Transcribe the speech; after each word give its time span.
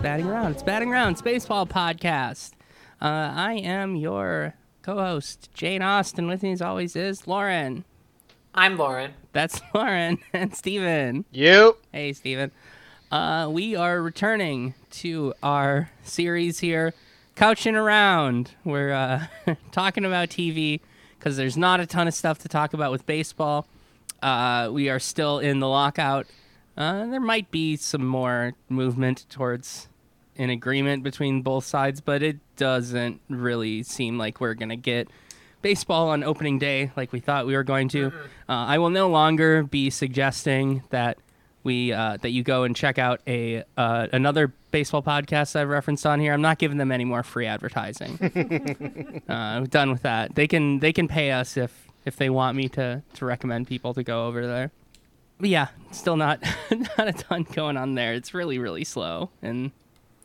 welcome 0.00 0.12
back 0.12 0.18
to 0.18 0.24
Batting 0.24 0.26
Around. 0.26 0.52
It's 0.52 0.62
Batting 0.62 0.92
Around's 0.92 1.22
baseball 1.22 1.66
podcast. 1.66 2.52
Uh, 3.02 3.32
I 3.34 3.54
am 3.54 3.96
your 3.96 4.54
co-host, 4.82 5.50
Jane 5.54 5.82
Austen. 5.82 6.26
With 6.26 6.42
me, 6.42 6.52
as 6.52 6.62
always, 6.62 6.96
is 6.96 7.26
Lauren. 7.26 7.84
I'm 8.54 8.76
Lauren. 8.76 9.12
That's 9.32 9.60
Lauren 9.74 10.18
and 10.32 10.54
Steven. 10.54 11.24
You. 11.30 11.76
Hey, 11.92 12.12
Steven. 12.12 12.50
Uh, 13.10 13.48
we 13.50 13.76
are 13.76 14.00
returning 14.00 14.74
to 14.90 15.34
our 15.42 15.90
series 16.02 16.60
here, 16.60 16.94
Couching 17.34 17.76
Around. 17.76 18.52
We're 18.64 18.92
uh, 18.92 19.26
talking 19.72 20.04
about 20.04 20.28
TV 20.28 20.80
because 21.18 21.36
there's 21.36 21.56
not 21.56 21.80
a 21.80 21.86
ton 21.86 22.08
of 22.08 22.14
stuff 22.14 22.38
to 22.38 22.48
talk 22.48 22.72
about 22.72 22.90
with 22.90 23.06
baseball. 23.06 23.66
Uh, 24.22 24.70
we 24.72 24.88
are 24.88 24.98
still 24.98 25.38
in 25.38 25.60
the 25.60 25.68
lockout. 25.68 26.26
Uh, 26.76 27.06
there 27.06 27.20
might 27.20 27.50
be 27.50 27.76
some 27.76 28.06
more 28.06 28.54
movement 28.68 29.26
towards 29.28 29.88
an 30.40 30.50
agreement 30.50 31.02
between 31.02 31.42
both 31.42 31.64
sides, 31.64 32.00
but 32.00 32.22
it 32.22 32.38
doesn't 32.56 33.20
really 33.28 33.82
seem 33.82 34.16
like 34.18 34.40
we're 34.40 34.54
going 34.54 34.70
to 34.70 34.76
get 34.76 35.08
baseball 35.62 36.08
on 36.08 36.24
opening 36.24 36.58
day 36.58 36.90
like 36.96 37.12
we 37.12 37.20
thought 37.20 37.46
we 37.46 37.54
were 37.54 37.62
going 37.62 37.88
to. 37.90 38.06
Uh, 38.48 38.52
I 38.52 38.78
will 38.78 38.90
no 38.90 39.08
longer 39.08 39.62
be 39.62 39.90
suggesting 39.90 40.82
that 40.90 41.18
we 41.62 41.92
uh, 41.92 42.16
that 42.22 42.30
you 42.30 42.42
go 42.42 42.62
and 42.64 42.74
check 42.74 42.98
out 42.98 43.20
a 43.26 43.64
uh, 43.76 44.06
another 44.12 44.52
baseball 44.70 45.02
podcast 45.02 45.56
I've 45.56 45.68
referenced 45.68 46.06
on 46.06 46.20
here. 46.20 46.32
I'm 46.32 46.40
not 46.40 46.58
giving 46.58 46.78
them 46.78 46.90
any 46.90 47.04
more 47.04 47.22
free 47.22 47.46
advertising. 47.46 48.18
uh, 49.28 49.32
I'm 49.32 49.66
done 49.66 49.90
with 49.90 50.02
that. 50.02 50.34
They 50.34 50.46
can 50.46 50.78
they 50.78 50.92
can 50.92 51.06
pay 51.06 51.32
us 51.32 51.58
if 51.58 51.86
if 52.06 52.16
they 52.16 52.30
want 52.30 52.56
me 52.56 52.70
to 52.70 53.02
to 53.14 53.24
recommend 53.26 53.66
people 53.66 53.92
to 53.92 54.02
go 54.02 54.26
over 54.26 54.46
there. 54.46 54.70
But 55.38 55.50
yeah, 55.50 55.68
still 55.90 56.16
not 56.16 56.42
not 56.70 57.08
a 57.08 57.12
ton 57.12 57.46
going 57.52 57.76
on 57.76 57.94
there. 57.94 58.14
It's 58.14 58.32
really 58.32 58.58
really 58.58 58.84
slow 58.84 59.28
in 59.42 59.72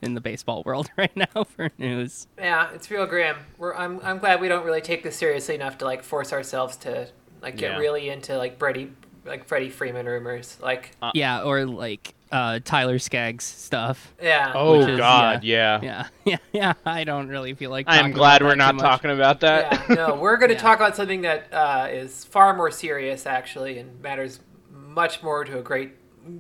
in 0.06 0.14
the 0.14 0.22
baseball 0.22 0.64
world 0.66 0.90
right 0.98 1.16
now 1.16 1.44
for 1.44 1.70
news. 1.78 2.28
Yeah, 2.38 2.70
it's 2.74 2.90
real 2.92 3.06
grim. 3.06 3.36
We're, 3.58 3.76
I'm 3.76 4.00
I'm 4.04 4.20
glad 4.20 4.40
we 4.42 4.48
don't 4.48 4.66
really 4.66 4.82
take 4.82 5.04
this 5.04 5.16
seriously 5.16 5.56
enough 5.56 5.78
to 5.80 5.86
like 5.86 6.04
force 6.04 6.32
ourselves 6.34 6.78
to 6.78 7.10
like 7.42 7.58
get 7.58 7.72
Yeah. 7.74 7.78
really 7.78 8.10
into 8.10 8.38
like 8.38 8.58
Freddie 8.60 8.92
like 9.26 9.46
Freddie 9.46 9.70
Freeman 9.70 10.06
rumors. 10.06 10.58
Like 10.62 10.92
Yeah, 11.14 11.42
or 11.44 11.66
like 11.66 12.14
uh, 12.32 12.60
Tyler 12.64 13.00
Skaggs 13.00 13.44
stuff. 13.44 14.14
yeah. 14.22 14.52
Oh 14.54 14.80
Which 14.80 14.90
is- 14.90 14.98
God, 14.98 15.44
yeah. 15.44 15.80
Yeah, 15.82 16.08
yeah, 16.26 16.38
yeah. 16.54 16.74
I 16.86 17.04
don't 17.06 17.28
really 17.30 17.54
feel 17.54 17.72
like. 17.72 17.86
I 17.88 17.98
am 18.00 18.12
glad 18.12 18.42
about 18.42 18.52
we're 18.58 18.64
that 18.64 18.76
not 18.76 18.80
talking 18.80 19.12
about 19.12 19.40
that. 19.42 19.86
yeah, 19.90 19.96
no, 19.96 20.16
we're 20.22 20.38
going 20.38 20.50
to 20.50 20.56
Yeah. 20.56 20.62
talk 20.62 20.78
about 20.80 20.96
something 20.96 21.22
that 21.22 21.52
uh, 21.54 21.88
is 21.90 22.26
far 22.26 22.56
more 22.56 22.72
serious, 22.72 23.26
actually, 23.26 23.78
and 23.80 24.02
matters 24.02 24.42
much 24.72 25.24
more 25.24 25.46
to 25.46 25.60
a 25.60 25.62
great, 25.62 25.92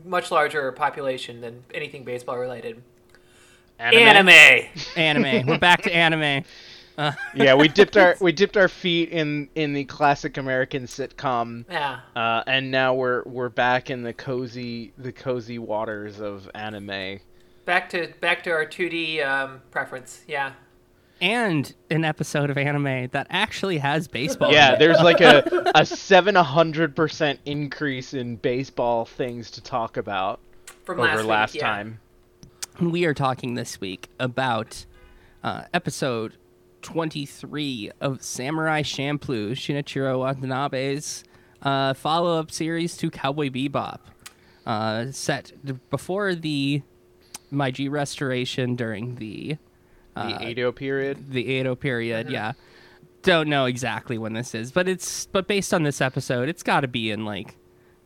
much 0.03 0.31
larger 0.31 0.71
population 0.73 1.39
than 1.41 1.63
anything 1.73 2.03
baseball 2.03 2.37
related. 2.37 2.83
Anime. 3.79 4.29
Anime. 4.29 4.69
anime. 4.95 5.47
We're 5.47 5.59
back 5.59 5.81
to 5.83 5.93
anime. 5.93 6.45
yeah, 7.35 7.55
we 7.55 7.67
dipped 7.67 7.97
our 7.97 8.15
we 8.21 8.31
dipped 8.31 8.55
our 8.55 8.69
feet 8.69 9.09
in 9.09 9.49
in 9.55 9.73
the 9.73 9.83
classic 9.85 10.37
American 10.37 10.83
sitcom, 10.83 11.65
Yeah. 11.69 11.99
uh, 12.15 12.43
and 12.47 12.71
now 12.71 12.93
we're 12.93 13.23
we're 13.23 13.49
back 13.49 13.89
in 13.89 14.03
the 14.03 14.13
cozy 14.13 14.93
the 14.97 15.11
cozy 15.11 15.59
waters 15.59 16.21
of 16.21 16.49
anime. 16.55 17.19
Back 17.65 17.89
to 17.89 18.13
back 18.21 18.43
to 18.43 18.51
our 18.51 18.65
2D 18.65 19.25
um, 19.25 19.61
preference. 19.71 20.21
Yeah. 20.27 20.53
And 21.21 21.73
an 21.89 22.03
episode 22.05 22.49
of 22.49 22.57
anime 22.57 23.07
that 23.11 23.27
actually 23.29 23.77
has 23.79 24.07
baseball. 24.07 24.51
Yeah, 24.51 24.73
it. 24.73 24.79
there's 24.79 24.99
like 24.99 25.21
a 25.21 25.71
a 25.75 25.85
seven 25.85 26.35
hundred 26.35 26.95
percent 26.95 27.39
increase 27.45 28.13
in 28.13 28.37
baseball 28.37 29.05
things 29.05 29.51
to 29.51 29.61
talk 29.61 29.97
about 29.97 30.39
From 30.85 30.99
over 30.99 31.07
last, 31.09 31.17
week, 31.19 31.27
last 31.27 31.55
yeah. 31.55 31.61
time. 31.67 31.99
We 32.79 33.05
are 33.05 33.13
talking 33.13 33.55
this 33.55 33.79
week 33.79 34.09
about 34.19 34.85
uh, 35.43 35.63
episode 35.73 36.37
23 36.81 37.91
of 38.01 38.21
Samurai 38.21 38.81
Champloo, 38.81 39.51
Shinichiro 39.51 40.19
Watanabe's 40.19 41.23
uh, 41.61 41.93
follow-up 41.93 42.51
series 42.51 42.97
to 42.97 43.09
Cowboy 43.09 43.49
Bebop, 43.49 43.99
uh, 44.65 45.11
set 45.11 45.51
d- 45.63 45.73
before 45.89 46.35
the 46.35 46.81
Meiji 47.51 47.89
restoration 47.89 48.75
during 48.75 49.15
the 49.15 49.57
The 50.15 50.47
Edo 50.49 50.71
period. 50.71 51.31
the 51.31 51.45
Edo 51.45 51.73
Mm-hmm. 51.73 51.81
period. 51.81 52.29
Yeah, 52.29 52.53
don't 53.23 53.47
know 53.49 53.65
exactly 53.65 54.17
when 54.17 54.33
this 54.33 54.53
is, 54.53 54.71
but 54.71 54.87
it's 54.87 55.25
but 55.27 55.47
based 55.47 55.73
on 55.73 55.83
this 55.83 56.01
episode, 56.01 56.49
it's 56.49 56.63
got 56.63 56.81
to 56.81 56.87
be 56.87 57.09
in 57.11 57.25
like 57.25 57.55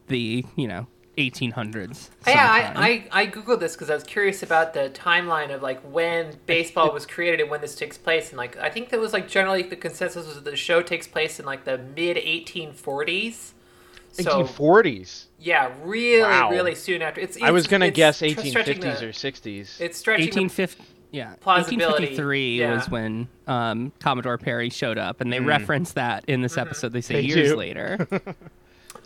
the 0.08 0.46
you 0.56 0.68
know 0.68 0.88
1800s. 1.20 2.10
Yeah. 2.28 2.74
I, 2.76 3.06
I, 3.12 3.22
I 3.24 3.28
googled 3.28 3.60
this 3.60 3.74
because 3.74 3.90
I 3.90 3.94
was 3.96 4.04
curious 4.04 4.42
about 4.44 4.74
the 4.74 4.90
timeline 4.90 5.54
of 5.54 5.62
like 5.62 5.80
when 5.82 6.36
baseball 6.46 6.92
was 6.94 7.06
created 7.06 7.42
and 7.42 7.50
when 7.50 7.62
this 7.62 7.76
takes 7.76 7.98
place, 7.98 8.30
and 8.30 8.38
like 8.38 8.58
I 8.58 8.70
think 8.70 8.90
that 8.90 9.00
was 9.00 9.14
like 9.14 9.28
generally 9.28 9.64
the 9.64 9.76
consensus 9.76 10.26
was 10.26 10.36
that 10.36 10.46
the 10.46 10.56
show 10.56 10.82
takes 10.82 11.08
place 11.08 11.40
in 11.40 11.46
like 11.46 11.66
the 11.66 11.78
mid 11.78 12.18
1840s. 12.18 13.52
So 14.12 14.44
1840s. 14.44 15.26
yeah, 15.40 15.72
really, 15.84 16.24
Wow. 16.24 16.50
really 16.50 16.74
soon 16.76 17.02
after. 17.04 17.22
It's, 17.22 17.40
I 17.42 17.52
was 17.52 17.68
gonna 17.68 17.86
it's 17.88 17.96
guess 17.96 18.22
1850s 18.22 19.00
the- 19.00 19.06
or 19.06 19.12
60s. 19.12 19.80
It's 19.80 19.98
stretching. 19.98 20.26
the- 20.32 20.42
1850 20.42 20.84
yeah 21.12 21.30
1853 21.44 22.60
yeah. 22.60 22.74
was 22.76 22.88
when 22.88 23.28
um, 23.48 23.92
commodore 24.00 24.38
perry 24.38 24.70
showed 24.70 25.00
up 25.00 25.22
and 25.22 25.34
they 25.34 25.40
reference 25.40 25.94
that 25.94 26.24
in 26.28 26.42
this 26.42 26.56
episode 26.56 26.94
they 26.94 27.02
say 27.02 27.16
Mm-hmm. 27.24 27.28
They 27.30 27.36
years 27.36 27.50
do. 27.50 27.56
later 27.58 28.08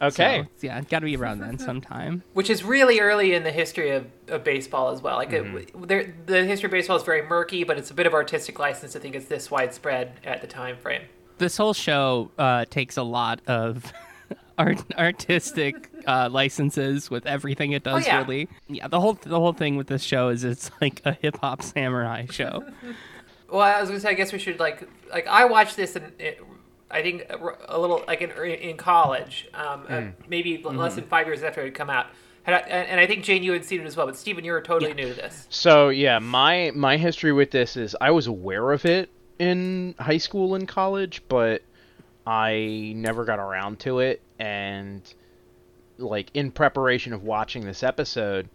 okay. 0.02 0.44
so, 0.58 0.68
yeah 0.68 0.81
got 0.81 1.00
to 1.00 1.06
be 1.06 1.16
around 1.16 1.40
then 1.40 1.58
sometime 1.58 2.24
which 2.34 2.50
is 2.50 2.64
really 2.64 3.00
early 3.00 3.34
in 3.34 3.44
the 3.44 3.52
history 3.52 3.92
of, 3.92 4.06
of 4.28 4.44
baseball 4.44 4.90
as 4.92 5.02
well. 5.02 5.16
Like 5.18 5.31
Mm-hmm. 5.31 5.58
it, 5.58 5.88
there, 5.88 6.14
the 6.26 6.46
history 6.46 6.68
of 6.68 6.72
baseball 6.72 6.98
is 6.98 7.04
very 7.04 7.22
murky, 7.24 7.64
but 7.64 7.78
it's 7.78 7.92
a 7.92 7.94
bit 7.94 8.06
of 8.06 8.14
artistic 8.14 8.59
license. 8.59 8.96
I 8.96 9.00
think 9.00 9.16
it's 9.16 9.26
this 9.28 9.50
widespread 9.52 10.14
at 10.24 10.42
the 10.42 10.48
time 10.48 10.78
frame. 10.78 11.04
this 11.38 11.58
whole 11.58 11.74
show 11.74 12.31
uh, 12.38 12.66
takes 12.66 12.98
a 12.98 13.04
lot 13.04 13.42
of 13.48 13.92
art- 14.58 14.84
artistic 14.98 15.90
uh, 16.08 16.30
licenses 16.31 17.10
with 17.10 17.25
everything 17.25 17.72
it 17.72 17.84
does 17.84 18.04
Oh, 18.04 18.08
yeah. 18.08 18.18
really 18.20 18.48
yeah 18.68 18.88
the 18.88 19.00
whole 19.00 19.14
the 19.14 19.40
whole 19.40 19.54
thing 19.54 19.75
with 19.78 19.88
this 19.88 20.04
show 20.04 20.30
is 20.30 20.44
it's 20.44 20.70
like 20.81 21.02
a 21.06 21.14
hip-hop 21.14 21.62
samurai 21.64 22.25
show 22.30 22.64
Well, 23.50 23.62
I 23.62 23.80
was 23.80 23.90
gonna 23.90 24.00
say, 24.02 24.10
I 24.10 24.14
guess 24.14 24.34
we 24.34 24.40
should 24.40 24.60
like 24.60 24.88
like 25.12 25.28
I 25.28 25.46
watched 25.46 25.75
this 25.75 25.96
and 25.96 26.12
I 26.94 27.02
think 27.02 27.26
a 27.30 27.80
little 27.80 28.04
like 28.08 28.22
in 28.22 28.31
in 28.31 28.78
college, 28.78 29.48
um, 29.54 29.86
uh, 29.90 30.02
maybe 30.28 30.64
l- 30.64 30.74
less 30.74 30.96
than 30.96 31.06
five 31.06 31.28
years 31.28 31.44
after 31.44 31.62
it 31.62 31.66
had 31.66 31.74
come 31.74 31.90
out. 31.90 32.08
Had 32.44 32.56
I, 32.56 32.58
and 32.59 32.88
and 32.90 33.00
I 33.00 33.08
think 33.08 33.24
Jane, 33.24 33.44
you 33.44 33.52
had 33.54 33.66
seen 33.66 33.81
it 33.81 33.86
as 33.86 33.98
well. 33.98 34.06
But 34.06 34.16
Stephen, 34.16 34.46
you 34.46 34.52
were 34.52 34.62
totally 34.62 34.94
new 34.94 35.09
to 35.09 35.14
this. 35.14 35.48
So 35.50 35.90
yeah, 35.90 36.20
my 36.20 36.72
my 36.76 36.98
history 36.98 37.34
with 37.34 37.52
this 37.52 37.76
is 37.76 37.96
I 38.00 38.12
was 38.12 38.28
aware 38.28 38.72
of 38.72 38.86
it 38.86 39.09
in 39.40 39.96
high 40.00 40.18
school 40.18 40.56
and 40.56 40.68
college, 40.68 41.24
but 41.28 41.64
I 42.26 42.94
never 42.96 43.25
got 43.25 43.40
around 43.40 43.80
to 43.81 44.00
it 44.00 44.22
and 44.40 45.01
like 45.98 46.30
in 46.34 46.51
preparation 46.51 47.13
of 47.13 47.24
watching 47.24 47.66
this 47.66 47.84
episode, 47.84 48.50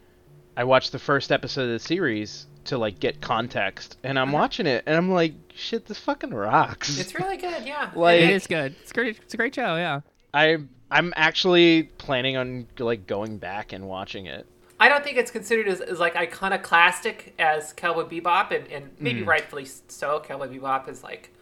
I 0.56 0.64
watched 0.64 0.92
the 0.92 0.98
first 0.98 1.30
episode 1.32 1.62
of 1.62 1.70
the 1.70 1.78
series 1.78 2.46
to 2.68 2.78
like 2.78 3.00
get 3.00 3.20
context 3.20 3.96
and 4.02 4.18
I'm 4.18 4.28
uh-huh. 4.28 4.38
watching 4.38 4.66
it 4.66 4.84
and 4.86 4.96
I'm 4.96 5.10
like 5.10 5.34
shit 5.54 5.86
this 5.86 5.98
fucking 5.98 6.30
rocks. 6.32 6.98
It's 6.98 7.14
really 7.14 7.36
good, 7.36 7.66
yeah. 7.66 7.90
Like- 7.94 8.20
it 8.20 8.30
is 8.30 8.46
good 8.46 8.74
it's 8.82 8.92
great 8.92 9.18
it's 9.22 9.34
a 9.34 9.36
great 9.36 9.54
show 9.54 9.76
yeah 9.76 10.00
I 10.32 10.58
I'm 10.90 11.12
actually 11.16 11.84
planning 11.98 12.36
on 12.36 12.66
like 12.78 13.06
going 13.06 13.38
back 13.38 13.72
and 13.72 13.86
watching 13.86 14.26
it. 14.26 14.46
I 14.80 14.88
don't 14.88 15.02
think 15.02 15.16
it's 15.16 15.30
considered 15.30 15.68
as, 15.68 15.80
as 15.80 15.98
like 15.98 16.16
iconoclastic 16.16 17.34
as 17.38 17.72
Cowboy 17.72 18.04
Bebop, 18.04 18.52
and, 18.52 18.66
and 18.68 18.90
maybe 18.98 19.22
hmm. 19.22 19.28
rightfully 19.28 19.66
so. 19.88 20.20
Cowboy 20.20 20.48
Bebop 20.48 20.88
is 20.88 21.02
like 21.02 21.32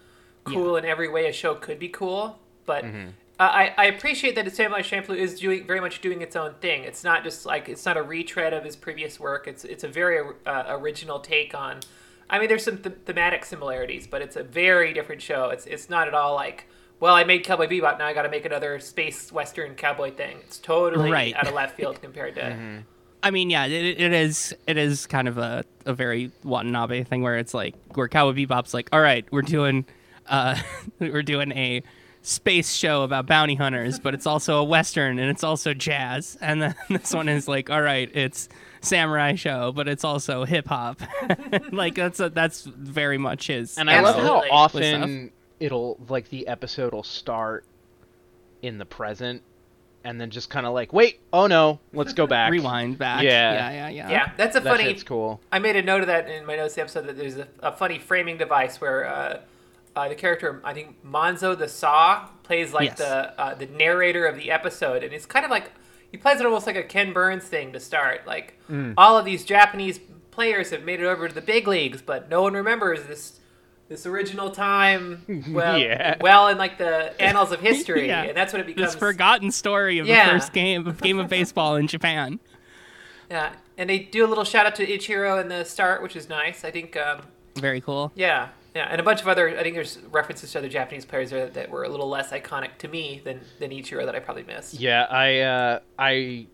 cool 0.45 0.77
in 0.77 0.85
every 0.85 1.09
way 1.09 1.29
a 1.29 1.33
show 1.33 1.55
could 1.55 1.79
be 1.79 1.89
cool, 1.89 2.39
but 2.65 2.85
mm-hmm. 2.85 3.09
Uh, 3.39 3.43
I, 3.43 3.75
I 3.77 3.85
appreciate 3.87 4.35
that 4.37 4.55
Samurai 4.55 4.81
Champloo 4.83 5.17
is 5.17 5.39
doing 5.39 5.67
very 5.67 5.81
much 5.81 6.01
doing 6.01 6.23
its 6.23 6.37
own 6.37 6.55
thing. 6.61 6.85
It's 6.85 7.05
not 7.05 7.23
just 7.25 7.45
like 7.47 7.69
it's 7.69 7.85
not 7.85 7.97
a 7.97 8.03
retread 8.03 8.53
of 8.53 8.65
his 8.65 8.77
previous 8.77 9.21
work. 9.21 9.47
It's 9.47 9.65
it's 9.65 9.85
a 9.85 9.89
very 9.89 10.27
uh, 10.47 10.65
original 10.69 11.21
take 11.21 11.55
on. 11.55 11.81
I 12.29 12.39
mean, 12.39 12.49
there's 12.49 12.65
some 12.65 12.79
th- 12.79 12.97
thematic 13.05 13.45
similarities, 13.45 14.07
but 14.07 14.21
it's 14.23 14.37
a 14.37 14.43
very 14.43 14.93
different 14.93 15.21
show. 15.23 15.51
It's 15.51 15.67
it's 15.67 15.91
not 15.91 16.09
at 16.09 16.15
all 16.15 16.35
like. 16.35 16.67
Well, 16.99 17.15
I 17.15 17.25
made 17.25 17.45
Cowboy 17.45 17.67
Bebop. 17.67 17.99
Now 17.99 18.07
I 18.07 18.15
got 18.15 18.23
to 18.23 18.31
make 18.31 18.47
another 18.47 18.81
space 18.81 19.31
western 19.31 19.75
cowboy 19.75 20.13
thing. 20.15 20.39
It's 20.45 20.57
totally 20.59 21.11
Right. 21.11 21.35
out 21.35 21.47
of 21.47 21.53
left 21.53 21.77
field 21.77 22.01
compared 22.01 22.37
to 22.37 22.83
I 23.23 23.31
mean, 23.31 23.51
yeah, 23.51 23.67
it, 23.67 24.01
it 24.01 24.13
is. 24.15 24.55
It 24.67 24.79
is 24.79 25.07
kind 25.07 25.29
of 25.29 25.37
a, 25.37 25.65
a 25.85 25.93
very 25.93 26.31
Watanabe 26.43 27.05
thing 27.05 27.21
where 27.23 27.37
it's 27.37 27.53
like 27.53 27.75
where 27.95 28.09
Cowboy 28.09 28.33
Bebop's 28.47 28.73
like, 28.73 28.89
all 28.93 29.01
right, 29.01 29.27
we're 29.31 29.43
doing, 29.43 29.85
uh, 30.27 30.57
we're 30.99 31.23
doing 31.23 31.53
a 31.53 31.83
space 32.27 32.73
show 32.73 33.03
about 33.03 33.25
bounty 33.27 33.55
hunters, 33.55 34.01
but 34.01 34.13
it's 34.13 34.27
also 34.27 34.59
a 34.59 34.65
western 34.65 35.21
and 35.21 35.31
it's 35.31 35.45
also 35.45 35.73
jazz. 35.73 36.37
And 36.41 36.61
then 36.61 36.75
this 36.91 37.15
one 37.15 37.29
is 37.29 37.47
like, 37.47 37.71
all 37.71 37.81
right, 37.81 38.11
it's 38.15 38.49
samurai 38.81 39.37
show, 39.37 39.71
but 39.73 39.87
it's 39.87 40.03
also 40.03 40.45
hip 40.45 40.67
hop. 40.67 41.01
like 41.73 41.95
that's 41.95 42.19
a, 42.19 42.29
that's 42.29 42.65
very 42.65 43.17
much 43.17 43.47
his. 43.47 43.79
And 43.79 43.89
I 43.89 44.01
love 44.01 44.17
how 44.17 44.43
often 44.51 45.31
it'll 45.61 45.99
like 46.09 46.29
the 46.29 46.49
episode 46.49 46.93
will 46.93 47.05
start 47.05 47.65
in 48.61 48.79
the 48.79 48.87
present 48.87 49.43
and 50.03 50.21
then 50.21 50.31
just 50.31 50.51
kind 50.51 50.67
of 50.67 50.75
like, 50.75 50.93
wait, 50.93 51.21
oh 51.33 51.47
no, 51.47 51.79
let's 51.93 52.13
go 52.13 52.27
back. 52.27 52.51
Rewind 52.51 52.99
back. 52.99 53.23
Yeah. 53.23 53.53
yeah, 53.53 53.71
yeah, 53.71 53.89
yeah. 53.89 54.11
Yeah, 54.11 54.33
that's 54.37 54.57
a 54.57 54.61
That 54.61 54.77
funny. 54.77 54.85
shit's 54.85 55.05
cool. 55.05 55.41
I 55.53 55.61
made 55.61 55.77
a 55.77 55.83
note 55.83 56.01
of 56.01 56.09
that 56.09 56.29
in 56.29 56.45
my 56.45 56.57
notes 56.57 56.75
the 56.75 56.81
episode 56.81 57.07
that 57.07 57.17
there's 57.17 57.37
a, 57.37 57.47
a 57.61 57.71
funny 57.73 58.01
framing 58.01 58.37
device 58.37 58.81
where 58.81 59.07
uh, 59.07 59.41
uh, 59.97 60.09
the 60.09 60.15
character 60.15 60.61
I 60.65 60.73
think 60.75 60.97
Manzo 61.05 61.59
the 61.59 61.69
Saw 61.69 62.27
plays 62.45 62.73
like 62.73 62.91
Yes. 62.91 62.99
the 62.99 63.41
uh, 63.41 63.55
the 63.55 63.67
narrator 63.67 64.27
of 64.27 64.37
the 64.37 64.51
episode, 64.51 65.03
and 65.03 65.13
it's 65.13 65.27
kind 65.27 65.45
of 65.45 65.51
like 65.51 65.73
he 66.13 66.17
plays 66.19 66.39
it 66.41 66.47
almost 66.47 66.67
like 66.67 66.77
a 66.77 66.83
Ken 66.85 67.13
Burns 67.13 67.45
thing 67.45 67.73
to 67.73 67.81
start. 67.81 68.27
Like 68.27 68.55
Mm. 68.71 68.95
all 68.97 69.17
of 69.19 69.25
these 69.25 69.45
Japanese 69.45 69.99
players 70.31 70.71
have 70.71 70.83
made 70.85 71.01
it 71.01 71.07
over 71.07 71.29
to 71.29 71.35
the 71.35 71.41
big 71.41 71.67
leagues, 71.67 72.03
but 72.03 72.29
no 72.31 72.43
one 72.43 72.53
remembers 72.55 73.05
this 73.07 73.41
this 73.89 74.05
original 74.05 74.51
time. 74.51 75.23
Well, 75.49 75.79
Yeah. 75.79 76.17
well 76.21 76.49
in 76.49 76.59
like 76.59 76.77
the 76.79 77.19
annals 77.23 77.53
of 77.53 77.61
history, 77.71 78.09
Yeah. 78.09 78.25
and 78.25 78.37
that's 78.37 78.53
what 78.53 78.61
it 78.61 78.67
becomes. 78.67 78.93
This 78.93 78.97
forgotten 78.99 79.51
story 79.51 79.99
of 79.99 80.07
Yeah. 80.07 80.27
the 80.27 80.33
first 80.41 80.53
game 80.53 80.97
game 81.01 81.19
of 81.19 81.29
baseball 81.29 81.77
in 81.77 81.87
Japan. 81.87 82.39
Yeah, 83.31 83.55
and 83.77 83.91
they 83.91 83.99
do 83.99 84.25
a 84.25 84.29
little 84.29 84.45
shout 84.45 84.67
out 84.67 84.77
to 84.77 84.87
Ichiro 84.87 85.41
in 85.41 85.49
the 85.49 85.65
start, 85.65 86.01
which 86.01 86.15
is 86.15 86.29
nice. 86.29 86.65
I 86.65 86.71
think. 86.71 86.97
Um, 86.97 87.23
Very 87.57 87.81
cool. 87.81 88.13
Yeah, 88.15 88.49
yeah, 88.77 88.89
and 88.91 89.01
a 89.01 89.03
bunch 89.03 89.23
of 89.23 89.29
other. 89.29 89.49
I 89.49 89.63
think 89.63 89.75
there's 89.75 89.99
references 90.11 90.53
to 90.53 90.59
other 90.59 90.69
Japanese 90.69 91.07
players 91.07 91.31
there 91.31 91.49
that 91.49 91.71
were 91.71 91.85
a 91.85 91.89
little 91.89 92.11
less 92.11 92.31
iconic 92.31 92.77
to 92.79 92.89
me 92.89 93.23
than 93.25 93.41
than 93.59 93.71
Ichiro 93.71 94.05
that 94.05 94.15
I 94.15 94.19
probably 94.19 94.43
missed. 94.43 94.75
Yeah, 94.75 95.05
I 95.05 95.39
uh, 95.41 95.81
I 95.99 96.47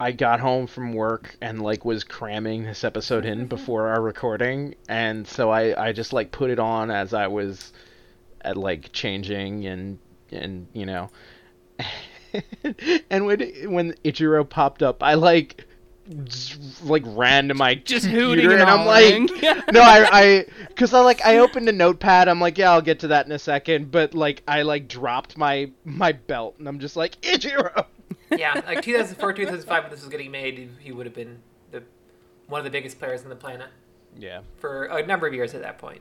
I 0.00 0.12
got 0.12 0.40
home 0.40 0.66
from 0.66 0.94
work 0.94 1.36
and 1.42 1.60
like 1.60 1.84
was 1.84 2.04
cramming 2.04 2.64
this 2.64 2.84
episode 2.84 3.26
in 3.26 3.46
before 3.48 3.88
our 3.88 4.00
recording, 4.00 4.76
and 4.88 5.28
so 5.28 5.50
I 5.50 5.88
I 5.88 5.92
just 5.92 6.14
like 6.14 6.32
put 6.32 6.48
it 6.48 6.58
on 6.58 6.90
as 6.90 7.12
I 7.12 7.26
was 7.26 7.74
at 8.40 8.56
like 8.56 8.90
changing 8.92 9.66
and 9.66 9.98
and 10.32 10.68
you 10.72 10.86
know, 10.86 11.10
and 13.10 13.26
when 13.26 13.40
when 13.70 13.92
Ichiro 14.04 14.48
popped 14.48 14.82
up, 14.82 15.02
I 15.02 15.14
like 15.14 15.66
like 16.82 17.02
random 17.06 17.58
like 17.58 17.84
Just 17.84 18.06
hooting 18.06 18.44
and 18.46 18.54
and 18.54 18.62
I'm 18.62 18.86
like 18.86 19.14
no 19.72 19.80
I 19.80 20.08
I 20.12 20.46
because 20.68 20.92
I 20.92 21.00
like 21.00 21.24
I 21.24 21.38
opened 21.38 21.68
a 21.68 21.72
notepad. 21.72 22.28
I'm 22.28 22.40
like 22.40 22.58
yeah 22.58 22.72
I'll 22.72 22.82
get 22.82 23.00
to 23.00 23.08
that 23.08 23.26
in 23.26 23.32
a 23.32 23.38
second. 23.38 23.90
But 23.90 24.14
like 24.14 24.42
I 24.48 24.62
like 24.62 24.88
dropped 24.88 25.38
my 25.38 25.70
my 25.84 26.12
belt 26.12 26.56
and 26.58 26.68
I'm 26.68 26.78
just 26.80 26.96
like 26.96 27.20
Ichiro 27.20 27.86
yeah, 28.38 28.60
like 28.66 28.82
2004, 28.82 29.32
2005, 29.32 29.82
when 29.82 29.90
this 29.90 30.00
was 30.00 30.08
getting 30.08 30.30
made, 30.30 30.58
he- 30.58 30.70
he 30.80 30.92
would 30.92 31.06
have 31.06 31.14
been 31.14 31.42
the 31.70 31.82
one 32.46 32.60
of 32.60 32.64
the 32.64 32.70
biggest 32.70 32.98
players 32.98 33.22
on 33.22 33.28
the 33.28 33.36
planet. 33.36 33.68
Yeah. 34.16 34.40
For 34.56 34.84
a 34.84 35.04
number 35.06 35.26
of 35.26 35.34
years 35.34 35.54
at 35.54 35.62
that 35.62 35.78
point. 35.78 36.00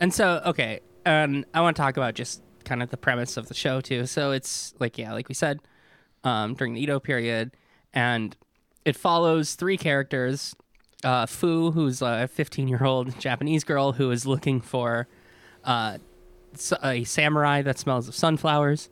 And 0.00 0.12
so, 0.12 0.42
okay, 0.46 0.80
um, 1.06 1.44
I 1.54 1.60
want 1.60 1.76
to 1.76 1.82
talk 1.82 1.96
about 1.96 2.14
just 2.14 2.42
kind 2.64 2.82
of 2.82 2.90
the 2.90 2.96
premise 2.96 3.36
of 3.36 3.48
the 3.48 3.54
show 3.54 3.80
too. 3.80 4.06
So 4.06 4.32
it's 4.32 4.74
like, 4.78 4.98
yeah, 4.98 5.12
like 5.12 5.28
we 5.28 5.34
said, 5.34 5.60
um, 6.22 6.54
during 6.54 6.74
the 6.74 6.80
Edo 6.80 6.98
period, 7.00 7.52
and 7.92 8.36
it 8.84 8.96
follows 8.96 9.54
three 9.54 9.76
characters: 9.76 10.54
uh, 11.02 11.26
Fu, 11.26 11.70
who's 11.72 12.02
a 12.02 12.28
15-year-old 12.36 13.18
Japanese 13.18 13.64
girl 13.64 13.92
who 13.92 14.10
is 14.10 14.26
looking 14.26 14.60
for 14.60 15.08
uh, 15.64 15.98
a 16.82 17.04
samurai 17.04 17.62
that 17.62 17.78
smells 17.78 18.08
of 18.08 18.14
sunflowers. 18.14 18.88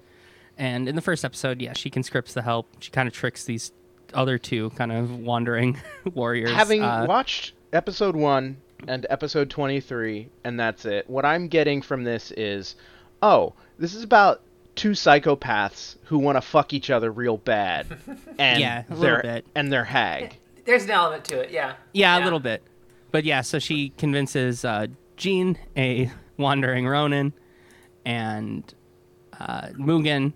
And 0.59 0.89
in 0.89 0.97
the 0.97 1.03
first 1.03 1.25
episode, 1.25 1.61
yeah, 1.63 1.73
she 1.73 1.91
conscripts 1.91 2.35
the 2.35 2.43
help. 2.43 2.69
She 2.81 2.91
kind 2.91 3.09
of 3.09 3.15
tricks 3.15 3.45
these 3.45 3.73
other 4.15 4.39
two 4.39 4.71
kind 4.71 4.93
of 4.93 5.19
wandering 5.19 5.81
warriors. 6.15 6.51
having 6.51 6.83
uh, 6.83 7.07
watched 7.09 7.55
episode 7.73 8.15
1 8.15 8.57
and 8.89 9.07
episode 9.09 9.49
23 9.49 10.29
and 10.45 10.61
that's 10.61 10.85
it 10.85 11.09
what 11.09 11.25
I'm 11.25 11.49
getting 11.49 11.81
from 11.81 12.05
this 12.05 12.31
is 12.33 12.77
oh 13.23 13.55
this 13.79 13.95
is 13.95 14.03
about 14.03 14.43
two 14.75 14.91
psychopaths 14.93 15.97
who 16.05 16.19
want 16.19 16.37
to 16.37 16.41
fuck 16.43 16.73
each 16.73 16.91
other 16.91 17.11
real 17.11 17.37
bad 17.37 17.87
and 18.39 18.61
Yeah, 18.61 18.85
a 18.89 18.95
little 18.95 19.03
they're 19.03 19.23
bit. 19.23 19.47
and 19.55 19.73
they're 19.73 19.85
hag 19.85 20.37
There's 20.65 20.85
an 20.85 20.91
element 20.91 21.25
to 21.27 21.41
it, 21.41 21.51
yeah. 21.51 21.75
Yeah, 21.93 22.19
a 22.19 22.23
little 22.23 22.39
bit. 22.41 22.63
But 23.11 23.25
yeah, 23.25 23.41
so 23.41 23.59
she 23.59 23.91
convinces 23.99 24.65
uh, 24.65 24.87
Jin, 25.17 25.59
a 25.77 26.11
wandering 26.37 26.87
Ronin, 26.87 27.33
and 28.05 28.73
uh, 29.41 29.69
Mugen, 29.77 30.33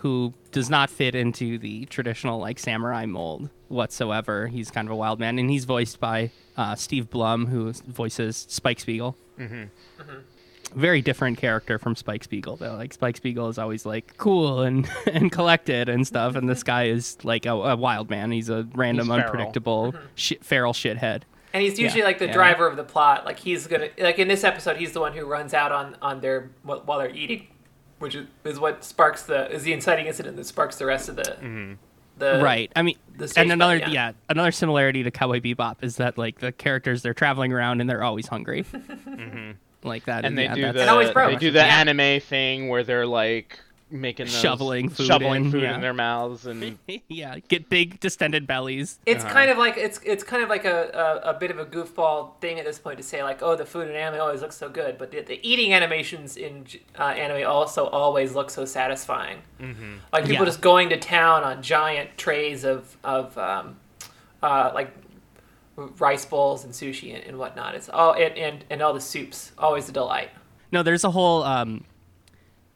who 0.00 0.34
does 0.52 0.68
not 0.68 0.90
fit 0.90 1.14
into 1.14 1.58
the 1.58 1.86
traditional 1.86 2.38
like 2.38 2.58
samurai 2.58 3.06
mold 3.06 3.48
whatsoever. 3.68 4.48
He's 4.48 4.70
kind 4.70 4.86
of 4.86 4.92
a 4.92 4.96
wild 4.96 5.18
man, 5.18 5.38
and 5.38 5.48
he's 5.50 5.64
voiced 5.64 5.98
by 5.98 6.30
uh, 6.58 6.74
Steve 6.74 7.08
Blum, 7.08 7.46
who 7.46 7.72
voices 7.72 8.44
Spike 8.50 8.80
Spiegel. 8.80 9.16
Very 10.74 11.02
different 11.02 11.38
character 11.38 11.78
from 11.78 11.96
Spike 11.96 12.24
Spiegel, 12.24 12.56
though. 12.56 12.74
Like 12.74 12.92
Spike 12.92 13.16
Spiegel 13.16 13.48
is 13.48 13.58
always 13.58 13.86
like 13.86 14.16
cool 14.16 14.62
and 14.62 14.88
and 15.06 15.30
collected 15.30 15.88
and 15.88 16.06
stuff, 16.06 16.36
and 16.36 16.48
this 16.48 16.62
guy 16.62 16.84
is 16.84 17.16
like 17.24 17.46
a, 17.46 17.52
a 17.52 17.76
wild 17.76 18.10
man. 18.10 18.30
He's 18.30 18.48
a 18.48 18.66
random, 18.74 19.06
He's 19.06 19.14
feral. 19.14 19.30
unpredictable, 19.30 19.92
mm-hmm. 19.92 20.06
shit, 20.14 20.44
feral 20.44 20.72
shithead. 20.72 21.22
And 21.52 21.62
he's 21.62 21.78
usually 21.78 22.00
Yeah, 22.00 22.06
like 22.06 22.18
the 22.18 22.26
yeah. 22.26 22.32
driver 22.32 22.66
of 22.66 22.76
the 22.76 22.82
plot. 22.84 23.24
Like 23.24 23.38
he's 23.38 23.66
gonna 23.66 23.88
like 23.98 24.18
in 24.18 24.28
this 24.28 24.42
episode, 24.42 24.76
he's 24.76 24.92
the 24.92 25.00
one 25.00 25.12
who 25.12 25.24
runs 25.24 25.54
out 25.54 25.70
on 25.70 25.96
on 26.02 26.20
their 26.20 26.50
while 26.62 26.98
they're 26.98 27.14
eating, 27.14 27.46
which 27.98 28.14
is, 28.14 28.26
is 28.44 28.58
what 28.60 28.84
sparks 28.84 29.22
the 29.22 29.50
is 29.50 29.62
the 29.62 29.72
inciting 29.72 30.06
incident 30.06 30.36
that 30.36 30.46
sparks 30.46 30.76
the 30.76 30.86
rest 30.86 31.08
of 31.08 31.16
the 31.16 31.22
mm-hmm. 31.22 31.72
the 32.18 32.40
right 32.42 32.70
i 32.76 32.82
mean 32.82 32.96
the 33.16 33.32
and 33.36 33.50
another 33.50 33.78
play, 33.78 33.92
yeah. 33.92 34.08
yeah. 34.08 34.12
another 34.28 34.52
similarity 34.52 35.02
to 35.02 35.10
cowboy 35.10 35.40
bebop 35.40 35.76
is 35.82 35.96
that 35.96 36.18
like 36.18 36.38
the 36.40 36.52
characters 36.52 37.02
they're 37.02 37.14
traveling 37.14 37.52
around 37.52 37.80
and 37.80 37.88
they're 37.88 38.02
always 38.02 38.26
hungry 38.26 38.62
mm-hmm. 38.72 39.52
Like 39.84 40.04
that 40.06 40.24
and 40.24 40.36
they 40.36 40.48
do 40.48 40.62
that's- 40.62 40.74
the 40.86 40.90
always 40.90 41.10
broke. 41.10 41.30
they 41.32 41.36
do 41.36 41.50
the 41.50 41.58
Yeah. 41.58 41.80
anime 41.80 42.20
thing 42.20 42.68
where 42.68 42.82
they're 42.82 43.06
like 43.06 43.60
making 43.90 44.26
those, 44.26 44.40
Shoveling 44.40 44.88
food 44.88 45.06
shoveling 45.06 45.44
in, 45.44 45.50
food 45.52 45.62
yeah. 45.62 45.74
in 45.76 45.80
their 45.80 45.92
mouths 45.92 46.46
and 46.46 46.78
yeah 47.08 47.38
get 47.48 47.68
big 47.68 48.00
distended 48.00 48.44
bellies 48.46 48.98
It's 49.06 49.22
Uh-huh. 49.22 49.32
kind 49.32 49.50
of 49.50 49.58
like 49.58 49.76
it's 49.76 50.00
it's 50.04 50.24
kind 50.24 50.42
of 50.42 50.48
like 50.48 50.64
a, 50.64 51.20
a, 51.24 51.30
a 51.30 51.34
bit 51.38 51.50
of 51.52 51.58
a 51.60 51.64
goofball 51.66 52.30
thing 52.40 52.58
at 52.58 52.64
this 52.64 52.78
point 52.78 52.96
to 52.96 53.04
say 53.04 53.22
like 53.22 53.40
oh 53.42 53.54
the 53.54 53.66
food 53.66 53.86
in 53.88 53.94
anime 53.94 54.20
always 54.20 54.40
looks 54.40 54.56
so 54.56 54.68
good 54.68 54.98
but 54.98 55.12
the, 55.12 55.20
the 55.20 55.38
eating 55.48 55.72
animations 55.74 56.36
in 56.36 56.66
uh, 56.98 57.02
anime 57.04 57.46
also 57.48 57.86
always 57.86 58.34
look 58.34 58.50
so 58.50 58.64
satisfying 58.64 59.38
Mm-hmm. 59.60 59.94
like 60.12 60.24
people 60.24 60.38
Yeah. 60.44 60.44
just 60.46 60.60
going 60.62 60.88
to 60.88 60.96
town 60.98 61.44
on 61.44 61.62
giant 61.62 62.16
trays 62.18 62.64
of 62.64 62.96
of 63.04 63.36
um, 63.38 63.76
uh, 64.42 64.72
like 64.74 64.90
rice 65.76 66.24
bowls 66.24 66.64
and 66.64 66.72
sushi 66.72 67.14
and, 67.14 67.24
and 67.24 67.38
whatnot. 67.38 67.74
It's 67.74 67.88
all 67.88 68.12
and, 68.14 68.36
and 68.36 68.64
and 68.70 68.82
all 68.82 68.92
the 68.92 69.00
soups 69.00 69.52
always 69.58 69.88
a 69.88 69.92
delight. 69.92 70.30
No 70.72 70.82
there's 70.82 71.04
a 71.04 71.10
whole 71.10 71.42
um 71.42 71.84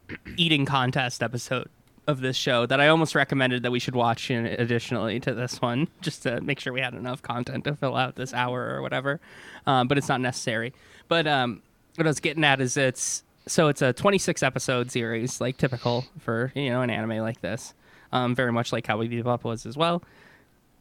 eating 0.37 0.65
contest 0.65 1.23
episode 1.23 1.69
of 2.07 2.21
this 2.21 2.35
show 2.35 2.65
that 2.65 2.81
i 2.81 2.87
almost 2.87 3.13
recommended 3.13 3.61
that 3.61 3.69
we 3.69 3.77
should 3.77 3.95
watch 3.95 4.31
in 4.31 4.47
additionally 4.47 5.19
to 5.19 5.31
this 5.31 5.61
one 5.61 5.87
just 6.01 6.23
to 6.23 6.41
make 6.41 6.59
sure 6.59 6.73
we 6.73 6.81
had 6.81 6.95
enough 6.95 7.21
content 7.21 7.63
to 7.63 7.75
fill 7.75 7.95
out 7.95 8.15
this 8.15 8.33
hour 8.33 8.73
or 8.73 8.81
whatever. 8.81 9.19
Um, 9.67 9.87
but 9.87 9.99
it's 9.99 10.09
not 10.09 10.19
necessary. 10.19 10.73
But 11.07 11.27
um, 11.27 11.61
what 11.95 12.07
i 12.07 12.09
was 12.09 12.19
getting 12.19 12.43
at 12.43 12.61
is 12.61 12.77
it's 12.77 13.23
so 13.45 13.67
it's 13.67 13.81
a 13.81 13.93
26 13.93 14.41
episode 14.43 14.91
series 14.91 15.39
like 15.39 15.57
typical 15.57 16.05
for 16.19 16.51
you 16.55 16.69
know 16.69 16.81
an 16.81 16.89
anime 16.89 17.19
like 17.19 17.41
this. 17.41 17.73
Um, 18.11 18.33
very 18.33 18.51
much 18.51 18.73
like 18.73 18.87
how 18.87 18.95
Cowboy 18.95 19.07
Bebop 19.07 19.43
was 19.43 19.67
as 19.67 19.77
well 19.77 20.01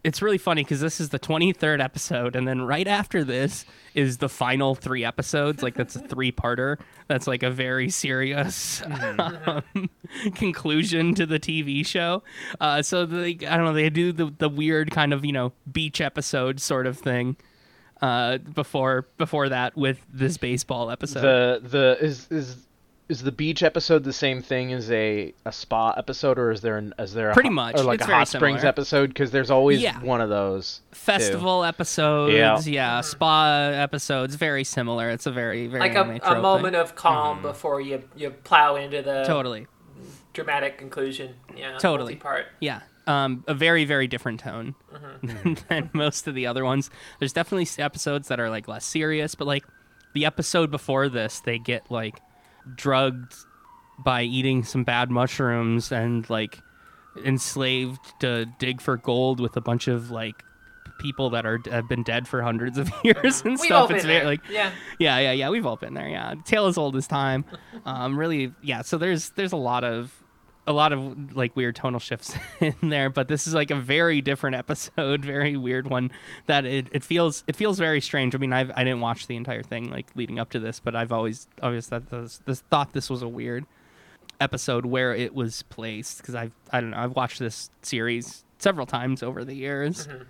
it's 0.09 0.23
really 0.23 0.39
funny 0.39 0.65
because 0.65 0.81
this 0.81 1.01
is 1.01 1.11
the 1.11 1.19
23rd 1.19 1.85
episode 1.85 2.35
and 2.35 2.49
then 2.49 2.63
right 2.63 2.89
after 2.89 3.23
this 3.25 3.67
is 3.93 4.17
the 4.17 4.29
final 4.29 4.75
three 4.75 5.05
episodes. 5.05 5.63
Like 5.63 5.75
that's 5.75 5.97
a 5.97 6.01
three-parter. 6.01 6.79
That's 7.09 7.27
like 7.27 7.43
a 7.43 7.51
very 7.51 7.91
serious 7.91 8.83
um, 8.87 9.91
conclusion 10.35 11.15
to 11.15 11.27
the 11.27 11.39
tv 11.39 11.85
show. 11.85 12.23
Uh, 12.59 12.81
so 12.81 13.05
they 13.05 13.33
i 13.47 13.57
don't 13.57 13.67
know 13.67 13.75
they 13.75 13.91
do 13.91 14.13
the, 14.13 14.33
the 14.39 14.49
weird 14.49 14.91
kind 14.91 15.13
of 15.13 15.27
you 15.27 15.33
know 15.33 15.53
beach 15.71 16.01
episode 16.01 16.59
sort 16.59 16.87
of 16.87 16.97
thing 16.97 17.37
uh, 18.01 18.39
before 18.39 19.09
before 19.19 19.51
that 19.51 19.77
with 19.77 20.01
this 20.11 20.39
baseball 20.39 20.91
episode. 20.91 21.21
The 21.21 21.69
the 21.69 21.99
is 22.01 22.29
is 22.31 22.57
is 23.09 23.23
the 23.23 23.33
beach 23.33 23.63
episode 23.63 24.05
the 24.05 24.13
same 24.13 24.43
thing 24.43 24.73
as 24.73 24.91
a, 24.91 25.33
a 25.47 25.53
spa 25.53 25.93
episode 25.97 26.39
or 26.39 26.51
is 26.51 26.61
there 26.61 26.77
an 26.77 26.93
is 26.99 27.15
there 27.15 27.31
a 27.31 27.33
Pretty 27.35 27.49
much. 27.49 27.79
or 27.79 27.83
like 27.85 28.01
It's 28.01 28.09
a 28.09 28.13
hot 28.15 28.29
springs 28.29 28.59
similar. 28.61 28.69
episode 28.69 29.09
because 29.09 29.31
there's 29.31 29.51
always 29.51 29.81
Yeah. 29.81 29.99
one 30.01 30.21
of 30.21 30.29
those 30.29 30.83
too. 30.91 30.97
festival 30.99 31.65
episodes 31.65 32.35
Yeah. 32.35 32.59
yeah. 32.61 33.01
spa 33.01 33.71
episodes 33.73 34.35
very 34.35 34.63
similar 34.65 35.09
it's 35.11 35.25
a 35.27 35.31
very 35.33 35.67
very 35.69 35.81
like 35.81 35.93
anime 35.97 36.17
a, 36.17 36.19
trope 36.19 36.31
a 36.31 36.35
thing. 36.35 36.43
moment 36.43 36.77
of 36.77 36.95
calm 36.97 37.41
before 37.43 37.81
you 37.81 38.03
you 38.15 38.31
plow 38.31 38.77
into 38.77 39.01
the 39.01 39.25
totally 39.27 39.67
dramatic 40.35 40.79
conclusion 40.79 41.35
yeah 41.57 41.79
Totally. 41.79 42.17
part 42.17 42.47
Yeah. 42.61 42.81
Um, 43.07 43.43
a 43.49 43.55
very, 43.55 43.87
very 43.87 44.07
different 44.07 44.39
tone 44.41 44.75
than 45.71 45.89
most 45.95 46.29
of 46.29 46.35
the 46.35 46.47
other 46.47 46.63
ones. 46.63 46.91
There's 47.19 47.33
definitely 47.33 47.67
episodes 47.83 48.29
that 48.29 48.39
are 48.39 48.51
like 48.51 48.69
less 48.69 48.85
serious, 48.85 49.35
but 49.35 49.47
like 49.47 49.65
the 50.13 50.27
episode 50.27 50.71
before 50.71 51.09
this, 51.09 51.41
they 51.41 51.59
get 51.59 51.91
like 51.91 52.21
drugged 52.77 53.35
by 53.99 54.23
eating 54.23 54.63
some 54.63 54.85
bad 54.85 55.11
mushrooms 55.11 55.91
and 55.93 56.29
like 56.31 56.61
enslaved 57.25 58.01
to 58.21 58.47
dig 58.59 58.81
for 58.81 58.97
gold 58.97 59.41
with 59.41 59.57
a 59.57 59.61
bunch 59.61 59.89
of 59.89 60.11
like 60.11 60.45
people 60.99 61.31
that 61.31 61.47
are 61.47 61.61
have 61.71 61.89
been 61.89 62.03
dead 62.03 62.27
for 62.29 62.43
hundreds 62.43 62.77
of 62.79 62.91
years 63.05 63.43
and 63.43 63.59
We've 63.61 63.73
all 63.73 63.87
stuff. 63.87 63.91
It's 63.97 64.05
very 64.05 64.25
like 64.25 64.41
yeah 64.51 64.71
yeah, 64.99 65.19
yeah, 65.19 65.33
yeah. 65.33 65.49
We've 65.51 65.67
all 65.67 65.77
been 65.77 65.95
there. 65.95 66.09
Yeah, 66.09 66.35
tale 66.45 66.67
as 66.67 66.79
old 66.79 66.97
as 66.97 67.07
time. 67.07 67.45
Um, 67.87 68.19
really, 68.19 68.53
yeah. 68.61 68.83
So 68.83 68.99
there's 68.99 69.31
there's 69.31 69.53
a 69.53 69.57
lot 69.57 69.83
of 69.85 70.13
a 70.69 70.73
lot 70.73 70.93
of 70.93 71.35
like 71.35 71.57
weird 71.57 71.75
tonal 71.75 71.99
shifts 71.99 72.37
in 72.61 72.77
there, 72.83 73.09
but 73.09 73.27
this 73.27 73.47
is 73.47 73.55
like 73.55 73.71
a 73.71 73.77
very 73.77 74.21
different 74.21 74.55
episode, 74.55 75.25
very 75.25 75.57
weird 75.57 75.89
one. 75.89 76.13
That 76.47 76.67
it, 76.67 76.89
it 76.93 77.03
feels 77.03 77.43
it 77.47 77.57
feels 77.57 77.79
very 77.79 78.01
strange. 78.01 78.35
I 78.35 78.39
mean, 78.39 78.53
I've 78.53 78.71
I 78.77 78.85
didn't 78.85 79.01
watch 79.01 79.27
the 79.27 79.37
entire 79.37 79.63
thing 79.63 79.91
like 79.91 80.07
leading 80.15 80.39
up 80.39 80.51
to 80.51 80.61
this, 80.61 80.79
but 80.79 80.95
I've 80.95 81.11
always 81.11 81.49
always 81.63 81.89
thought 81.89 82.11
this, 82.11 82.41
this 82.45 82.61
thought 82.61 82.93
this 82.93 83.09
was 83.09 83.23
a 83.23 83.29
weird 83.29 83.65
episode 84.41 84.87
where 84.87 85.15
it 85.15 85.35
was 85.35 85.63
placed 85.65 86.19
because 86.19 86.35
I've 86.35 86.53
I 86.71 86.81
don't 86.81 86.91
know 86.91 86.99
I've 86.99 87.17
watched 87.17 87.39
this 87.39 87.71
series 87.83 88.45
several 88.59 88.87
times 88.87 89.23
over 89.23 89.45
the 89.45 89.55
years. 89.55 90.07
Mm-hmm. 90.07 90.23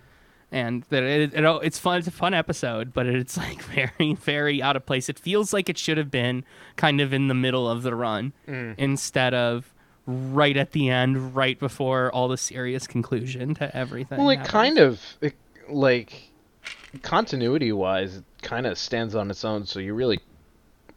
And 0.51 0.83
that 0.89 1.03
it, 1.03 1.33
it, 1.35 1.59
it's 1.61 1.77
fun. 1.77 1.99
It's 1.99 2.07
a 2.07 2.11
fun 2.11 2.33
episode, 2.33 2.91
but 2.91 3.05
it's 3.05 3.37
like 3.37 3.61
very, 3.61 4.15
very 4.15 4.63
out 4.63 4.75
of 4.75 4.85
place. 4.85 5.09
It 5.09 5.19
feels 5.19 5.53
like 5.53 5.69
it 5.69 5.77
should 5.77 5.97
have 5.99 6.09
been 6.09 6.43
kind 6.75 7.01
of 7.01 7.13
in 7.13 7.27
the 7.27 7.35
middle 7.35 7.69
of 7.69 7.83
the 7.83 7.93
run 7.93 8.33
mm. 8.47 8.73
instead 8.79 9.35
of 9.35 9.71
right 10.09 10.57
at 10.57 10.71
the 10.71 10.89
end, 10.89 11.35
right 11.35 11.59
before 11.59 12.11
all 12.11 12.27
the 12.27 12.37
serious 12.37 12.87
conclusion 12.87 13.53
to 13.55 13.75
everything. 13.75 14.17
Well, 14.17 14.29
it 14.29 14.37
happens. 14.37 14.51
kind 14.51 14.77
of 14.79 15.01
it, 15.21 15.35
like 15.67 16.31
continuity 17.01 17.71
wise, 17.71 18.17
it 18.17 18.23
kind 18.41 18.65
of 18.65 18.77
stands 18.77 19.15
on 19.15 19.29
its 19.29 19.45
own. 19.45 19.65
So 19.65 19.79
you 19.79 19.93
really, 19.93 20.19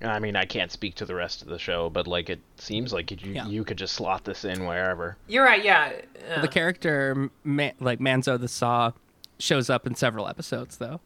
I 0.01 0.19
mean, 0.19 0.37
I 0.37 0.45
can't 0.45 0.71
speak 0.73 0.95
to 0.97 1.05
the 1.05 1.15
rest 1.15 1.43
of 1.43 1.49
the 1.49 1.59
show, 1.59 1.91
but 1.91 2.07
like 2.07 2.31
it 2.31 2.41
seems 2.57 2.93
like 2.93 3.11
you 3.11 3.33
Yeah. 3.33 3.47
you 3.47 3.65
could 3.65 3.79
just 3.79 3.95
slot 3.95 4.25
this 4.25 4.45
in 4.45 4.65
wherever. 4.67 5.17
You're 5.29 5.45
right. 5.45 5.63
Yeah. 5.63 5.93
uh, 6.35 6.41
the 6.41 6.49
character 6.49 7.31
Ma- 7.45 7.71
like 7.81 7.99
Manzo 7.99 8.41
the 8.41 8.49
Saw 8.49 8.93
shows 9.39 9.69
up 9.69 9.87
in 9.87 9.95
several 9.95 10.29
episodes 10.29 10.79
though. 10.79 11.01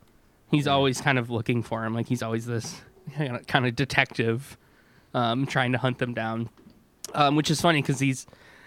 He's 0.51 0.69
always 0.69 1.01
kind 1.01 1.19
of 1.19 1.29
looking 1.29 1.63
for 1.65 1.85
him, 1.85 1.93
like 1.95 2.07
he's 2.07 2.23
always 2.23 2.47
this 2.47 2.81
kind 3.17 3.67
of 3.67 3.75
detective 3.75 4.57
um, 5.13 5.45
trying 5.47 5.73
to 5.73 5.79
hunt 5.79 5.99
them 5.99 6.15
down, 6.15 6.51
um, 7.17 7.35
which 7.37 7.51
is 7.51 7.61
funny 7.61 7.83
because 7.83 7.99
he's 7.99 8.27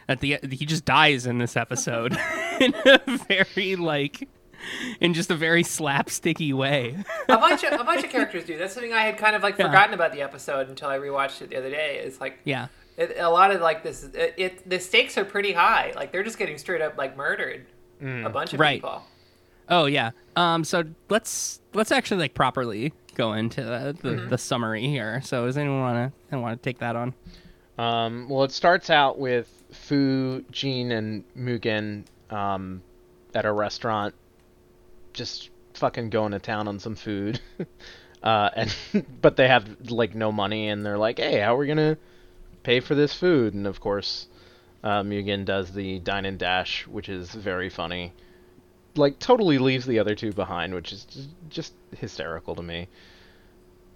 at 0.10 0.20
the 0.20 0.38
he 0.52 0.66
just 0.66 0.84
dies 0.86 1.26
in 1.26 1.38
this 1.38 1.56
episode 1.56 2.14
in 2.60 2.74
a 2.86 3.00
very 3.28 3.76
like 3.78 4.28
in 5.00 5.14
just 5.14 5.32
a 5.32 5.36
very 5.36 5.64
slapsticky 5.64 6.54
way. 6.54 6.98
a 7.30 7.38
bunch 7.38 7.64
of 7.64 7.80
a 7.80 7.84
bunch 7.84 8.04
of 8.04 8.10
characters 8.10 8.44
do. 8.44 8.58
That's 8.58 8.74
something 8.74 8.92
I 8.94 9.04
had 9.04 9.18
kind 9.18 9.36
of 9.36 9.44
like 9.44 9.58
Yeah. 9.58 9.68
forgotten 9.68 9.94
about 9.94 10.12
the 10.12 10.22
episode 10.22 10.68
until 10.70 10.90
I 10.90 10.98
rewatched 10.98 11.42
it 11.42 11.50
the 11.50 11.56
other 11.58 11.70
day. 11.70 12.02
It's 12.04 12.20
like 12.20 12.40
yeah, 12.44 12.68
it, 12.98 13.16
a 13.20 13.30
lot 13.30 13.52
of 13.52 13.62
like 13.62 13.84
this. 13.84 14.04
It, 14.04 14.34
it 14.38 14.70
the 14.70 14.80
stakes 14.80 15.18
are 15.18 15.24
pretty 15.26 15.54
high. 15.54 15.94
Like 15.96 16.12
they're 16.12 16.24
just 16.24 16.38
getting 16.38 16.58
straight 16.58 16.82
up 16.82 16.98
like 16.98 17.16
murdered. 17.16 17.66
A 18.02 18.30
bunch 18.30 18.54
of 18.54 18.60
Right. 18.60 18.82
people. 18.82 19.04
Oh 19.70 19.86
yeah. 19.86 20.12
Um. 20.36 20.64
So 20.64 20.84
let's 21.10 21.60
let's 21.74 21.92
actually 21.92 22.22
like 22.22 22.34
properly 22.34 22.94
go 23.16 23.34
into 23.34 23.62
the 23.62 23.96
the, 24.02 24.10
Mm-hmm. 24.10 24.30
the 24.30 24.38
summary 24.38 24.88
here. 24.88 25.22
So 25.24 25.46
does 25.46 25.58
anyone 25.58 25.82
want 25.82 26.14
to 26.32 26.40
want 26.40 26.62
to 26.62 26.64
take 26.70 26.80
that 26.80 26.96
on? 26.96 27.14
Um, 27.80 28.28
well, 28.28 28.44
it 28.44 28.52
starts 28.52 28.90
out 28.90 29.18
with 29.18 29.48
Fu, 29.72 30.44
Jin, 30.52 30.92
and 30.92 31.24
Mugen 31.34 32.04
um, 32.30 32.82
at 33.34 33.46
a 33.46 33.52
restaurant, 33.54 34.14
just 35.14 35.50
fucking 35.76 36.10
going 36.10 36.34
to 36.34 36.40
town 36.40 36.68
on 36.68 36.80
some 36.80 36.98
food. 36.98 37.40
uh, 38.24 38.50
and 38.54 38.76
but 39.22 39.38
they 39.38 39.48
have 39.48 39.90
like 39.90 40.14
no 40.14 40.30
money, 40.30 40.68
and 40.68 40.86
they're 40.86 40.98
like, 40.98 41.20
"Hey, 41.20 41.40
how 41.40 41.56
are 41.56 41.58
we 41.58 41.68
gonna 41.68 41.98
pay 42.64 42.82
for 42.82 42.96
this 42.96 43.14
food?" 43.14 43.54
And 43.54 43.66
of 43.66 43.80
course, 43.80 44.28
uh, 44.84 45.02
Mugen 45.04 45.46
does 45.46 45.72
the 45.72 46.00
dine 46.00 46.26
and 46.26 46.38
dash, 46.38 46.86
which 46.86 47.08
is 47.08 47.30
very 47.30 47.70
funny. 47.70 48.12
Like 48.96 49.20
totally 49.20 49.58
leaves 49.58 49.86
the 49.86 50.00
other 50.00 50.16
two 50.16 50.34
behind, 50.34 50.74
which 50.74 50.92
is 50.92 51.06
just, 51.06 51.30
just 51.50 51.74
hysterical 51.96 52.56
to 52.56 52.62
me 52.62 52.90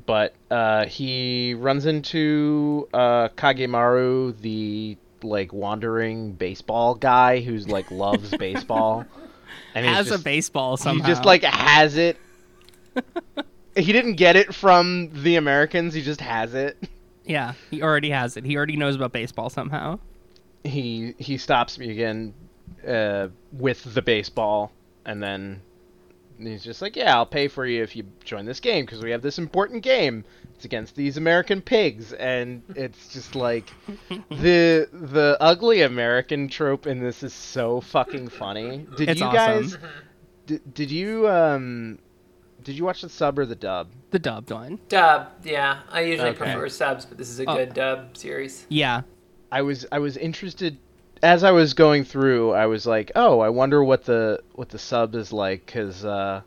but 0.05 0.33
uh, 0.51 0.85
he 0.85 1.53
runs 1.53 1.85
into 1.85 2.87
uh, 2.93 3.29
Kagemaru, 3.29 4.39
the 4.41 4.97
like 5.21 5.53
wandering 5.53 6.33
baseball 6.33 6.95
guy 6.95 7.39
who's 7.39 7.67
like 7.67 7.89
loves 7.91 8.29
baseball, 8.37 9.05
and 9.73 9.85
Has 9.85 10.07
just, 10.09 10.21
a 10.21 10.23
baseball 10.23 10.77
somehow. 10.77 11.05
He 11.05 11.11
just 11.11 11.25
like 11.25 11.43
has 11.43 11.97
it. 11.97 12.17
he 13.75 13.91
didn't 13.91 14.15
get 14.15 14.35
it 14.35 14.53
from 14.53 15.09
the 15.13 15.37
Americans. 15.37 15.93
He 15.93 16.01
just 16.01 16.21
has 16.21 16.53
it. 16.53 16.77
Yeah, 17.25 17.53
he 17.71 17.81
already 17.81 18.09
has 18.09 18.35
it. 18.37 18.45
He 18.45 18.57
already 18.57 18.75
knows 18.75 18.95
about 18.95 19.13
baseball 19.13 19.49
somehow. 19.49 19.99
He 20.63 21.15
he 21.17 21.37
stops 21.37 21.77
me 21.77 21.91
again 21.91 22.33
uh, 22.87 23.29
with 23.51 23.93
the 23.93 24.01
baseball, 24.01 24.71
and 25.05 25.23
then 25.23 25.61
he's 26.39 26.63
just 26.63 26.81
like, 26.81 26.95
"Yeah, 26.95 27.15
I'll 27.15 27.25
pay 27.25 27.47
for 27.47 27.65
you 27.65 27.83
if 27.83 27.95
you 27.95 28.05
join 28.23 28.45
this 28.45 28.59
game 28.59 28.85
because 28.85 29.01
we 29.01 29.11
have 29.11 29.21
this 29.21 29.37
important 29.37 29.83
game. 29.83 30.23
It's 30.55 30.65
against 30.65 30.95
these 30.95 31.17
American 31.17 31.61
pigs." 31.61 32.13
And 32.13 32.63
it's 32.75 33.13
just 33.13 33.35
like 33.35 33.71
the 34.29 34.87
the 34.91 35.37
ugly 35.39 35.81
American 35.81 36.47
trope 36.49 36.87
in 36.87 36.99
this 36.99 37.23
is 37.23 37.33
so 37.33 37.81
fucking 37.81 38.29
funny. 38.29 38.85
Did 38.97 39.09
It's 39.09 39.19
you 39.19 39.25
awesome. 39.27 39.61
guys? 39.63 39.77
Did, 40.45 40.73
did 40.73 40.91
you 40.91 41.27
um 41.29 41.99
did 42.63 42.75
you 42.75 42.83
watch 42.85 43.01
the 43.01 43.09
sub 43.09 43.39
or 43.39 43.45
the 43.45 43.55
dub? 43.55 43.89
The 44.11 44.19
dubbed 44.19 44.51
one. 44.51 44.79
Dub. 44.89 45.27
Yeah, 45.43 45.79
I 45.91 46.01
usually 46.01 46.29
Okay. 46.29 46.37
prefer 46.39 46.69
subs, 46.69 47.05
but 47.05 47.17
this 47.17 47.29
is 47.29 47.39
a 47.39 47.45
Oh. 47.45 47.55
good 47.57 47.73
dub 47.73 48.15
series. 48.17 48.65
Yeah. 48.69 49.01
I 49.51 49.61
was 49.61 49.85
I 49.91 49.99
was 49.99 50.17
interested 50.17 50.77
as 51.23 51.43
I 51.43 51.51
was 51.51 51.73
going 51.73 52.03
through. 52.03 52.51
I 52.51 52.67
was 52.67 52.85
like, 52.85 53.11
oh, 53.15 53.39
I 53.39 53.49
wonder 53.49 53.83
what 53.83 54.03
the 54.05 54.41
what 54.53 54.69
the 54.69 54.77
sub 54.77 55.15
is 55.15 55.33
like 55.33 55.65
because 55.65 56.05
uh, 56.05 56.41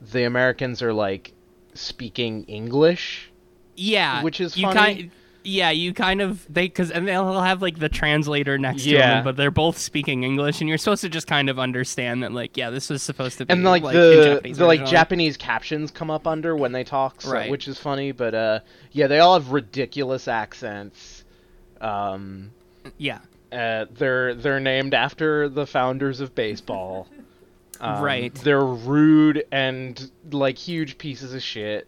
the 0.00 0.24
Americans 0.24 0.80
are 0.82 0.92
like 0.94 1.32
speaking 1.74 2.44
English. 2.44 3.30
Yeah. 3.76 4.22
Which 4.22 4.40
is 4.40 4.56
you 4.56 4.66
funny. 4.68 4.76
Kind, 4.78 5.10
yeah, 5.44 5.70
you 5.70 5.94
kind 5.94 6.20
of 6.20 6.44
they 6.52 6.66
because 6.66 6.90
and 6.90 7.08
they'll 7.08 7.40
have 7.40 7.62
like 7.62 7.78
the 7.78 7.88
translator 7.88 8.58
next 8.58 8.84
to 8.84 8.90
them, 8.90 9.24
but 9.24 9.36
they're 9.36 9.50
both 9.50 9.78
speaking 9.78 10.22
English, 10.22 10.60
and 10.60 10.68
you're 10.68 10.78
supposed 10.78 11.00
to 11.02 11.08
just 11.08 11.26
kind 11.26 11.48
of 11.48 11.58
understand 11.58 12.22
that 12.22 12.32
like 12.32 12.56
yeah, 12.56 12.70
this 12.70 12.90
was 12.90 13.02
supposed 13.02 13.38
to 13.38 13.46
be 13.46 13.52
And 13.52 13.64
like, 13.64 13.82
in 13.82 13.92
the 13.92 14.24
Japanese 14.34 14.58
the 14.58 14.66
like. 14.66 14.84
Japanese 14.84 15.36
captions 15.36 15.90
come 15.90 16.10
up 16.10 16.26
under 16.26 16.54
when 16.54 16.72
they 16.72 16.84
talk, 16.84 17.22
so, 17.22 17.32
Right. 17.32 17.50
which 17.50 17.66
is 17.66 17.78
funny. 17.78 18.12
But 18.12 18.34
uh, 18.34 18.60
yeah, 18.92 19.06
they 19.06 19.20
all 19.20 19.34
have 19.34 19.50
ridiculous 19.52 20.28
accents. 20.28 21.24
Um, 21.80 22.50
Yeah. 22.98 23.20
Uh, 23.52 23.86
they're 23.90 24.34
they're 24.34 24.60
named 24.60 24.94
after 24.94 25.48
the 25.48 25.66
founders 25.66 26.20
of 26.20 26.34
baseball. 26.34 27.08
Um, 27.80 28.02
Right. 28.02 28.34
They're 28.34 28.64
rude 28.64 29.44
and 29.52 30.10
like 30.32 30.58
huge 30.58 30.98
pieces 30.98 31.32
of 31.32 31.40
shit. 31.44 31.86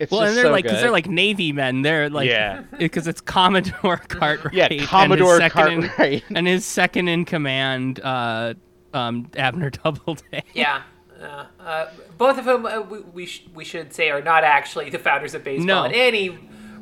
It's 0.00 0.10
Well, 0.10 0.22
just 0.22 0.30
and 0.30 0.36
they're 0.38 0.44
so 0.46 0.50
like 0.50 0.64
because 0.64 0.80
they're 0.80 0.90
like 0.90 1.08
Navy 1.08 1.52
men. 1.52 1.82
They're 1.82 2.10
like 2.10 2.28
Yeah. 2.28 2.62
because 2.78 3.06
it's 3.06 3.20
Commodore 3.20 3.98
Cartwright. 4.08 4.52
yeah, 4.54 4.64
and 4.68 4.80
his 4.80 4.88
Commodore 4.88 5.40
in- 5.40 5.48
Cartwright. 5.50 6.24
and 6.34 6.48
his 6.48 6.64
second 6.64 7.06
in 7.06 7.24
command, 7.24 8.00
uh, 8.00 8.54
um, 8.92 9.30
Abner 9.36 9.70
Doubleday. 9.70 10.42
Yeah. 10.52 10.82
Uh, 11.22 11.44
uh, 11.60 11.90
both 12.18 12.36
of 12.36 12.44
whom 12.46 12.66
uh, 12.66 12.80
we 12.80 12.98
we, 12.98 13.26
sh- 13.26 13.44
we 13.54 13.64
should 13.64 13.92
say 13.92 14.10
are 14.10 14.22
not 14.22 14.42
actually 14.42 14.90
the 14.90 14.98
founders 14.98 15.34
of 15.34 15.44
baseball 15.44 15.64
No. 15.66 15.84
in 15.84 15.92
any 15.94 16.36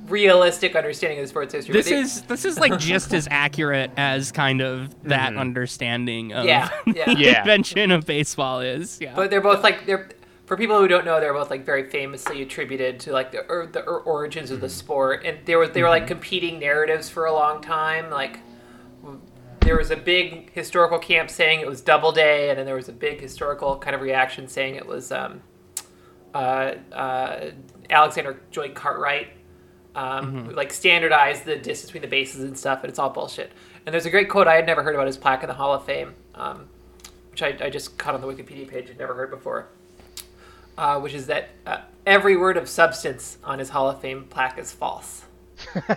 realistic 0.09 0.75
understanding 0.77 1.19
of 1.19 1.25
the 1.25 1.29
sports 1.29 1.53
history. 1.55 1.73
This 1.73 1.89
they- 1.89 1.99
is 2.01 2.23
this 2.23 2.45
is 2.45 2.59
like 2.59 2.79
just 2.79 3.13
as 3.15 3.29
accurate 3.31 3.91
as 3.97 4.33
kind 4.33 4.61
of 4.61 4.95
that 5.05 5.37
understanding 5.37 6.33
of 6.33 6.45
Yeah, 6.47 6.69
yeah. 6.87 7.05
the 7.07 7.17
Yeah. 7.19 7.39
invention 7.41 7.91
of 7.91 8.07
baseball 8.07 8.61
is. 8.61 8.99
Yeah. 9.01 9.15
But 9.15 9.31
they're 9.31 9.41
both 9.41 9.63
like 9.63 9.87
they're 9.87 10.09
for 10.47 10.57
people 10.57 10.79
who 10.79 10.89
don't 10.89 11.05
know, 11.05 11.21
they're 11.21 11.35
both 11.35 11.51
like 11.51 11.67
very 11.67 11.91
famously 11.91 12.41
attributed 12.41 12.99
to 13.01 13.13
like 13.13 13.33
the 13.33 13.41
or, 13.51 13.67
the 13.67 13.81
or- 13.83 14.01
origins 14.01 14.51
of 14.51 14.61
the 14.63 14.69
sport, 14.71 15.23
and 15.27 15.39
there 15.45 15.59
was 15.59 15.71
they 15.71 15.83
were 15.83 15.91
like 15.91 16.07
competing 16.07 16.59
narratives 16.59 17.09
for 17.11 17.27
a 17.27 17.33
long 17.33 17.61
time. 17.61 18.09
Like 18.11 18.39
there 19.61 19.77
was 19.77 19.91
a 19.91 19.97
big 19.97 20.51
historical 20.55 20.99
camp 20.99 21.29
saying 21.29 21.61
it 21.61 21.67
was 21.67 21.83
Doubleday, 21.83 22.49
and 22.49 22.59
then 22.59 22.65
there 22.65 22.77
was 22.77 22.89
a 22.89 22.93
big 22.93 23.21
historical 23.21 23.77
kind 23.79 23.95
of 23.95 24.01
reaction 24.01 24.49
saying 24.49 24.77
it 24.77 24.87
was 24.87 25.13
um, 25.13 25.43
uh, 26.35 26.75
uh, 26.93 27.51
Alexander 27.91 28.41
Joy 28.51 28.71
Cartwright. 28.71 29.29
Um, 29.99 30.47
who, 30.47 30.53
Like 30.53 30.73
standardized 30.73 31.45
the 31.45 31.57
distance 31.57 31.87
between 31.87 32.03
the 32.03 32.09
bases 32.09 32.45
and 32.45 32.57
stuff, 32.57 32.83
and 32.83 32.91
it's 32.91 32.99
all 32.99 33.11
bullshit. 33.11 33.53
And 33.85 33.93
there's 33.93 34.07
a 34.07 34.11
great 34.11 34.29
quote 34.29 34.47
I 34.47 34.55
had 34.55 34.67
never 34.67 34.83
heard 34.83 34.95
about 34.95 35.07
his 35.07 35.17
plaque 35.17 35.43
in 35.43 35.49
the 35.49 35.55
Hall 35.55 35.73
of 35.73 35.85
Fame, 35.85 36.15
um, 36.35 36.69
which 37.31 37.43
I, 37.43 37.57
I 37.61 37.71
just 37.71 37.99
caught 37.99 38.15
on 38.15 38.21
the 38.21 38.27
Wikipedia 38.27 38.69
page 38.69 38.91
and 38.91 38.99
never 38.99 39.15
heard 39.15 39.31
before 39.31 39.69
uh, 40.79 40.99
which 41.01 41.13
is 41.13 41.27
that 41.27 41.51
uh, 41.67 41.81
every 42.07 42.37
word 42.37 42.57
of 42.57 42.69
substance 42.69 43.37
on 43.45 43.59
his 43.59 43.69
Hall 43.69 43.91
of 43.91 44.01
Fame 44.01 44.25
plaque 44.31 44.59
is 44.59 44.73
false. 44.73 45.25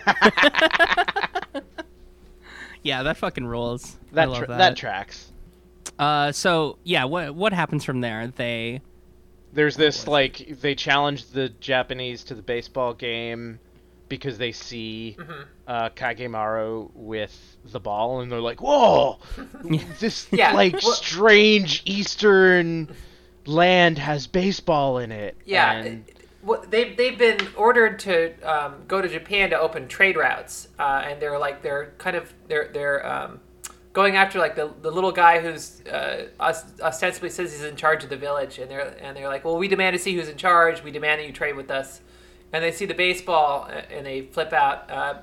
yeah, 2.82 3.04
that 3.04 3.16
fucking 3.16 3.46
rules. 3.46 3.96
I 4.10 4.14
that, 4.16 4.28
love 4.28 4.38
tra- 4.38 4.48
that. 4.48 4.58
that 4.58 4.76
tracks. 4.76 5.30
uh, 6.00 6.32
so 6.32 6.78
yeah, 6.82 7.04
what 7.04 7.34
what 7.34 7.52
happens 7.52 7.84
from 7.84 8.00
there? 8.00 8.26
They 8.26 8.80
There's 9.52 9.76
this 9.76 10.08
like 10.08 10.60
they 10.60 10.74
challenge 10.74 11.26
the 11.26 11.48
Japanese 11.48 12.24
to 12.24 12.34
the 12.34 12.42
baseball 12.42 12.92
game 12.92 13.60
because 14.12 14.36
they 14.36 14.52
see 14.52 15.16
Mm-hmm. 15.18 15.42
uh, 15.66 15.88
Kagemaru 15.90 16.90
with 16.92 17.56
the 17.64 17.80
ball 17.80 18.20
and 18.20 18.30
they're 18.30 18.40
like, 18.40 18.60
"Whoa, 18.60 19.18
this 20.00 20.28
Yeah, 20.32 20.52
like 20.52 20.78
strange 20.82 21.82
Eastern 21.86 22.94
land 23.46 23.96
has 23.96 24.26
baseball 24.26 24.98
in 24.98 25.10
it." 25.10 25.34
Yeah, 25.46 25.72
and 25.72 26.04
well, 26.42 26.62
they've 26.68 26.94
they've 26.94 27.16
been 27.16 27.40
ordered 27.56 27.98
to 28.00 28.34
um, 28.42 28.74
go 28.86 29.00
to 29.00 29.08
Japan 29.08 29.48
to 29.50 29.58
open 29.58 29.88
trade 29.88 30.16
routes, 30.18 30.68
uh, 30.78 31.04
and 31.06 31.22
they're 31.22 31.38
like 31.38 31.62
they're 31.62 31.94
kind 31.96 32.14
of 32.16 32.34
they're 32.48 32.68
they're 32.74 33.06
um, 33.06 33.40
going 33.94 34.16
after 34.16 34.38
like 34.38 34.56
the, 34.56 34.70
the 34.82 34.90
little 34.90 35.12
guy 35.12 35.40
who's 35.40 35.80
uh, 35.86 36.26
ostensibly 36.38 37.30
says 37.30 37.50
he's 37.52 37.64
in 37.64 37.76
charge 37.76 38.04
of 38.04 38.10
the 38.10 38.16
village, 38.16 38.58
and 38.58 38.70
they're 38.70 38.94
and 39.00 39.16
they're 39.16 39.28
like, 39.28 39.42
well, 39.44 39.56
we 39.56 39.68
demand 39.68 39.94
to 39.96 39.98
see 39.98 40.14
who's 40.14 40.28
in 40.28 40.36
charge. 40.36 40.82
We 40.82 40.90
demand 40.90 41.20
that 41.20 41.26
you 41.26 41.32
trade 41.32 41.56
with 41.56 41.70
us. 41.70 42.02
And 42.52 42.62
they 42.62 42.72
see 42.72 42.84
the 42.86 42.94
baseball 42.94 43.66
uh, 43.70 43.82
and 43.90 44.04
they 44.06 44.22
flip 44.22 44.52
out 44.52 44.90
uh, 44.90 45.14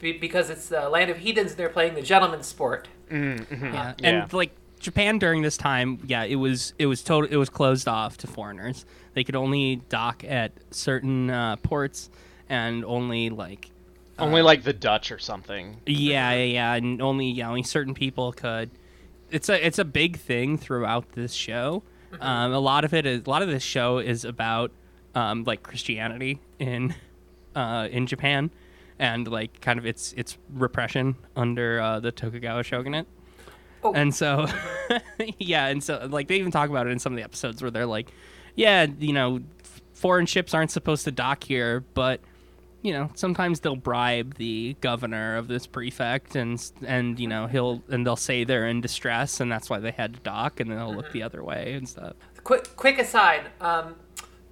because 0.00 0.50
it's 0.50 0.68
the 0.68 0.88
land 0.88 1.10
of 1.10 1.18
heathens. 1.18 1.50
and 1.52 1.58
They're 1.58 1.68
playing 1.68 1.94
the 1.94 2.02
gentleman's 2.02 2.46
sport. 2.46 2.88
Mm-hmm. 3.10 3.64
Yeah. 3.66 3.94
Yeah. 3.98 4.08
And 4.22 4.32
like 4.32 4.50
Japan 4.80 5.18
during 5.18 5.42
this 5.42 5.56
time, 5.56 5.98
yeah, 6.06 6.24
it 6.24 6.36
was 6.36 6.74
it 6.78 6.86
was 6.86 7.02
total 7.02 7.30
it 7.30 7.36
was 7.36 7.48
closed 7.50 7.88
off 7.88 8.16
to 8.18 8.26
foreigners. 8.26 8.84
They 9.14 9.24
could 9.24 9.36
only 9.36 9.76
dock 9.88 10.24
at 10.24 10.52
certain 10.70 11.30
uh, 11.30 11.56
ports 11.56 12.10
and 12.48 12.84
only 12.84 13.30
like 13.30 13.70
Only 14.18 14.42
like 14.42 14.62
the 14.64 14.72
Dutch 14.72 15.12
or 15.12 15.18
something. 15.18 15.80
yeah, 15.86 16.32
yeah, 16.32 16.44
yeah, 16.44 16.74
and 16.74 17.00
only 17.02 17.30
yeah, 17.30 17.48
only 17.48 17.62
certain 17.62 17.94
people 17.94 18.32
could. 18.32 18.70
It's 19.30 19.48
a 19.48 19.64
it's 19.66 19.78
a 19.78 19.84
big 19.84 20.18
thing 20.18 20.58
throughout 20.58 21.12
this 21.12 21.32
show. 21.32 21.82
Um, 22.20 22.52
a 22.52 22.58
lot 22.60 22.84
of 22.84 22.94
it 22.94 23.06
is 23.06 23.22
a 23.26 23.30
lot 23.30 23.42
of 23.42 23.48
this 23.48 23.62
show 23.62 23.98
is 23.98 24.24
about 24.24 24.70
um, 25.14 25.44
like 25.44 25.62
Christianity 25.62 26.40
in 26.58 26.94
uh, 27.54 27.88
in 27.90 28.06
Japan 28.06 28.50
and 28.98 29.26
like 29.28 29.60
kind 29.60 29.78
of 29.78 29.86
its 29.86 30.12
its 30.14 30.38
repression 30.52 31.16
under 31.36 31.80
uh, 31.80 32.00
the 32.00 32.12
Tokugawa 32.12 32.62
shogunate. 32.62 33.06
Oh. 33.82 33.92
And 33.92 34.14
so, 34.14 34.46
yeah, 35.38 35.66
and 35.66 35.82
so 35.82 36.06
like 36.10 36.28
they 36.28 36.36
even 36.36 36.50
talk 36.50 36.70
about 36.70 36.86
it 36.86 36.90
in 36.90 36.98
some 36.98 37.12
of 37.12 37.16
the 37.16 37.22
episodes 37.22 37.60
where 37.60 37.70
they're 37.70 37.86
like, 37.86 38.10
yeah, 38.54 38.86
you 38.98 39.12
know, 39.12 39.40
foreign 39.92 40.26
ships 40.26 40.54
aren't 40.54 40.70
supposed 40.70 41.04
to 41.04 41.10
dock 41.10 41.44
here, 41.44 41.84
but 41.92 42.20
you 42.84 42.92
know, 42.92 43.10
sometimes 43.14 43.60
they'll 43.60 43.76
bribe 43.76 44.34
the 44.34 44.76
governor 44.82 45.36
of 45.36 45.48
this 45.48 45.66
prefect, 45.66 46.36
and 46.36 46.62
and 46.86 47.18
you 47.18 47.26
know 47.26 47.46
he'll 47.46 47.82
and 47.88 48.06
they'll 48.06 48.14
say 48.14 48.44
they're 48.44 48.68
in 48.68 48.80
distress, 48.80 49.40
and 49.40 49.50
that's 49.50 49.70
why 49.70 49.80
they 49.80 49.90
had 49.90 50.14
to 50.14 50.20
dock, 50.20 50.60
and 50.60 50.70
then 50.70 50.78
they'll 50.78 50.94
look 50.94 51.10
the 51.12 51.22
other 51.22 51.42
way 51.42 51.72
and 51.72 51.88
stuff. 51.88 52.14
Quick 52.42 52.76
quick 52.76 52.98
aside, 52.98 53.50
um, 53.62 53.96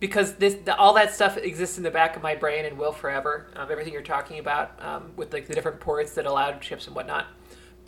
because 0.02 0.34
this 0.34 0.54
the, 0.64 0.76
all 0.76 0.94
that 0.94 1.14
stuff 1.14 1.36
exists 1.36 1.78
in 1.78 1.84
the 1.84 1.90
back 1.90 2.16
of 2.16 2.24
my 2.24 2.34
brain 2.34 2.64
and 2.64 2.76
will 2.76 2.90
forever. 2.90 3.46
Um, 3.54 3.70
everything 3.70 3.92
you're 3.92 4.02
talking 4.02 4.40
about 4.40 4.72
um, 4.84 5.12
with 5.14 5.32
like 5.32 5.46
the 5.46 5.54
different 5.54 5.78
ports 5.78 6.14
that 6.14 6.26
allowed 6.26 6.60
chips 6.60 6.88
and 6.88 6.96
whatnot. 6.96 7.28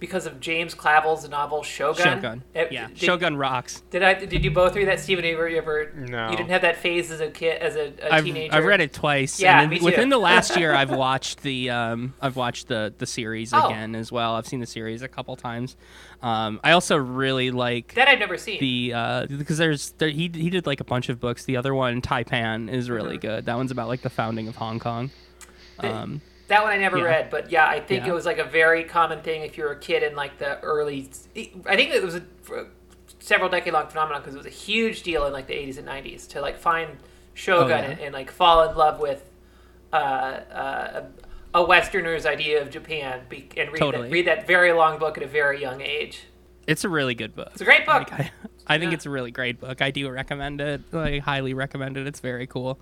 Because 0.04 0.26
of 0.26 0.38
James 0.38 0.74
Clavell's 0.74 1.26
novel 1.30 1.62
Shogun. 1.62 2.04
Shogun, 2.04 2.42
Eh, 2.54 2.66
yeah, 2.70 2.88
did- 2.88 2.98
Shogun 2.98 3.38
rocks. 3.38 3.82
Did 3.90 4.02
I? 4.02 4.12
Did 4.12 4.44
you 4.44 4.50
both 4.50 4.76
read 4.76 4.86
that, 4.88 5.00
Stephen? 5.00 5.24
You 5.24 5.32
ever? 5.32 5.48
You, 5.48 5.56
ever, 5.56 5.92
No. 5.96 6.30
you 6.30 6.36
didn't 6.36 6.50
have 6.50 6.60
that 6.60 6.76
phase 6.76 7.10
as 7.10 7.20
a 7.20 7.30
kid, 7.30 7.62
as 7.62 7.74
a, 7.76 7.94
a 8.02 8.12
I've, 8.16 8.24
teenager. 8.24 8.54
I've 8.54 8.66
read 8.66 8.82
it 8.82 8.92
twice. 8.92 9.40
Yeah, 9.40 9.62
and 9.62 9.70
me 9.70 9.78
too. 9.78 9.84
within 9.86 10.10
the 10.10 10.18
last 10.18 10.56
year, 10.58 10.74
I've 10.74 10.90
watched 10.90 11.42
the 11.42 11.70
um, 11.70 12.12
I've 12.20 12.36
watched 12.36 12.68
the 12.68 12.92
the 12.98 13.06
series 13.06 13.54
Oh. 13.54 13.66
again 13.66 13.94
as 13.94 14.12
well. 14.12 14.34
I've 14.34 14.46
seen 14.46 14.60
the 14.60 14.66
series 14.66 15.00
a 15.00 15.08
couple 15.08 15.34
times. 15.36 15.74
Um, 16.22 16.60
I 16.62 16.72
also 16.72 16.96
really 16.98 17.50
like 17.50 17.94
That 17.94 18.08
I've 18.08 18.18
never 18.18 18.36
seen. 18.36 18.60
the 18.60 18.92
uh, 18.94 19.26
because 19.26 19.56
there's 19.56 19.92
there, 19.92 20.10
he 20.10 20.30
he 20.34 20.50
did 20.50 20.66
like 20.66 20.80
a 20.80 20.84
bunch 20.84 21.08
of 21.08 21.18
books. 21.18 21.44
The 21.46 21.56
other 21.56 21.74
one, 21.74 22.02
Tai-Pan, 22.02 22.68
is 22.68 22.90
really 22.90 23.16
Mhm. 23.16 23.22
good. 23.22 23.46
That 23.46 23.56
one's 23.56 23.70
about 23.70 23.88
like 23.88 24.02
the 24.02 24.10
founding 24.10 24.48
of 24.48 24.56
Hong 24.56 24.78
Kong. 24.78 25.10
The- 25.80 25.94
Um, 25.94 26.20
That 26.48 26.62
one 26.62 26.72
I 26.72 26.76
never 26.76 26.98
Yeah. 26.98 27.04
read, 27.04 27.30
but 27.30 27.50
yeah, 27.50 27.66
I 27.66 27.80
think 27.80 28.04
Yeah. 28.04 28.12
it 28.12 28.14
was 28.14 28.26
like 28.26 28.38
a 28.38 28.44
very 28.44 28.84
common 28.84 29.20
thing 29.22 29.42
if 29.42 29.56
you 29.56 29.64
were 29.64 29.72
a 29.72 29.78
kid 29.78 30.02
in 30.02 30.14
like 30.14 30.38
the 30.38 30.60
early. 30.60 31.08
I 31.66 31.76
think 31.76 31.90
it 31.94 32.02
was 32.02 32.16
a 32.16 32.22
several 33.20 33.48
decade 33.48 33.72
long 33.72 33.86
phenomenon 33.88 34.20
because 34.20 34.34
it 34.34 34.38
was 34.38 34.46
a 34.46 34.50
huge 34.50 35.02
deal 35.02 35.26
in 35.26 35.32
like 35.32 35.46
the 35.46 35.54
80s 35.54 35.78
and 35.78 35.86
90s 35.88 36.26
to 36.28 36.40
like 36.42 36.58
find 36.58 36.98
Shogun 37.32 37.64
Oh, 37.64 37.68
yeah. 37.68 37.90
and, 37.90 38.00
and 38.00 38.12
like 38.14 38.30
fall 38.30 38.68
in 38.68 38.76
love 38.76 39.00
with 39.00 39.28
uh, 39.92 39.96
uh, 39.96 41.02
a 41.54 41.62
Westerner's 41.64 42.26
idea 42.26 42.60
of 42.60 42.70
Japan 42.70 43.20
be, 43.28 43.48
and 43.56 43.70
read, 43.72 43.78
Totally. 43.78 44.08
that, 44.08 44.12
read 44.12 44.26
that 44.26 44.46
very 44.46 44.72
long 44.72 44.98
book 44.98 45.16
at 45.16 45.22
a 45.24 45.26
very 45.26 45.60
young 45.60 45.80
age. 45.80 46.24
it's 46.66 46.84
a 46.84 46.88
really 46.88 47.14
good 47.14 47.34
book. 47.34 47.48
It's 47.52 47.60
a 47.60 47.64
great 47.64 47.86
book. 47.86 48.10
Like, 48.10 48.12
I, 48.20 48.30
I 48.66 48.78
think 48.78 48.90
Yeah. 48.90 48.96
it's 48.96 49.06
a 49.06 49.10
really 49.10 49.30
great 49.30 49.60
book. 49.60 49.80
I 49.82 49.90
do 49.90 50.08
recommend 50.10 50.60
it. 50.60 50.80
Like 50.92 51.22
highly 51.22 51.54
recommend 51.54 51.96
it. 51.96 52.06
It's 52.06 52.20
very 52.20 52.46
cool. 52.46 52.78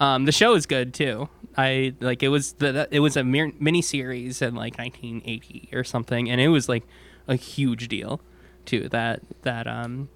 Um, 0.00 0.24
the 0.24 0.32
show 0.32 0.54
is 0.54 0.66
good 0.66 0.92
too. 0.94 1.28
I 1.56 1.94
like 2.00 2.22
it 2.22 2.28
was 2.28 2.54
the 2.54 2.88
it 2.90 3.00
was 3.00 3.16
a 3.16 3.24
mir- 3.24 3.52
mini 3.60 3.82
series 3.82 4.42
in 4.42 4.54
like 4.54 4.76
1980 4.78 5.68
or 5.72 5.84
something, 5.84 6.28
and 6.30 6.40
it 6.40 6.48
was 6.48 6.68
like 6.68 6.84
a 7.28 7.36
huge 7.36 7.88
deal 7.88 8.20
too. 8.64 8.88
That 8.88 9.20
that 9.42 9.66
um 9.66 10.08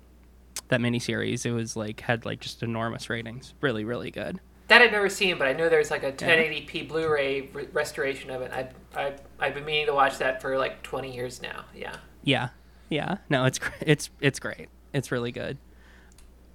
that 0.69 0.81
mini 0.81 0.99
series 0.99 1.47
it 1.47 1.53
was 1.53 1.77
like 1.77 2.01
had 2.01 2.25
like 2.25 2.41
just 2.41 2.63
enormous 2.63 3.09
ratings. 3.09 3.55
Really 3.61 3.85
really 3.85 4.11
good. 4.11 4.41
That 4.67 4.83
I've 4.83 4.93
never 4.93 5.09
seen, 5.09 5.39
but 5.39 5.47
I 5.47 5.55
know 5.55 5.69
there's 5.71 5.91
like 5.91 6.03
a 6.03 6.13
1080p 6.13 6.89
Blu-ray 6.89 7.49
re- 7.55 7.69
restoration 7.73 8.31
of 8.31 8.43
it. 8.43 8.53
I 8.53 8.69
I 9.01 9.15
I've 9.39 9.55
been 9.55 9.65
meaning 9.65 9.87
to 9.87 9.95
watch 9.95 10.19
that 10.19 10.43
for 10.43 10.59
like 10.59 10.83
20 10.83 11.15
years 11.15 11.41
now. 11.41 11.65
Yeah. 11.75 11.95
Yeah, 12.23 12.49
yeah. 12.91 13.19
No, 13.31 13.45
it's 13.45 13.61
it's 13.81 14.11
it's 14.21 14.41
great. 14.41 14.69
It's 14.93 15.13
really 15.13 15.33
good. 15.33 15.57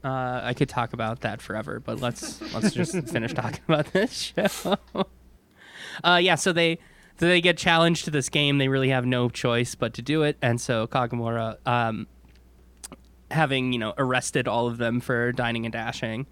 Uh, 0.03 0.41
I 0.43 0.53
could 0.53 0.67
talk 0.67 0.93
about 0.93 1.21
that 1.21 1.41
forever, 1.41 1.79
but 1.79 1.99
let's 2.01 2.41
let's 2.53 2.73
just 2.73 2.91
finish 3.09 3.33
talking 3.33 3.61
about 3.67 3.93
this 3.93 4.33
show. 4.35 4.75
uh, 6.03 6.19
yeah, 6.21 6.35
so 6.35 6.51
they 6.51 6.79
so 7.19 7.27
they 7.27 7.39
get 7.41 7.57
challenged 7.57 8.05
to 8.05 8.11
this 8.11 8.29
game. 8.29 8.57
They 8.57 8.67
really 8.67 8.89
have 8.89 9.05
no 9.05 9.29
choice 9.29 9.75
but 9.75 9.93
to 9.93 10.01
do 10.01 10.23
it, 10.23 10.37
and 10.41 10.59
so 10.59 10.87
Kagemaru, 10.87 11.55
um, 11.65 12.07
having 13.31 13.71
you 13.71 13.79
know 13.79 13.93
arrested 13.97 14.47
all 14.47 14.67
of 14.67 14.77
them 14.77 14.99
for 14.99 15.31
dining 15.31 15.65
and 15.65 15.71
dashing, 15.71 16.27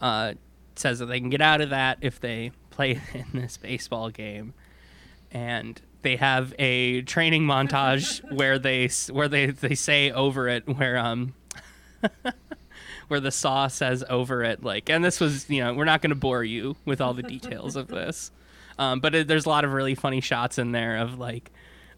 uh, 0.00 0.34
says 0.74 0.98
that 1.00 1.06
they 1.06 1.20
can 1.20 1.28
get 1.28 1.42
out 1.42 1.60
of 1.60 1.70
that 1.70 1.98
if 2.00 2.20
they 2.20 2.52
play 2.70 3.00
in 3.14 3.26
this 3.34 3.56
baseball 3.58 4.08
game 4.10 4.54
and 5.32 5.80
they 6.02 6.16
have 6.16 6.54
a 6.58 7.02
training 7.02 7.42
montage 7.42 8.20
where 8.32 8.58
they 8.58 8.88
where 9.12 9.28
they 9.28 9.46
they 9.46 9.74
say 9.74 10.10
over 10.10 10.48
it 10.48 10.66
where 10.66 10.98
um 10.98 11.34
where 13.10 13.20
the 13.20 13.30
saw 13.30 13.66
says 13.66 14.04
over 14.08 14.42
it 14.42 14.62
like 14.62 14.88
and 14.88 15.04
this 15.04 15.20
was 15.20 15.48
you 15.50 15.62
know 15.62 15.74
we're 15.74 15.84
not 15.84 16.00
going 16.00 16.10
to 16.10 16.16
bore 16.16 16.44
you 16.44 16.76
with 16.84 17.00
all 17.00 17.14
the 17.14 17.22
details 17.22 17.76
of 17.76 17.88
this 17.88 18.30
um, 18.78 19.00
but 19.00 19.14
it, 19.14 19.28
there's 19.28 19.46
a 19.46 19.48
lot 19.48 19.64
of 19.64 19.72
really 19.72 19.94
funny 19.94 20.20
shots 20.20 20.58
in 20.58 20.72
there 20.72 20.98
of 20.98 21.18
like 21.18 21.50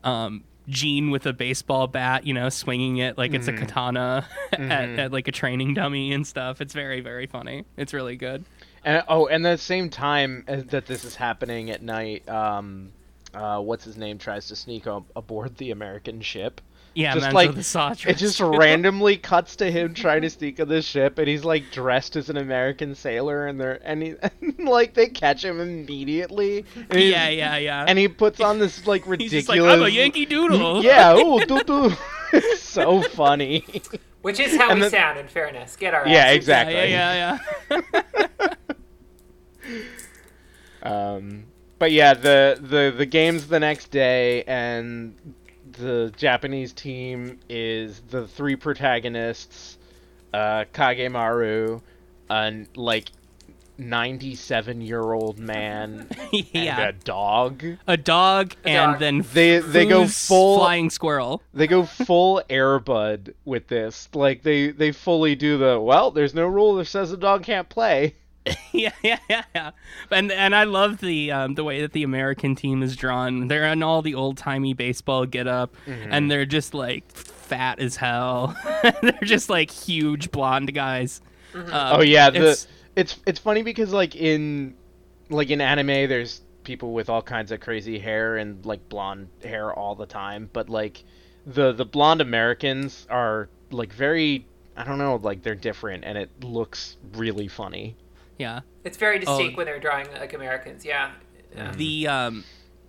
um 0.04 0.42
Jin 0.68 1.10
with 1.10 1.26
a 1.26 1.32
baseball 1.32 1.86
bat, 1.86 2.26
you 2.26 2.34
know, 2.34 2.48
swinging 2.48 2.98
it 2.98 3.18
like 3.18 3.34
it's 3.34 3.48
a 3.48 3.52
katana 3.52 4.26
at, 4.52 4.98
at 4.98 5.12
like 5.12 5.28
a 5.28 5.32
training 5.32 5.74
dummy 5.74 6.12
and 6.12 6.26
stuff. 6.26 6.60
It's 6.60 6.72
very, 6.72 7.00
very 7.00 7.26
funny. 7.26 7.64
It's 7.76 7.92
really 7.92 8.16
good. 8.16 8.44
And 8.84 9.02
oh, 9.08 9.26
and 9.26 9.44
the 9.44 9.56
same 9.56 9.90
time 9.90 10.44
that 10.46 10.86
this 10.86 11.04
is 11.04 11.16
happening 11.16 11.70
at 11.70 11.82
night, 11.82 12.28
um, 12.28 12.92
uh, 13.34 13.60
what's 13.60 13.84
his 13.84 13.96
name 13.96 14.18
tries 14.18 14.48
to 14.48 14.56
sneak 14.56 14.86
up 14.86 15.04
aboard 15.16 15.56
the 15.56 15.70
American 15.70 16.20
ship. 16.20 16.60
Yeah, 16.94 17.14
just 17.14 17.32
like 17.32 17.54
the 17.54 17.62
Saw 17.62 17.92
it 18.06 18.16
just 18.18 18.38
randomly 18.40 19.16
cuts 19.16 19.56
to 19.56 19.70
him 19.70 19.94
trying 19.94 20.22
to 20.22 20.30
sneak 20.30 20.60
on 20.60 20.68
the 20.68 20.82
ship, 20.82 21.18
and 21.18 21.26
he's 21.26 21.44
like 21.44 21.70
dressed 21.70 22.16
as 22.16 22.28
an 22.28 22.36
American 22.36 22.94
sailor, 22.94 23.46
and 23.46 23.58
they're 23.58 23.80
and 23.82 24.02
he 24.02 24.14
like 24.62 24.92
they 24.94 25.06
catch 25.06 25.42
him 25.44 25.58
immediately. 25.60 26.66
And 26.90 26.98
he- 26.98 27.10
Yeah, 27.10 27.28
yeah, 27.30 27.56
yeah. 27.56 27.84
And 27.88 27.98
he 27.98 28.08
puts 28.08 28.40
on 28.40 28.58
this 28.58 28.86
like 28.86 29.02
He's 29.04 29.10
ridiculous. 29.10 29.46
just 29.46 29.48
like, 29.48 29.60
I'm 29.60 29.82
a 29.82 29.88
Yankee 29.88 30.26
Doodle. 30.26 30.84
yeah, 30.84 31.16
ooh, 31.16 31.44
doo 31.46 31.62
doo. 31.62 31.92
It's 32.34 32.60
so 32.62 33.02
funny. 33.02 33.64
Which 34.22 34.38
is 34.38 34.56
how 34.56 34.70
And 34.70 34.80
we 34.80 34.84
the- 34.84 34.90
sound, 34.90 35.18
in 35.18 35.28
fairness. 35.28 35.76
Get 35.76 35.94
our 35.94 36.06
Yeah, 36.06 36.18
accents. 36.18 36.36
exactly. 36.36 36.74
Yeah, 36.90 37.38
yeah, 37.70 37.78
yeah. 38.42 38.48
Um, 40.82 41.44
but 41.78 41.92
yeah, 41.92 42.14
the, 42.14 42.58
the 42.60 42.92
the 42.96 43.06
game's 43.06 43.46
the 43.48 43.60
next 43.60 43.90
day, 43.90 44.42
and 44.44 45.14
the 45.82 46.12
Japanese 46.16 46.72
team 46.72 47.38
is 47.48 48.00
the 48.10 48.26
three 48.26 48.56
protagonists, 48.56 49.78
uh, 50.32 50.64
Kagemaru, 50.72 51.80
a 52.30 52.66
like 52.76 53.10
ninety-seven 53.78 54.80
year 54.80 55.12
old 55.12 55.38
man, 55.38 56.08
yeah. 56.32 56.80
and 56.80 56.88
a 56.88 56.92
dog. 57.04 57.64
A 57.86 57.96
dog 57.96 58.54
and 58.64 58.92
dog. 58.92 59.00
then 59.00 59.24
They 59.32 59.58
they 59.58 59.86
go 59.86 60.06
full 60.06 60.58
flying 60.58 60.90
squirrel. 60.90 61.42
they 61.54 61.66
go 61.66 61.84
full 61.84 62.42
Air 62.50 62.78
Bud 62.78 63.34
with 63.44 63.68
this. 63.68 64.08
Like 64.14 64.42
they 64.42 64.68
they 64.70 64.92
fully 64.92 65.34
do 65.34 65.58
the 65.58 65.80
well. 65.80 66.10
There's 66.10 66.34
no 66.34 66.46
rule 66.46 66.76
that 66.76 66.86
says 66.86 67.12
a 67.12 67.16
dog 67.16 67.42
can't 67.42 67.68
play. 67.68 68.14
yeah, 68.72 68.90
yeah, 69.02 69.18
yeah, 69.30 69.44
yeah. 69.54 69.70
And 70.10 70.32
and 70.32 70.54
I 70.54 70.64
love 70.64 70.98
the 70.98 71.30
um, 71.30 71.54
the 71.54 71.62
way 71.64 71.80
that 71.82 71.92
the 71.92 72.02
American 72.02 72.54
team 72.56 72.82
is 72.82 72.96
drawn. 72.96 73.48
They're 73.48 73.66
in 73.66 73.82
all 73.82 74.02
the 74.02 74.14
old 74.14 74.36
timey 74.36 74.74
baseball 74.74 75.26
get 75.26 75.46
up, 75.46 75.74
Mm-hmm. 75.86 76.12
and 76.12 76.30
they're 76.30 76.46
just 76.46 76.74
like 76.74 77.10
fat 77.12 77.78
as 77.78 77.96
hell. 77.96 78.56
they're 79.02 79.12
just 79.22 79.48
like 79.50 79.70
huge 79.70 80.30
blonde 80.32 80.74
guys. 80.74 81.20
Um, 81.54 81.68
Oh 81.72 82.00
yeah, 82.00 82.30
the 82.30 82.38
it's- 82.38 82.66
it's 82.96 83.16
it's 83.26 83.38
funny 83.38 83.62
because 83.62 83.92
like 83.92 84.16
in 84.16 84.74
like 85.30 85.50
in 85.50 85.60
anime 85.60 85.86
there's 86.08 86.40
people 86.64 86.92
with 86.92 87.08
all 87.08 87.22
kinds 87.22 87.50
of 87.52 87.60
crazy 87.60 87.98
hair 87.98 88.36
and 88.36 88.64
like 88.66 88.88
blonde 88.88 89.28
hair 89.44 89.72
all 89.72 89.94
the 89.94 90.06
time, 90.06 90.50
but 90.52 90.68
like 90.68 91.04
the 91.46 91.72
the 91.72 91.84
blonde 91.84 92.20
Americans 92.20 93.06
are 93.08 93.48
like 93.70 93.92
very 93.92 94.46
I 94.76 94.84
don't 94.84 94.98
know, 94.98 95.16
like 95.16 95.42
they're 95.42 95.54
different 95.54 96.04
and 96.04 96.16
it 96.18 96.30
looks 96.42 96.96
really 97.14 97.46
funny. 97.48 97.94
Yeah. 98.38 98.60
It's 98.84 98.96
very 98.96 99.18
distinct 99.18 99.54
Oh. 99.54 99.56
when 99.56 99.66
they're 99.66 99.78
drawing 99.80 100.06
like 100.18 100.32
Americans. 100.32 100.84
Yeah. 100.84 101.10
yeah. 101.54 101.72
The 101.76 102.08
um, 102.08 102.44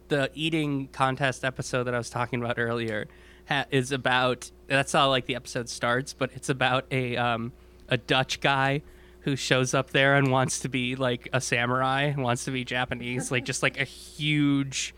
the 0.08 0.30
eating 0.34 0.88
contest 0.90 1.44
episode 1.44 1.84
that 1.86 1.94
I 1.94 1.98
was 1.98 2.10
talking 2.10 2.40
about 2.42 2.58
earlier 2.60 3.08
ha- 3.50 3.66
is 3.72 3.92
about. 3.92 4.52
That's 4.68 4.92
how 4.94 5.10
like 5.10 5.26
the 5.26 5.36
episode 5.36 5.70
starts, 5.70 6.14
but 6.14 6.32
it's 6.34 6.50
about 6.50 6.86
a 6.92 7.16
um, 7.18 7.52
a 7.90 7.98
Dutch 7.98 8.40
guy 8.40 8.82
who 9.22 9.36
shows 9.36 9.74
up 9.74 9.92
there 9.92 10.16
and 10.16 10.32
wants 10.32 10.60
to 10.62 10.70
be 10.70 10.96
like 10.96 11.30
a 11.32 11.40
samurai, 11.40 12.14
wants 12.18 12.46
to 12.46 12.52
be 12.52 12.66
Japanese, 12.66 13.32
like 13.32 13.46
just 13.46 13.62
like 13.64 13.80
a 13.80 13.86
huge. 13.86 14.94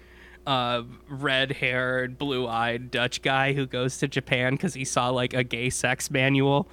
Uh, 0.47 0.83
red-haired, 1.09 2.19
blue-eyed 2.19 2.91
Dutch 2.91 3.23
guy 3.23 3.53
who 3.53 3.65
goes 3.65 3.97
to 3.97 4.07
Japan 4.07 4.53
because 4.53 4.75
he 4.75 4.85
saw 4.85 5.09
like 5.09 5.33
a 5.33 5.43
gay 5.43 5.71
sex 5.71 6.11
manual, 6.11 6.67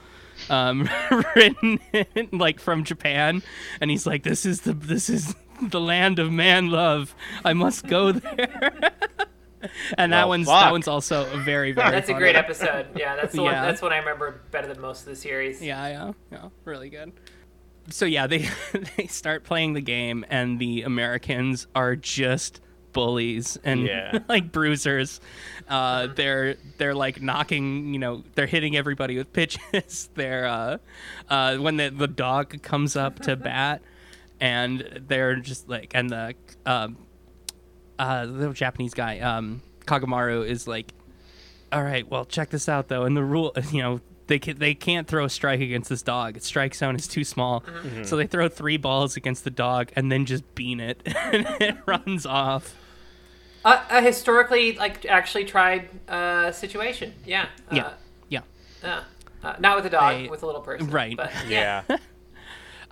um, 0.50 0.88
written 1.36 1.78
in, 1.92 2.28
like 2.32 2.60
from 2.60 2.84
Japan, 2.84 3.42
and 3.80 3.90
he's 3.90 4.06
like, 4.06 4.22
"This 4.22 4.44
is 4.46 4.62
the 4.62 4.72
this 4.72 5.08
is 5.08 5.34
the 5.60 5.80
land 5.80 6.18
of 6.18 6.30
man 6.32 6.70
love. 6.70 7.14
I 7.44 7.52
must 7.52 7.86
go 7.86 8.12
there." 8.12 8.72
and 9.98 10.12
that 10.12 10.22
Well, 10.22 10.28
one's 10.30 10.46
fuck. 10.48 10.62
that 10.64 10.72
one's 10.72 10.88
also 10.88 11.30
a 11.32 11.36
very 11.38 11.72
very. 11.72 11.90
That's 11.90 12.08
a 12.08 12.12
funny. 12.12 12.22
great 12.24 12.36
episode. 12.36 12.86
Yeah, 12.96 13.16
that's 13.16 13.34
the 13.34 13.42
one. 13.42 13.52
That's 13.54 13.82
one 13.82 13.92
I 13.92 13.98
remember 13.98 14.42
better 14.50 14.66
than 14.66 14.80
most 14.80 15.00
of 15.00 15.06
the 15.06 15.16
series. 15.16 15.62
Yeah, 15.62 15.86
yeah, 15.88 16.12
yeah, 16.30 16.48
really 16.64 16.88
good. 16.90 17.12
So 17.90 18.04
yeah, 18.04 18.26
they 18.26 18.48
they 18.96 19.06
start 19.06 19.44
playing 19.44 19.72
the 19.74 19.80
game, 19.80 20.24
and 20.30 20.58
the 20.58 20.82
Americans 20.82 21.66
are 21.74 21.96
just 21.96 22.60
bullies 22.92 23.58
and 23.64 23.82
Yeah. 23.86 24.18
like 24.28 24.52
bruisers. 24.52 25.20
Uh, 25.68 26.08
they're 26.08 26.56
they're 26.78 26.94
like 26.94 27.22
knocking, 27.22 27.92
you 27.92 27.98
know, 27.98 28.24
they're 28.34 28.46
hitting 28.46 28.76
everybody 28.76 29.16
with 29.16 29.32
pitches. 29.32 30.10
they're 30.14 30.46
uh, 30.46 30.78
uh, 31.28 31.56
when 31.56 31.76
the 31.76 31.90
the 31.90 32.08
dog 32.08 32.62
comes 32.62 32.96
up 32.96 33.18
to 33.20 33.36
bat, 33.36 33.82
and 34.40 35.04
they're 35.08 35.36
just 35.36 35.68
like, 35.68 35.92
and 35.94 36.10
the 36.10 36.34
um, 36.66 36.96
uh, 37.98 38.26
the 38.26 38.32
little 38.32 38.52
Japanese 38.54 38.94
guy, 38.94 39.20
um, 39.20 39.62
Kagemaru, 39.86 40.46
is 40.46 40.66
like, 40.66 40.92
all 41.70 41.82
right, 41.82 42.08
well, 42.10 42.24
check 42.24 42.50
this 42.50 42.68
out 42.68 42.88
though. 42.88 43.04
And 43.04 43.16
the 43.16 43.22
rule, 43.24 43.52
you 43.70 43.82
know, 43.82 44.00
they 44.26 44.38
can, 44.38 44.58
they 44.58 44.74
can't 44.74 45.06
throw 45.06 45.24
a 45.24 45.30
strike 45.30 45.60
against 45.60 45.88
this 45.90 46.02
dog. 46.02 46.36
Its 46.36 46.46
strike 46.46 46.74
zone 46.74 46.96
is 46.96 47.06
too 47.06 47.24
small, 47.24 47.62
so 48.02 48.16
they 48.16 48.26
throw 48.26 48.48
three 48.48 48.76
balls 48.76 49.16
against 49.16 49.44
the 49.44 49.50
dog 49.50 49.90
and 49.94 50.10
then 50.10 50.26
just 50.26 50.54
bean 50.54 50.80
it, 50.80 51.02
and 51.06 51.46
it 51.60 51.76
runs 51.86 52.24
off. 52.26 52.74
Uh, 53.64 53.84
a 53.90 54.00
historically, 54.02 54.76
like, 54.76 55.04
actually 55.06 55.44
tried 55.44 55.88
uh, 56.08 56.50
situation. 56.52 57.14
Yeah. 57.24 57.46
Uh, 57.70 57.74
Yeah, 57.76 57.92
yeah. 58.28 58.40
yeah. 58.82 59.00
Uh, 59.42 59.54
not 59.58 59.76
with 59.76 59.86
a 59.86 59.90
dog, 59.90 60.14
They- 60.22 60.28
with 60.28 60.42
a 60.42 60.46
little 60.46 60.60
person. 60.60 60.90
right. 60.90 61.16
But, 61.16 61.30
Yeah. 61.48 61.82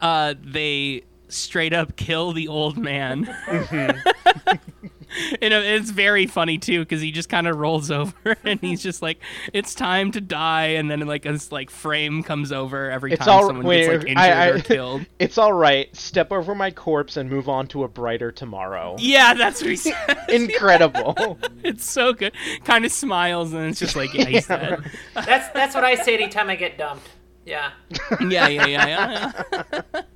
Uh, 0.00 0.35
they 0.42 1.02
straight 1.28 1.72
up 1.72 1.96
kill 1.96 2.33
the 2.33 2.48
old 2.48 2.76
man. 2.78 3.28
and 5.42 5.53
it's 5.55 5.90
very 5.90 6.27
funny 6.27 6.59
too 6.59 6.81
because 6.81 7.01
he 7.01 7.11
just 7.12 7.29
kind 7.29 7.46
of 7.46 7.57
rolls 7.57 7.90
over 7.90 8.37
and 8.44 8.61
he's 8.61 8.83
just 8.83 9.03
like, 9.03 9.20
"It's 9.53 9.75
time 9.75 10.12
to 10.12 10.20
die," 10.20 10.66
and 10.68 10.90
then 10.90 11.01
like 11.01 11.23
this 11.23 11.51
like 11.53 11.70
frame 11.70 12.23
comes 12.23 12.53
over 12.53 12.90
every 12.90 13.12
It's 13.12 13.25
time 13.25 13.29
all 13.35 13.46
someone 13.46 13.66
wait, 13.66 13.87
gets 13.87 14.05
like 14.05 14.09
injured 14.11 14.18
I- 14.18 14.44
I- 14.44 14.49
or 14.49 14.59
killed. 14.61 15.07
It's 15.18 15.37
all 15.38 15.53
right. 15.53 15.94
Step 15.94 16.33
over 16.33 16.55
my 16.55 16.70
corpse 16.70 17.16
and 17.16 17.29
move 17.29 17.49
on 17.49 17.66
to 17.68 17.85
a 17.85 17.88
brighter 17.88 18.33
tomorrow. 18.33 18.96
Yeah, 18.99 19.35
that's 19.35 19.61
what 19.61 19.70
he 19.70 19.77
says. 19.77 19.94
Incredible. 20.29 21.38
it's 21.62 21.85
so 21.88 22.12
good. 22.12 22.33
Kind 22.64 22.85
of 22.85 22.92
smiles 22.92 23.53
and 23.53 23.66
it's 23.66 23.79
just 23.79 23.96
like, 23.96 24.14
yeah, 24.14 24.25
he's 24.25 24.46
dead. 24.46 24.90
That's 25.14 25.49
that's 25.53 25.75
what 25.75 25.85
I 25.85 25.94
say 25.96 26.14
anytime 26.14 26.49
I 26.51 26.57
get 26.57 26.79
dumped. 26.79 27.07
Yeah. 27.46 27.72
yeah, 28.20 28.48
yeah, 28.48 28.66
yeah, 28.66 28.87
yeah. 28.87 29.33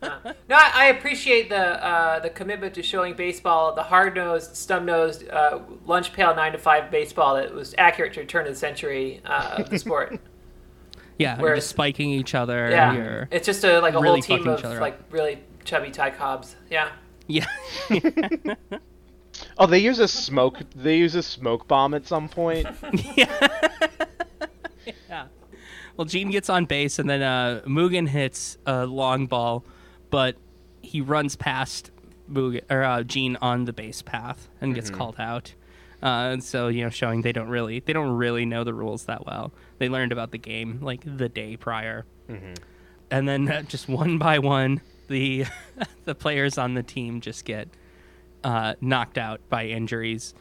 yeah. 0.03 0.33
No, 0.49 0.57
I, 0.57 0.71
I 0.75 0.85
appreciate 0.87 1.49
the 1.49 1.85
uh, 1.85 2.21
the 2.21 2.29
commitment 2.29 2.75
to 2.75 2.83
showing 2.83 3.15
baseball, 3.15 3.75
the 3.75 3.83
hard 3.83 4.15
nosed, 4.15 4.55
stub 4.55 4.85
nosed, 4.85 5.27
uh, 5.31 5.61
lunch 5.87 6.13
pail 6.13 6.35
nine 6.37 6.53
to 6.53 6.59
five 6.59 6.91
baseball 6.91 7.35
that 7.37 7.53
was 7.53 7.75
accurate 7.79 8.13
to 8.15 8.21
the 8.21 8.27
turn 8.27 8.47
of 8.47 8.53
the 8.53 8.59
century 8.59 9.21
uh, 9.25 9.57
of 9.59 9.71
the 9.71 9.79
sport. 9.79 10.21
Yeah, 11.17 11.39
you're 11.39 11.55
just 11.55 11.71
spiking 11.71 12.11
each 12.11 12.35
other. 12.35 12.69
Yeah, 12.71 12.93
You're, 12.93 13.29
it's 13.31 13.47
just 13.47 13.63
a 13.63 13.79
like 13.79 13.95
a 13.95 14.01
really 14.01 14.21
whole 14.21 14.39
team 14.39 14.49
of 14.49 14.59
each 14.59 14.65
up. 14.65 14.81
like 14.81 14.99
really 15.11 15.39
chubby 15.65 15.93
Ty 15.93 16.11
Cobbs. 16.11 16.57
Yeah. 16.69 16.91
yeah. 17.29 17.47
Oh, 19.59 19.67
they 19.67 19.79
use 19.79 19.99
a 20.01 20.09
smoke. 20.09 20.61
They 20.75 20.97
use 20.97 21.15
a 21.15 21.23
smoke 21.23 21.69
bomb 21.69 21.95
at 21.95 22.07
some 22.07 22.29
point. 22.29 22.67
Yeah. 23.17 23.49
yeah. 25.09 25.27
Well, 25.97 26.05
Jin 26.05 26.31
gets 26.31 26.51
on 26.51 26.65
base, 26.65 26.99
and 26.99 27.09
then 27.09 27.23
uh, 27.23 27.63
Mugen 27.67 28.09
hits 28.09 28.59
a 28.67 28.85
long 28.87 29.27
ball, 29.27 29.65
but 30.11 30.37
he 30.83 31.01
runs 31.01 31.37
past 31.37 31.91
Mugen 32.31 32.63
or 32.71 32.83
uh, 32.83 33.03
Jin 33.03 33.37
on 33.41 33.65
the 33.65 33.73
base 33.73 34.03
path 34.03 34.49
and 34.61 34.75
gets 34.75 34.91
called 34.99 35.17
out. 35.19 35.55
Uh, 36.03 36.33
and 36.33 36.45
so 36.45 36.69
you 36.69 36.83
know, 36.83 36.91
showing 36.91 37.23
they 37.23 37.33
don't 37.33 37.49
really 37.49 37.81
they 37.81 37.93
don't 37.93 38.17
really 38.17 38.45
know 38.45 38.65
the 38.65 38.75
rules 38.75 39.05
that 39.07 39.25
well. 39.25 39.53
They 39.79 39.89
learned 39.89 40.13
about 40.13 40.33
the 40.33 40.39
game 40.39 40.81
like 40.83 41.01
the 41.05 41.29
day 41.29 41.57
prior, 41.57 42.05
and 43.11 43.29
then 43.29 43.49
uh, 43.51 43.63
just 43.63 43.89
one 43.89 44.19
by 44.19 44.39
one, 44.41 44.81
the 45.09 45.47
the 46.05 46.15
players 46.15 46.59
on 46.59 46.75
the 46.75 46.83
team 46.83 47.21
just 47.21 47.45
get 47.45 47.69
uh, 48.43 48.75
knocked 48.81 49.17
out 49.17 49.41
by 49.49 49.67
injuries. 49.67 50.35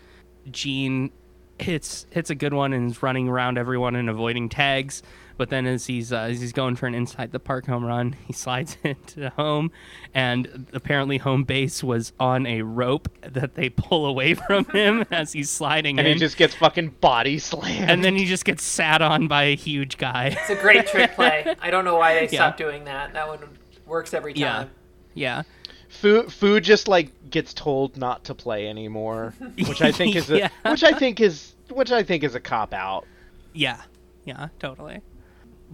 Jin 0.51 1.11
hits 1.59 2.07
hits 2.09 2.29
a 2.29 2.35
good 2.35 2.53
one 2.53 2.73
and 2.73 2.91
is 2.91 3.01
running 3.03 3.29
around 3.29 3.57
everyone 3.57 3.95
and 3.95 4.09
avoiding 4.09 4.49
tags. 4.49 5.03
But 5.37 5.49
then 5.49 5.65
as 5.65 5.87
he's 5.87 6.13
uh, 6.13 6.17
as 6.29 6.39
he's 6.41 6.53
going 6.53 6.75
for 6.75 6.85
an 6.87 6.93
inside 6.95 7.31
the 7.31 7.39
park 7.39 7.65
home 7.65 7.83
run, 7.83 8.15
he 8.27 8.33
slides 8.33 8.77
into 8.83 9.29
home, 9.31 9.71
and 10.13 10.67
apparently 10.73 11.17
home 11.17 11.43
base 11.43 11.83
was 11.83 12.13
on 12.19 12.45
a 12.45 12.61
rope 12.61 13.09
that 13.21 13.55
they 13.55 13.69
pull 13.69 14.05
away 14.05 14.33
from 14.47 14.65
him 14.65 15.05
as 15.11 15.33
he's 15.33 15.49
sliding 15.49 15.97
and 15.99 16.07
in, 16.07 16.13
he 16.13 16.19
just 16.19 16.37
gets 16.37 16.53
fucking 16.55 16.89
body 17.01 17.39
slammed. 17.39 17.89
and 17.89 18.03
then 18.03 18.15
he 18.15 18.25
just 18.25 18.45
gets 18.45 18.63
sat 18.63 19.01
on 19.01 19.27
by 19.27 19.43
a 19.43 19.55
huge 19.55 19.97
guy. 19.97 20.27
It's 20.39 20.49
a 20.49 20.55
great 20.61 20.87
trick 20.87 21.15
play. 21.15 21.55
I 21.61 21.71
don't 21.71 21.85
know 21.85 21.95
why 21.95 22.13
they 22.13 22.21
Yeah. 22.23 22.39
stopped 22.41 22.57
doing 22.57 22.83
that. 22.85 23.13
That 23.13 23.27
one 23.27 23.39
works 23.85 24.13
every 24.13 24.33
Yeah, 24.35 24.53
time. 24.53 24.69
yeah. 25.13 25.43
Fu 25.89 26.23
Fu 26.23 26.59
just 26.59 26.87
like 26.87 27.09
gets 27.29 27.53
told 27.53 27.97
not 27.97 28.23
to 28.25 28.33
play 28.35 28.67
anymore, 28.67 29.33
which 29.67 29.81
I 29.81 29.91
think 29.91 30.15
is 30.15 30.29
a 30.31 30.37
Yeah. 30.39 30.49
which 30.65 30.83
I 30.83 30.91
think 30.93 31.19
is 31.19 31.53
which 31.69 31.91
I 31.91 32.03
think 32.03 32.23
is 32.23 32.33
a 32.35 32.39
cop 32.39 32.73
out. 32.73 33.05
Yeah, 33.53 33.81
yeah, 34.25 34.47
totally. 34.59 35.01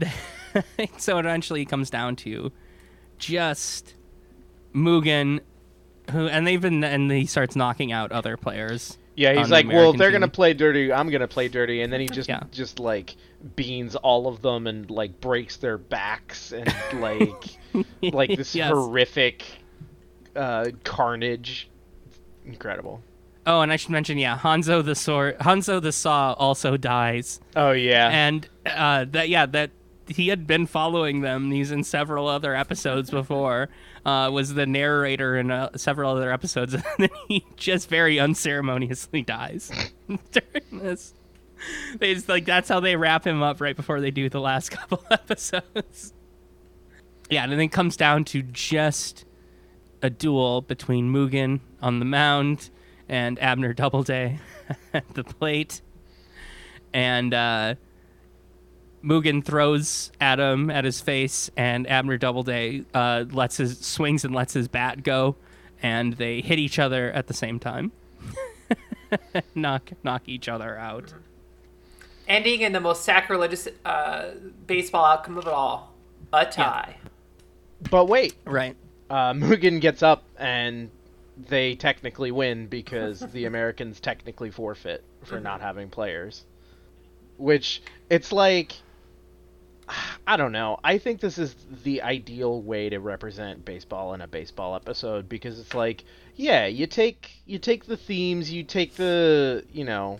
so 0.98 1.18
eventually, 1.18 1.18
it 1.18 1.26
eventually 1.26 1.66
comes 1.66 1.90
down 1.90 2.16
to 2.18 2.52
just 3.18 3.94
Mugen, 4.74 5.42
who 6.12 6.28
and 6.28 6.46
they've 6.48 6.62
been 6.62 6.84
and 6.84 7.12
he 7.12 7.26
starts 7.26 7.56
knocking 7.56 7.92
out 7.92 8.12
other 8.12 8.38
players. 8.38 8.98
Yeah, 9.16 9.34
he's 9.34 9.48
the 9.48 9.54
like, 9.54 9.68
well, 9.68 9.76
American 9.78 9.98
they're 10.00 10.12
gonna 10.12 10.28
play 10.30 10.54
dirty. 10.54 10.94
I'm 10.94 11.10
gonna 11.10 11.28
play 11.28 11.48
dirty, 11.50 11.82
and 11.82 11.92
then 11.92 12.00
he 12.00 12.08
just 12.08 12.30
Yeah. 12.30 12.44
just 12.52 12.80
like 12.80 13.16
beans 13.56 13.96
all 13.96 14.28
of 14.28 14.42
them 14.42 14.68
and 14.68 14.90
like 14.90 15.20
breaks 15.22 15.58
their 15.58 15.78
backs 15.78 16.52
and 16.54 16.74
like 17.02 17.58
like 18.02 18.30
this 18.36 18.56
Yes. 18.56 18.72
horrific 18.72 19.44
uh, 20.36 20.68
carnage. 20.84 21.70
Incredible. 22.46 23.02
Oh, 23.46 23.62
and 23.62 23.72
I 23.72 23.78
should 23.78 23.90
mention, 23.92 24.18
yeah, 24.18 24.38
Hanzo 24.38 24.84
the 24.86 24.96
sword, 24.96 25.38
Hanzo 25.40 25.82
the 25.82 25.92
saw 25.92 26.34
also 26.34 26.78
dies, 26.78 27.40
Oh 27.56 27.72
yeah. 27.72 28.10
and 28.10 28.48
uh, 28.66 29.06
that 29.12 29.28
yeah 29.30 29.46
that 29.48 29.72
he 30.10 30.30
had 30.30 30.48
been 30.48 30.66
following 30.66 31.22
them. 31.22 31.52
He's 31.52 31.72
in 31.72 31.84
several 31.84 32.28
other 32.28 32.56
episodes 32.56 33.10
before. 33.10 33.70
Uh, 34.06 34.30
was 34.32 34.54
the 34.54 34.66
narrator 34.66 35.38
in 35.38 35.52
uh, 35.52 35.70
several 35.78 36.16
other 36.16 36.32
episodes, 36.32 36.74
and 36.74 36.84
then 36.98 37.10
he 37.28 37.46
just 37.56 37.90
very 37.90 38.20
unceremoniously 38.20 39.22
dies 39.22 39.72
during 40.32 40.84
this. 40.84 41.14
They 41.98 42.14
just, 42.14 42.30
like 42.30 42.46
that's 42.46 42.70
how 42.70 42.80
they 42.80 42.96
wrap 42.96 43.28
him 43.28 43.44
up 43.44 43.60
right 43.62 43.76
before 43.76 44.00
they 44.00 44.12
do 44.12 44.30
the 44.30 44.40
last 44.40 44.70
couple 44.72 45.04
episodes. 45.12 46.14
Yeah, 47.30 47.44
and 47.44 47.52
then 47.52 47.60
it 47.60 47.68
comes 47.68 47.96
down 47.96 48.24
to 48.26 48.42
just 48.42 49.26
a 50.02 50.10
duel 50.10 50.62
between 50.62 51.12
Mugen 51.14 51.60
on 51.82 52.00
the 52.00 52.06
mound 52.06 52.70
and 53.08 53.38
Abner 53.40 53.74
Doubleday 53.74 54.40
at 54.94 55.14
the 55.14 55.24
plate. 55.24 55.82
And 56.94 57.34
uh, 57.34 57.76
Mugen 59.04 59.44
throws 59.44 60.12
at 60.20 60.40
him 60.40 60.70
at 60.70 60.84
his 60.86 61.00
face, 61.02 61.50
and 61.56 61.88
Abner 61.90 62.18
Doubleday 62.18 62.84
uh, 62.94 63.26
lets 63.32 63.58
his 63.58 63.80
swings 63.80 64.26
and 64.26 64.34
lets 64.36 64.54
his 64.54 64.68
bat 64.68 65.04
go, 65.04 65.36
and 65.82 66.14
they 66.14 66.42
hit 66.42 66.60
each 66.60 66.80
other 66.80 67.12
at 67.12 67.28
the 67.28 67.34
same 67.34 67.60
time. 67.60 67.92
knock 69.56 69.90
knock 70.04 70.24
each 70.28 70.48
other 70.50 70.78
out. 70.78 71.14
Ending 72.28 72.62
in 72.62 72.74
the 72.74 72.80
most 72.80 73.04
sacrilegious 73.04 73.68
uh, 73.86 74.32
baseball 74.68 75.04
outcome 75.06 75.38
of 75.38 75.48
it 75.48 75.54
all 75.54 75.94
a 76.32 76.46
tie. 76.46 76.96
but 77.90 78.06
wait, 78.08 78.36
Right. 78.46 78.76
uh, 79.10 79.34
Mugen 79.34 79.82
gets 79.82 80.04
up 80.04 80.24
and 80.38 80.92
they 81.48 81.74
technically 81.76 82.32
win 82.32 82.68
because 82.68 83.22
the 83.32 83.46
Americans 83.46 84.00
technically 84.00 84.52
forfeit 84.52 85.04
for 85.24 85.40
not 85.40 85.62
having 85.62 85.90
players. 85.90 86.44
Which 87.38 87.82
it's 88.10 88.32
like 88.32 88.74
I 90.28 90.38
don't 90.38 90.52
know. 90.52 90.80
I 90.84 90.98
think 91.00 91.20
this 91.20 91.38
is 91.38 91.56
the 91.84 92.02
ideal 92.04 92.62
way 92.62 92.90
to 92.90 93.00
represent 93.00 93.66
baseball 93.66 94.14
in 94.14 94.22
a 94.22 94.28
baseball 94.28 94.76
episode 94.76 95.28
because 95.28 95.60
it's 95.60 95.74
like, 95.74 96.04
yeah, 96.36 96.68
you 96.68 96.86
take 96.88 97.32
you 97.46 97.58
take 97.60 97.86
the 97.86 97.98
themes, 97.98 98.52
you 98.52 98.64
take 98.64 98.96
the, 98.96 99.64
you 99.72 99.86
know, 99.86 100.20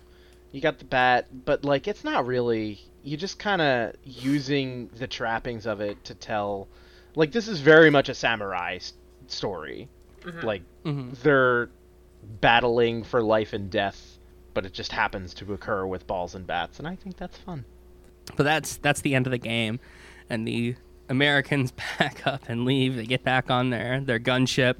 you 0.52 0.60
got 0.60 0.78
the 0.78 0.84
bat, 0.84 1.26
but 1.44 1.64
like 1.64 1.86
it's 1.86 2.02
not 2.04 2.26
really 2.26 2.80
you 3.02 3.16
just 3.16 3.38
kind 3.38 3.62
of 3.62 3.94
using 4.04 4.88
the 4.98 5.06
trappings 5.06 5.66
of 5.66 5.80
it 5.80 6.02
to 6.04 6.14
tell 6.14 6.68
like 7.14 7.32
this 7.32 7.48
is 7.48 7.60
very 7.60 7.90
much 7.90 8.08
a 8.08 8.14
samurai 8.14 8.76
s- 8.76 8.92
story. 9.28 9.88
Like 10.42 10.62
Mhm. 10.84 11.16
they're 11.22 11.68
battling 12.40 13.04
for 13.04 13.22
life 13.22 13.52
and 13.52 13.70
death, 13.70 14.18
but 14.54 14.66
it 14.66 14.72
just 14.72 14.92
happens 14.92 15.32
to 15.34 15.52
occur 15.54 15.86
with 15.86 16.06
balls 16.06 16.34
and 16.34 16.46
bats, 16.46 16.78
and 16.78 16.88
I 16.88 16.96
think 16.96 17.16
that's 17.16 17.36
fun. 17.38 17.64
But 18.36 18.44
that's 18.44 18.76
that's 18.76 19.00
the 19.00 19.14
end 19.14 19.26
of 19.26 19.30
the 19.30 19.38
game, 19.38 19.80
and 20.28 20.46
the 20.46 20.76
Americans 21.08 21.72
pack 21.76 22.26
up 22.26 22.48
and 22.48 22.64
leave. 22.64 22.96
They 22.96 23.06
get 23.06 23.24
back 23.24 23.50
on 23.50 23.70
their 23.70 24.00
their 24.00 24.18
gunship, 24.20 24.76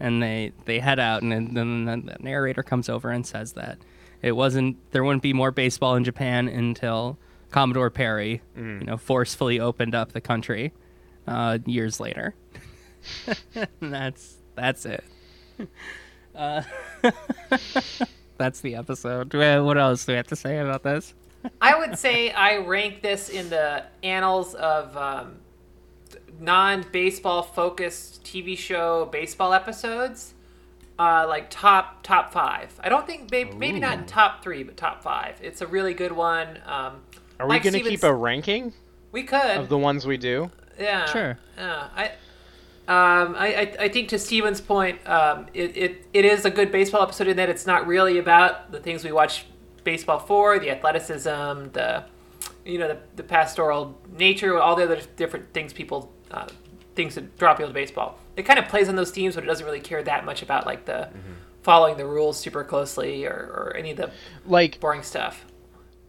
and 0.00 0.22
they 0.22 0.52
they 0.64 0.80
head 0.80 0.98
out. 0.98 1.22
And 1.22 1.56
then, 1.56 1.84
the 1.84 2.16
narrator 2.20 2.62
comes 2.62 2.88
over 2.88 3.10
and 3.10 3.26
says 3.26 3.52
that 3.52 3.78
it 4.22 4.32
wasn't 4.32 4.76
there 4.92 5.04
wouldn't 5.04 5.22
be 5.22 5.32
more 5.32 5.50
baseball 5.50 5.94
in 5.94 6.04
Japan 6.04 6.48
until 6.48 7.18
Commodore 7.50 7.90
Perry, 7.90 8.42
you 8.56 8.62
know, 8.62 8.96
forcefully 8.96 9.60
opened 9.60 9.94
up 9.94 10.12
the 10.12 10.20
country 10.20 10.72
uh, 11.26 11.58
years 11.66 12.00
later. 12.00 12.34
and 13.54 13.92
that's 13.92 14.36
that's 14.54 14.86
it. 14.86 15.04
Uh, 16.34 16.62
that's 18.38 18.60
the 18.60 18.74
episode. 18.74 19.32
What 19.34 19.78
else 19.78 20.04
do 20.04 20.12
we 20.12 20.16
have 20.16 20.26
to 20.28 20.36
say 20.36 20.58
about 20.58 20.82
this? 20.82 21.14
I 21.60 21.78
would 21.78 21.98
say 21.98 22.30
I 22.30 22.58
rank 22.58 23.02
this 23.02 23.28
in 23.28 23.50
the 23.50 23.84
annals 24.02 24.54
of 24.54 24.96
um, 24.96 25.36
non-baseball 26.40 27.42
focused 27.42 28.24
TV 28.24 28.56
show 28.56 29.06
baseball 29.06 29.52
episodes. 29.52 30.34
Uh, 30.98 31.26
like 31.28 31.50
top 31.50 32.02
top 32.02 32.32
five. 32.32 32.72
I 32.82 32.88
don't 32.88 33.06
think 33.06 33.30
maybe, 33.30 33.52
maybe 33.52 33.78
not 33.78 33.98
in 33.98 34.06
top 34.06 34.42
three, 34.42 34.62
but 34.62 34.78
top 34.78 35.02
five. 35.02 35.38
It's 35.42 35.60
a 35.60 35.66
really 35.66 35.92
good 35.92 36.12
one. 36.12 36.58
Um, 36.64 37.02
Are 37.38 37.46
Mike 37.46 37.64
we 37.64 37.70
going 37.70 37.84
to 37.84 37.90
keep 37.90 38.02
a 38.02 38.14
ranking 38.14 38.72
We 39.12 39.22
could. 39.24 39.58
of 39.58 39.68
the 39.68 39.76
ones 39.76 40.06
we 40.06 40.16
do? 40.16 40.50
Yeah. 40.80 41.04
Sure. 41.06 41.38
Yeah. 41.58 41.88
I. 41.94 42.12
Um, 42.88 43.34
I, 43.36 43.46
I, 43.54 43.76
I 43.80 43.88
think 43.88 44.08
to 44.10 44.18
Steven's 44.18 44.60
point, 44.60 45.06
um, 45.08 45.48
it, 45.52 45.76
it, 45.76 46.06
it 46.14 46.24
is 46.24 46.44
a 46.44 46.50
good 46.50 46.70
baseball 46.70 47.02
episode 47.02 47.26
in 47.26 47.36
that 47.36 47.48
it's 47.48 47.66
not 47.66 47.84
really 47.86 48.16
about 48.16 48.70
the 48.70 48.78
things 48.78 49.02
we 49.02 49.10
watch 49.10 49.44
baseball 49.86 50.18
for, 50.18 50.58
the 50.58 50.70
athleticism, 50.70 51.72
the 51.72 52.04
you 52.66 52.78
know 52.78 52.88
the, 52.88 52.98
the 53.14 53.22
pastoral 53.22 53.96
nature, 54.18 54.60
all 54.60 54.76
the 54.76 54.84
other 54.84 55.00
different 55.16 55.54
things 55.54 55.72
people 55.72 56.12
uh, 56.30 56.46
things 56.94 57.14
that 57.14 57.38
draw 57.38 57.54
people 57.54 57.68
to 57.68 57.74
baseball. 57.74 58.18
It 58.36 58.42
kind 58.42 58.58
of 58.58 58.66
plays 58.68 58.88
on 58.90 58.96
those 58.96 59.10
themes, 59.12 59.36
but 59.36 59.44
it 59.44 59.46
doesn't 59.46 59.64
really 59.64 59.80
care 59.80 60.02
that 60.02 60.26
much 60.26 60.42
about 60.42 60.66
like 60.66 60.84
the 60.84 61.08
following 61.62 61.96
the 61.96 62.06
rules 62.06 62.38
super 62.38 62.62
closely 62.62 63.24
or, 63.24 63.30
or 63.32 63.76
any 63.76 63.90
of 63.92 63.96
the 63.96 64.10
Like 64.44 64.78
boring 64.78 65.02
stuff. 65.02 65.44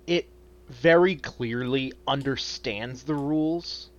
it 0.05 0.27
very 0.69 1.15
clearly 1.15 1.93
understands 2.07 3.03
the 3.03 3.15
rules 3.15 3.89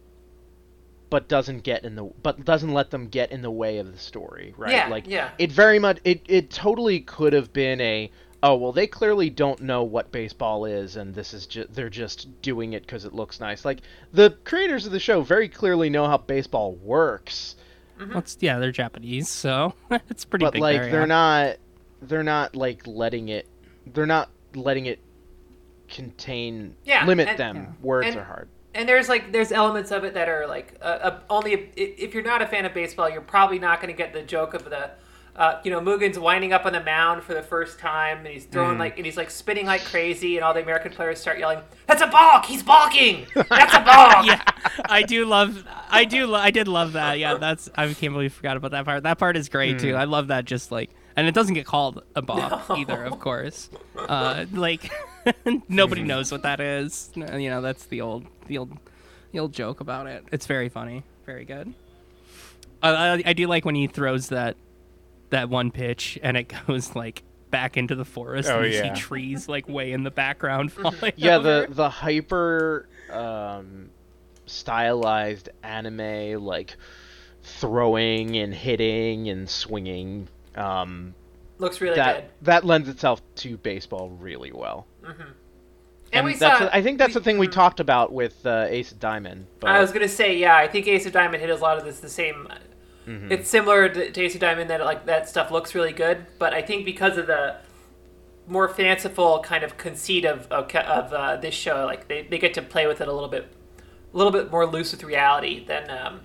but 1.10 1.26
doesn't 1.28 1.62
get 1.62 1.84
in 1.84 1.94
the 1.96 2.04
but 2.22 2.44
doesn't 2.44 2.72
let 2.72 2.90
them 2.90 3.08
get 3.08 3.32
in 3.32 3.40
the 3.42 3.50
way 3.50 3.78
of 3.78 3.90
the 3.92 3.98
story, 3.98 4.54
right? 4.58 4.72
Yeah, 4.72 4.88
like 4.88 5.06
yeah. 5.08 5.30
it 5.38 5.50
very 5.50 5.78
much 5.78 5.98
it 6.04 6.20
it 6.28 6.50
totally 6.50 7.00
could 7.00 7.32
have 7.32 7.50
been 7.52 7.80
a 7.80 8.10
oh 8.42 8.54
well 8.54 8.72
they 8.72 8.86
clearly 8.86 9.28
don't 9.30 9.60
know 9.60 9.82
what 9.82 10.12
baseball 10.12 10.64
is 10.64 10.94
and 10.96 11.14
this 11.14 11.34
is 11.34 11.44
just 11.46 11.74
they're 11.74 11.90
just 11.90 12.40
doing 12.42 12.72
it 12.72 12.86
cuz 12.86 13.04
it 13.04 13.12
looks 13.12 13.40
nice. 13.40 13.64
Like 13.64 13.80
the 14.12 14.36
creators 14.44 14.86
of 14.86 14.92
the 14.92 15.00
show 15.00 15.22
very 15.22 15.48
clearly 15.48 15.90
know 15.90 16.06
how 16.06 16.18
baseball 16.18 16.74
works, 16.74 17.56
Well, 17.98 18.18
it's, 18.18 18.36
yeah, 18.40 18.58
they're 18.58 18.70
Japanese, 18.72 19.28
so 19.28 19.74
it's 20.08 20.24
pretty 20.24 20.44
but 20.44 20.52
big. 20.54 20.62
like 20.62 20.80
there, 20.82 20.90
they're 20.92 21.06
not 21.06 21.56
they're 22.02 22.22
not 22.22 22.54
like 22.54 22.86
letting 22.86 23.28
it 23.28 23.48
they're 23.92 24.06
not 24.06 24.30
letting 24.54 24.86
it 24.86 25.00
contain 25.88 26.74
Yeah, 26.84 27.04
limit 27.06 27.28
and- 27.28 27.38
them. 27.38 27.56
Yeah. 27.56 27.66
Words 27.82 28.06
And- 28.08 28.16
are 28.18 28.24
hard. 28.24 28.48
and 28.74 28.88
there's 28.88 29.08
like 29.08 29.32
there's 29.32 29.50
elements 29.50 29.90
of 29.90 30.04
it 30.04 30.14
that 30.14 30.28
are 30.28 30.46
like 30.46 30.74
uh, 30.82 30.84
uh, 30.84 31.20
only 31.30 31.54
if, 31.54 31.60
if 31.76 32.14
you're 32.14 32.22
not 32.22 32.42
a 32.42 32.46
fan 32.46 32.64
of 32.66 32.74
baseball, 32.74 33.08
you're 33.08 33.20
probably 33.22 33.58
not 33.58 33.80
going 33.80 33.92
to 33.92 33.96
get 33.96 34.12
the 34.12 34.22
joke 34.22 34.54
of 34.54 34.64
the. 34.68 34.90
Uh, 35.36 35.60
you 35.62 35.70
know, 35.70 35.80
Mugen's 35.80 36.18
winding 36.18 36.52
up 36.52 36.66
on 36.66 36.72
the 36.72 36.82
mound 36.82 37.22
for 37.22 37.32
the 37.32 37.42
first 37.42 37.78
time, 37.78 38.18
and 38.18 38.26
he's 38.26 38.44
throwing 38.44 38.76
like, 38.76 38.96
and 38.96 39.06
he's 39.06 39.16
like 39.16 39.30
spinning 39.30 39.66
like 39.66 39.84
crazy, 39.84 40.36
and 40.36 40.44
all 40.44 40.52
the 40.52 40.62
American 40.62 40.90
players 40.90 41.20
start 41.20 41.38
yelling, 41.38 41.60
"That's 41.86 42.02
a 42.02 42.08
balk! 42.08 42.44
He's 42.46 42.62
balking! 42.62 43.26
That's 43.34 43.74
a 43.74 43.80
balk!" 43.80 44.26
yeah, 44.26 44.42
I 44.86 45.02
do 45.02 45.24
love. 45.26 45.64
I 45.90 46.04
do. 46.04 46.26
lo- 46.26 46.40
I 46.40 46.50
did 46.50 46.66
love 46.66 46.94
that. 46.94 47.18
Yeah, 47.20 47.34
that's. 47.34 47.68
I 47.76 47.92
can't 47.94 48.12
believe 48.12 48.32
I 48.32 48.34
forgot 48.34 48.56
about 48.56 48.72
that 48.72 48.84
part. 48.84 49.04
That 49.04 49.18
part 49.18 49.36
is 49.36 49.48
great 49.48 49.78
too. 49.78 49.94
I 49.94 50.04
love 50.04 50.26
that. 50.28 50.44
Just 50.44 50.72
like, 50.72 50.90
and 51.16 51.26
it 51.28 51.34
doesn't 51.34 51.54
get 51.54 51.66
called 51.66 52.02
a 52.16 52.22
balk 52.22 52.70
either, 52.76 53.04
of 53.04 53.20
course. 53.20 53.70
Uh, 53.96 54.46
like, 54.52 54.90
nobody 55.68 56.02
knows 56.02 56.32
what 56.32 56.42
that 56.42 56.58
is. 56.60 57.10
You 57.14 57.50
know, 57.50 57.60
that's 57.60 57.86
the 57.86 58.00
old, 58.00 58.26
the 58.46 58.58
old, 58.58 58.76
the 59.32 59.38
old 59.38 59.52
joke 59.52 59.80
about 59.80 60.06
it. 60.08 60.24
It's 60.32 60.46
very 60.46 60.68
funny. 60.68 61.04
Very 61.26 61.44
good. 61.44 61.74
I, 62.82 62.90
I, 62.90 63.22
I 63.26 63.32
do 63.32 63.46
like 63.46 63.64
when 63.64 63.74
he 63.74 63.86
throws 63.86 64.28
that, 64.28 64.56
that 65.30 65.48
one 65.48 65.70
pitch, 65.70 66.18
and 66.22 66.36
it 66.36 66.52
goes 66.66 66.94
like 66.94 67.22
back 67.50 67.76
into 67.76 67.94
the 67.94 68.04
forest, 68.04 68.48
Oh, 68.50 68.58
and 68.62 68.72
you 68.72 68.78
yeah. 68.78 68.94
see 68.94 69.00
trees 69.00 69.48
like 69.48 69.68
way 69.68 69.92
in 69.92 70.02
the 70.02 70.10
background 70.10 70.72
falling. 70.72 71.12
yeah 71.16 71.36
over. 71.36 71.66
the 71.66 71.74
the 71.74 71.88
hyper 71.90 72.88
um 73.10 73.88
stylized 74.46 75.48
anime 75.62 76.42
like 76.44 76.76
throwing 77.42 78.36
and 78.36 78.52
hitting 78.54 79.28
and 79.28 79.48
swinging 79.48 80.28
um 80.56 81.14
Looks 81.58 81.80
really 81.80 81.96
that 81.96 82.20
good. 82.22 82.30
that 82.42 82.64
lends 82.64 82.88
itself 82.88 83.20
to 83.36 83.56
baseball 83.58 84.10
really 84.10 84.52
well 84.52 84.86
And, 86.12 86.24
we 86.24 86.34
that's 86.34 86.58
saw. 86.60 86.68
I 86.72 86.82
think 86.82 86.98
that's 86.98 87.14
we- 87.14 87.20
the 87.20 87.24
thing 87.24 87.38
we 87.38 87.48
talked 87.48 87.80
about 87.80 88.12
with 88.12 88.44
uh, 88.46 88.66
Ace 88.68 88.92
of 88.92 89.00
Diamond 89.00 89.46
but 89.60 89.70
I 89.70 89.80
was 89.80 89.90
gonna 89.92 90.08
say, 90.08 90.36
yeah, 90.36 90.56
I 90.56 90.66
think 90.68 90.86
Ace 90.86 91.04
of 91.06 91.12
Diamond 91.12 91.40
hit 91.42 91.50
a 91.50 91.56
lot 91.56 91.78
of 91.78 91.84
this 91.84 92.00
the 92.00 92.08
same. 92.08 92.48
Mm-hmm. 93.08 93.32
It's 93.32 93.48
similar 93.48 93.88
to, 93.88 94.10
to 94.12 94.20
Ace 94.22 94.34
of 94.34 94.40
Diamond 94.40 94.68
that 94.70 94.84
like 94.84 95.06
that 95.06 95.28
stuff 95.28 95.50
looks 95.50 95.74
really 95.74 95.92
good, 95.92 96.26
but 96.38 96.52
I 96.52 96.60
think 96.62 96.84
because 96.84 97.16
of 97.16 97.26
the 97.26 97.56
more 98.46 98.68
fanciful 98.68 99.40
kind 99.40 99.64
of 99.64 99.76
conceit 99.78 100.24
of 100.24 100.50
of, 100.52 100.74
of 100.74 101.12
uh, 101.12 101.36
this 101.36 101.54
show, 101.54 101.84
like 101.86 102.08
they, 102.08 102.22
they 102.22 102.38
get 102.38 102.54
to 102.54 102.62
play 102.62 102.86
with 102.86 103.00
it 103.00 103.08
a 103.08 103.12
little 103.12 103.28
bit, 103.28 103.46
a 104.12 104.16
little 104.16 104.32
bit 104.32 104.50
more 104.50 104.66
loose 104.66 104.92
with 104.92 105.02
reality 105.04 105.64
than 105.64 105.90
um, 105.90 106.20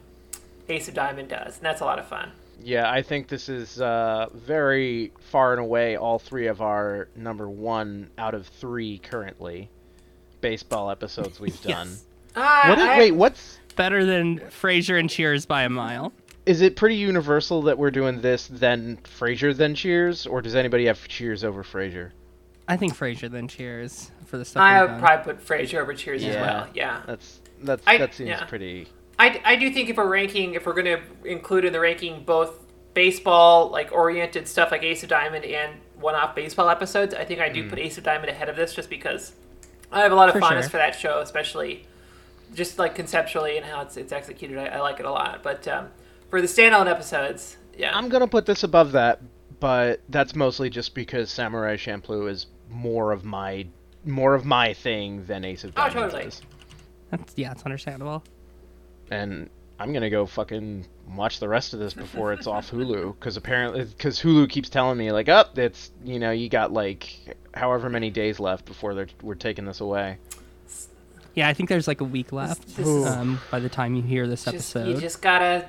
Ace 0.69 0.87
of 0.87 0.93
Diamond 0.93 1.29
does, 1.29 1.57
and 1.57 1.65
that's 1.65 1.81
a 1.81 1.85
lot 1.85 1.99
of 1.99 2.07
fun. 2.07 2.31
yeah 2.61 2.89
I 2.91 3.01
think 3.01 3.27
this 3.27 3.49
is 3.49 3.81
uh 3.81 4.27
very 4.33 5.11
far 5.31 5.51
and 5.53 5.59
away 5.61 5.95
all 5.97 6.19
three 6.19 6.47
of 6.47 6.61
our 6.61 7.07
number 7.15 7.49
one 7.49 8.09
out 8.17 8.33
of 8.33 8.47
three 8.47 8.99
currently 8.99 9.69
baseball 10.41 10.89
episodes 10.91 11.39
we've 11.39 11.61
done 11.73 11.87
Yes. 11.89 12.03
Ah, 12.35 12.65
what 12.69 12.77
is, 12.79 12.85
I- 12.85 12.97
wait 12.97 13.11
what's 13.11 13.59
better 13.75 14.05
than 14.05 14.39
Frasier 14.61 14.99
and 14.99 15.09
Cheers 15.09 15.45
by 15.47 15.63
a 15.63 15.69
mile. 15.69 16.13
Is 16.45 16.61
it 16.61 16.75
pretty 16.75 16.95
universal 16.95 17.61
that 17.63 17.77
we're 17.77 17.91
doing 17.91 18.21
this 18.21 18.47
then 18.47 18.97
Frasier 19.03 19.55
then 19.55 19.75
Cheers, 19.75 20.25
or 20.27 20.41
does 20.41 20.55
anybody 20.55 20.85
have 20.85 21.07
Cheers 21.07 21.43
over 21.43 21.63
Frasier? 21.63 22.11
I 22.67 22.77
think 22.77 22.95
Frasier 22.95 23.29
then 23.29 23.47
Cheers 23.47 24.11
for 24.25 24.37
the 24.37 24.45
stuff. 24.45 24.61
I 24.61 24.81
would 24.81 24.87
done. 24.87 24.99
probably 24.99 25.33
put 25.33 25.45
Frasier 25.45 25.81
over 25.81 25.93
Cheers 25.93 26.23
as 26.23 26.35
well. 26.35 26.67
Yeah. 26.73 27.01
That's 27.05 27.39
that's 27.61 27.83
I- 27.87 27.97
that 27.97 28.13
seems 28.13 28.29
yeah. 28.29 28.45
pretty. 28.45 28.87
I, 29.19 29.39
I 29.45 29.55
do 29.57 29.71
think 29.71 29.89
if 29.89 29.97
we're 29.97 30.07
ranking, 30.07 30.55
if 30.55 30.65
we're 30.65 30.73
going 30.73 30.85
to 30.87 30.99
include 31.23 31.65
in 31.65 31.71
the 31.71 31.79
ranking 31.79 32.23
both 32.23 32.59
baseball 32.95 33.69
like 33.69 33.91
oriented 33.91 34.47
stuff 34.47 34.71
like 34.71 34.81
Ace 34.83 35.03
of 35.03 35.09
Diamond 35.09 35.45
and 35.45 35.73
one-off 35.99 36.35
baseball 36.35 36.67
episodes, 36.67 37.13
I 37.13 37.23
think 37.23 37.39
I 37.39 37.47
do 37.47 37.69
put 37.69 37.77
Ace 37.79 37.97
of 37.99 38.03
Diamond 38.03 38.29
ahead 38.31 38.49
of 38.49 38.55
this 38.55 38.73
just 38.73 38.89
because 38.89 39.33
I 39.91 40.01
have 40.01 40.11
a 40.11 40.15
lot 40.15 40.29
of 40.29 40.33
For 40.33 40.41
fondness 40.41 40.65
sure. 40.65 40.71
for 40.71 40.77
that 40.77 40.95
show, 40.95 41.19
especially 41.19 41.85
just 42.55 42.79
like 42.79 42.95
conceptually 42.95 43.55
and 43.57 43.65
how 43.65 43.81
it's 43.81 43.97
it's 43.97 44.11
executed. 44.11 44.57
I, 44.57 44.65
I 44.77 44.79
like 44.81 44.99
it 44.99 45.05
a 45.05 45.11
lot. 45.11 45.43
But 45.43 45.67
um, 45.67 45.87
for 46.33 46.41
the 46.41 46.47
standalone 46.47 46.89
episodes, 46.89 47.57
yeah, 47.77 47.95
I'm 47.95 48.09
gonna 48.09 48.27
put 48.27 48.47
this 48.47 48.63
above 48.63 48.93
that, 48.93 49.21
but 49.59 50.01
that's 50.09 50.33
mostly 50.33 50.67
just 50.67 50.95
because 50.95 51.29
Samurai 51.29 51.75
Champloo 51.77 52.27
is 52.27 52.47
more 52.71 53.11
of 53.11 53.23
my 53.23 53.67
more 54.03 54.33
of 54.33 54.43
my 54.43 54.73
thing 54.73 55.27
than 55.27 55.45
Ace 55.45 55.63
of 55.63 55.73
Oh, 55.77 55.89
totally. 55.89 56.23
is. 56.23 56.41
That's, 57.11 57.33
yeah, 57.35 57.51
it's 57.51 57.61
understandable. 57.61 58.23
And 59.11 59.47
I'm 59.79 59.93
gonna 59.93 60.09
go 60.09 60.25
fucking 60.25 60.87
watch 61.15 61.39
the 61.39 61.47
rest 61.47 61.75
of 61.75 61.79
this 61.79 61.93
before 61.93 62.33
it's 62.33 62.47
off 62.47 62.71
Hulu, 62.71 63.13
because 63.19 63.37
apparently, 63.37 63.83
because 63.83 64.19
Hulu 64.19 64.49
keeps 64.49 64.69
telling 64.69 64.97
me 64.97 65.11
like, 65.11 65.29
up, 65.29 65.55
it's 65.59 65.91
you 66.03 66.17
know 66.17 66.31
you 66.31 66.49
got 66.49 66.73
like 66.73 67.37
however 67.53 67.91
many 67.91 68.09
days 68.09 68.39
left 68.39 68.65
before 68.65 68.95
they're 68.95 69.07
we're 69.21 69.35
taking 69.35 69.65
this 69.65 69.81
away. 69.81 70.17
Yeah, 71.35 71.47
I 71.47 71.53
think 71.53 71.69
there's 71.69 71.87
like 71.87 72.01
a 72.01 72.05
week 72.05 72.31
left 72.31 72.75
this 72.75 72.87
is- 72.87 73.05
um, 73.05 73.39
by 73.51 73.59
the 73.59 73.69
time 73.69 73.93
you 73.93 74.01
hear 74.01 74.25
this 74.25 74.45
just, 74.45 74.75
episode. 74.75 74.87
you 74.87 74.99
just 74.99 75.21
gotta 75.21 75.67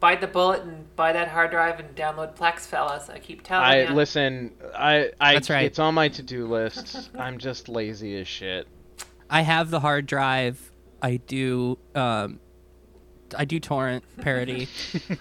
bite 0.00 0.20
the 0.20 0.26
bullet 0.26 0.62
and 0.62 0.94
buy 0.96 1.12
that 1.12 1.28
hard 1.28 1.50
drive 1.50 1.80
and 1.80 1.94
download 1.94 2.36
Plex, 2.36 2.60
fellas. 2.60 3.08
I 3.10 3.18
keep 3.18 3.42
telling 3.42 3.64
I 3.66 3.82
you. 3.88 3.94
listen. 3.94 4.52
I 4.76 5.10
I 5.20 5.34
That's 5.34 5.50
right. 5.50 5.64
it's 5.66 5.78
on 5.78 5.94
my 5.94 6.08
to 6.08 6.22
do 6.22 6.46
list. 6.46 7.10
I'm 7.18 7.38
just 7.38 7.68
lazy 7.68 8.18
as 8.20 8.28
shit. 8.28 8.66
I 9.30 9.42
have 9.42 9.70
the 9.70 9.80
hard 9.80 10.06
drive 10.06 10.70
I 11.02 11.16
do 11.18 11.78
um, 11.94 12.40
I 13.36 13.44
do 13.44 13.60
torrent 13.60 14.04
parody. 14.22 14.68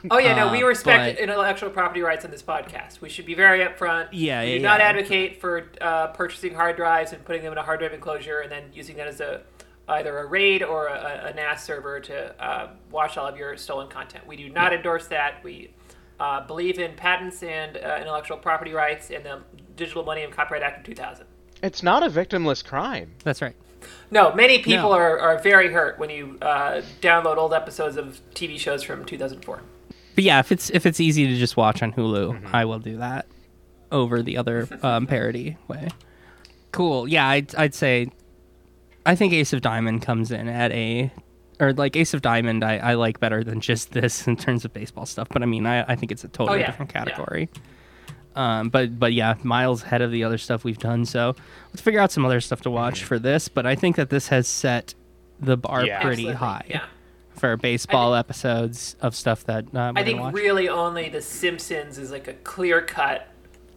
Oh 0.10 0.18
yeah, 0.18 0.34
no, 0.36 0.52
we 0.52 0.64
Uh, 0.64 0.68
respect 0.68 1.16
but- 1.18 1.22
intellectual 1.24 1.70
property 1.70 2.02
rights 2.02 2.24
on 2.24 2.32
this 2.32 2.42
podcast. 2.42 3.02
We 3.02 3.10
should 3.10 3.26
be 3.26 3.34
very 3.34 3.60
upfront. 3.60 4.08
Yeah, 4.14 4.42
we 4.44 4.52
yeah, 4.52 4.58
do 4.58 4.64
not 4.64 4.80
yeah. 4.80 4.86
advocate 4.88 5.42
for 5.42 5.70
uh, 5.82 6.08
purchasing 6.08 6.54
hard 6.54 6.78
drives 6.78 7.12
and 7.14 7.24
putting 7.26 7.44
them 7.44 7.52
in 7.52 7.58
a 7.58 7.64
hard 7.64 7.80
drive 7.80 7.94
enclosure 7.94 8.40
and 8.40 8.52
then 8.52 8.64
using 8.74 8.96
that 8.98 9.08
as 9.08 9.20
a 9.20 9.42
either 9.90 10.18
a 10.20 10.26
RAID 10.26 10.64
or 10.64 10.88
a, 10.88 11.30
a 11.32 11.34
NAS 11.34 11.64
server 11.64 12.00
to 12.02 12.44
uh, 12.44 12.70
watch 12.92 13.18
all 13.18 13.28
of 13.28 13.38
your 13.38 13.56
stolen 13.58 13.88
content. 13.88 14.26
We 14.28 14.36
do 14.36 14.50
not 14.50 14.74
endorse 14.74 15.08
that. 15.08 15.44
We 15.44 15.72
uh, 16.20 16.46
believe 16.46 16.80
in 16.80 16.96
patents 16.96 17.42
and 17.44 17.78
uh, 17.78 17.98
intellectual 18.00 18.38
property 18.38 18.74
rights 18.74 19.10
and 19.12 19.24
the 19.24 19.40
Digital 19.76 20.04
Millennium 20.04 20.32
Copyright 20.32 20.64
Act 20.64 20.80
of 20.80 20.84
2000. 20.86 21.26
It's 21.64 21.82
not 21.84 22.04
a 22.04 22.10
victimless 22.10 22.64
crime. 22.66 23.12
That's 23.24 23.42
right. 23.42 23.56
No, 24.12 24.34
many 24.34 24.58
people 24.60 24.90
No. 24.90 24.96
are, 24.98 25.20
are 25.20 25.38
very 25.40 25.72
hurt 25.72 26.00
when 26.00 26.10
you 26.10 26.38
uh, 26.42 26.82
download 27.02 27.38
old 27.38 27.54
episodes 27.54 27.96
of 27.96 28.20
TV 28.34 28.60
shows 28.60 28.84
from 28.84 29.06
2004. 29.06 29.62
But 30.16 30.24
yeah, 30.24 30.40
if 30.40 30.52
it's 30.52 30.72
if 30.72 30.86
it's 30.88 31.00
easy 31.00 31.28
to 31.28 31.36
just 31.36 31.56
watch 31.58 31.84
on 31.84 31.94
Hulu, 31.94 32.32
Mm-hmm. 32.42 32.56
I 32.56 32.66
will 32.66 32.80
do 32.80 32.98
that 32.98 33.28
over 33.92 34.24
the 34.24 34.38
other 34.38 34.68
um, 34.82 35.06
parody 35.06 35.58
way. 35.68 35.90
Cool. 36.72 37.08
Yeah, 37.08 37.28
I'd 37.28 37.54
I'd 37.56 37.76
say 37.76 38.10
I 39.08 39.16
think 39.16 39.34
Ace 39.34 39.54
of 39.54 39.62
Diamond 39.62 40.02
comes 40.04 40.32
in 40.32 40.48
at 40.48 40.72
a 40.72 41.12
or 41.60 41.74
like 41.74 41.96
Ace 41.96 42.14
of 42.14 42.22
Diamond 42.22 42.64
I, 42.64 42.78
I 42.78 42.94
like 42.94 43.20
better 43.20 43.44
than 43.44 43.62
just 43.62 43.92
this 43.94 44.28
in 44.28 44.36
terms 44.38 44.66
of 44.66 44.74
baseball 44.74 45.06
stuff. 45.08 45.28
But 45.30 45.42
I 45.42 45.46
mean 45.46 45.66
I, 45.66 45.84
I 45.92 45.96
think 45.96 46.12
it's 46.12 46.24
a 46.24 46.28
totally 46.28 46.58
Oh, 46.58 46.62
yeah. 46.62 46.66
different 46.68 46.92
Yeah. 46.94 47.06
category. 47.06 47.50
Um, 48.36 48.70
but 48.70 49.00
but 49.00 49.14
yeah, 49.14 49.34
miles 49.42 49.82
ahead 49.84 50.02
of 50.04 50.12
the 50.12 50.24
other 50.24 50.38
stuff 50.38 50.64
we've 50.64 50.78
done. 50.78 51.06
So 51.06 51.36
let's 51.70 51.82
figure 51.82 52.00
out 52.00 52.12
some 52.12 52.24
other 52.26 52.40
stuff 52.42 52.62
to 52.62 52.70
watch 52.70 53.04
for 53.04 53.18
this. 53.18 53.48
But 53.48 53.66
I 53.66 53.74
think 53.76 53.96
that 53.96 54.10
this 54.12 54.28
has 54.28 54.48
set 54.48 54.94
the 55.40 55.58
bar 55.58 55.86
Yeah. 55.86 56.02
pretty 56.02 56.28
Absolutely. 56.30 56.36
high 56.36 56.66
Yeah. 56.70 56.84
for 57.32 57.58
baseball 57.58 58.14
episodes 58.14 58.96
of 59.02 59.16
stuff 59.16 59.44
that 59.46 59.66
uh, 59.66 59.94
we're 59.96 60.02
I 60.02 60.04
think 60.04 60.20
watch. 60.20 60.34
really 60.36 60.70
only 60.70 61.10
The 61.10 61.22
Simpsons 61.22 61.98
is 61.98 62.12
like 62.12 62.28
a 62.28 62.34
clear 62.34 62.82
cut, 62.82 63.28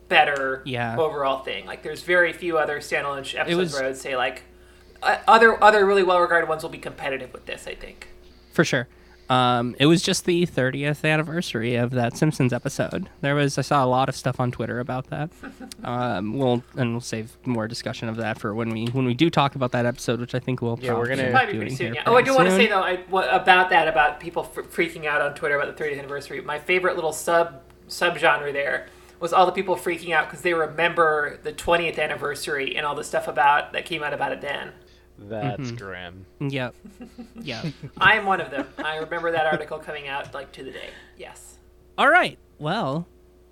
better 0.09 0.63
Yeah. 0.67 0.97
overall 0.99 1.39
thing. 1.43 1.65
Like 1.67 1.83
there's 1.83 2.03
very 2.03 2.33
few 2.35 2.59
other 2.59 2.81
standalone 2.81 3.25
sh- 3.25 3.37
episodes 3.37 3.57
was- 3.59 3.73
where 3.75 3.85
I 3.85 3.87
would 3.89 3.97
say 3.97 4.17
like 4.17 4.43
other 5.03 5.63
other 5.63 5.85
really 5.87 6.03
well 6.03 6.21
regarded 6.21 6.49
ones 6.49 6.63
will 6.63 6.71
be 6.71 6.79
competitive 6.79 7.33
with 7.33 7.47
this. 7.47 7.67
I 7.67 7.75
think. 7.75 8.09
For 8.53 8.65
sure. 8.65 8.89
Um, 9.29 9.77
it 9.79 9.87
was 9.87 10.03
just 10.03 10.25
the 10.25 10.45
30th 10.45 11.09
anniversary 11.09 11.77
of 11.77 11.93
that 11.93 12.17
Simpsons 12.17 12.53
episode. 12.53 13.09
There 13.21 13.37
was 13.37 13.57
I 13.59 13.63
saw 13.63 13.85
a 13.85 13.87
lot 13.87 14.09
of 14.09 14.17
stuff 14.17 14.41
on 14.41 14.51
Twitter 14.51 14.81
about 14.81 15.09
that. 15.11 15.31
Um, 15.83 16.37
we'll 16.37 16.63
and 16.77 16.91
we'll 16.93 17.01
save 17.01 17.39
more 17.47 17.67
discussion 17.67 18.09
of 18.11 18.17
that 18.17 18.39
for 18.39 18.53
when 18.55 18.69
we 18.71 18.87
when 18.89 19.07
we 19.07 19.15
do 19.15 19.31
talk 19.31 19.55
about 19.55 19.73
that 19.73 19.87
episode, 19.87 20.21
which 20.21 20.35
I 20.35 20.41
think 20.41 20.61
we'll 20.61 20.79
Yeah, 20.83 20.91
we're 20.95 21.07
probably 21.07 21.17
gonna- 21.17 21.29
be 21.29 21.33
Probably 21.33 21.53
doing 21.53 21.61
pretty 21.63 21.77
soon. 21.77 21.87
here 21.87 21.95
Yeah. 21.95 22.03
Oh, 22.07 22.11
I 22.13 22.15
pretty 22.23 22.31
do 22.31 22.35
want 22.37 22.49
to 22.51 22.55
say 22.57 22.67
though 22.67 22.83
I, 22.83 22.97
what, 23.09 23.33
about 23.35 23.71
that 23.71 23.89
about 23.89 24.21
people 24.21 24.43
fr- 24.43 24.61
freaking 24.63 25.07
out 25.07 25.23
on 25.23 25.33
Twitter 25.35 25.59
about 25.59 25.75
the 25.75 25.83
30th 25.85 25.99
anniversary. 25.99 26.41
My 26.43 26.59
favorite 26.59 26.97
little 26.97 27.13
sub 27.15 27.63
subgenre 27.89 28.53
there 28.53 28.89
was 29.21 29.33
all 29.33 29.47
the 29.47 29.53
people 29.53 29.75
freaking 29.77 30.13
out 30.15 30.27
because 30.27 30.43
they 30.43 30.53
remember 30.55 31.39
the 31.43 31.53
20th 31.53 31.99
anniversary 31.99 32.77
and 32.77 32.85
all 32.85 32.95
the 32.95 33.05
stuff 33.05 33.27
about 33.29 33.73
that 33.73 33.85
came 33.87 34.03
out 34.03 34.13
about 34.13 34.33
it 34.33 34.41
then. 34.43 34.73
That's 35.21 35.61
Mm-hmm. 35.61 35.77
grim. 35.77 36.27
Yep. 36.41 36.75
Yeah. 37.43 37.63
I 37.99 38.17
am 38.17 38.27
one 38.27 38.41
of 38.41 38.51
them. 38.51 38.67
I 38.79 38.97
remember 38.97 39.31
that 39.33 39.47
article 39.47 39.79
coming 39.79 40.09
out 40.09 40.33
like 40.35 40.53
to 40.53 40.65
the 40.65 40.71
day. 40.73 40.91
Yes. 41.17 41.59
All 41.99 42.09
right. 42.09 42.39
Well, 42.59 43.07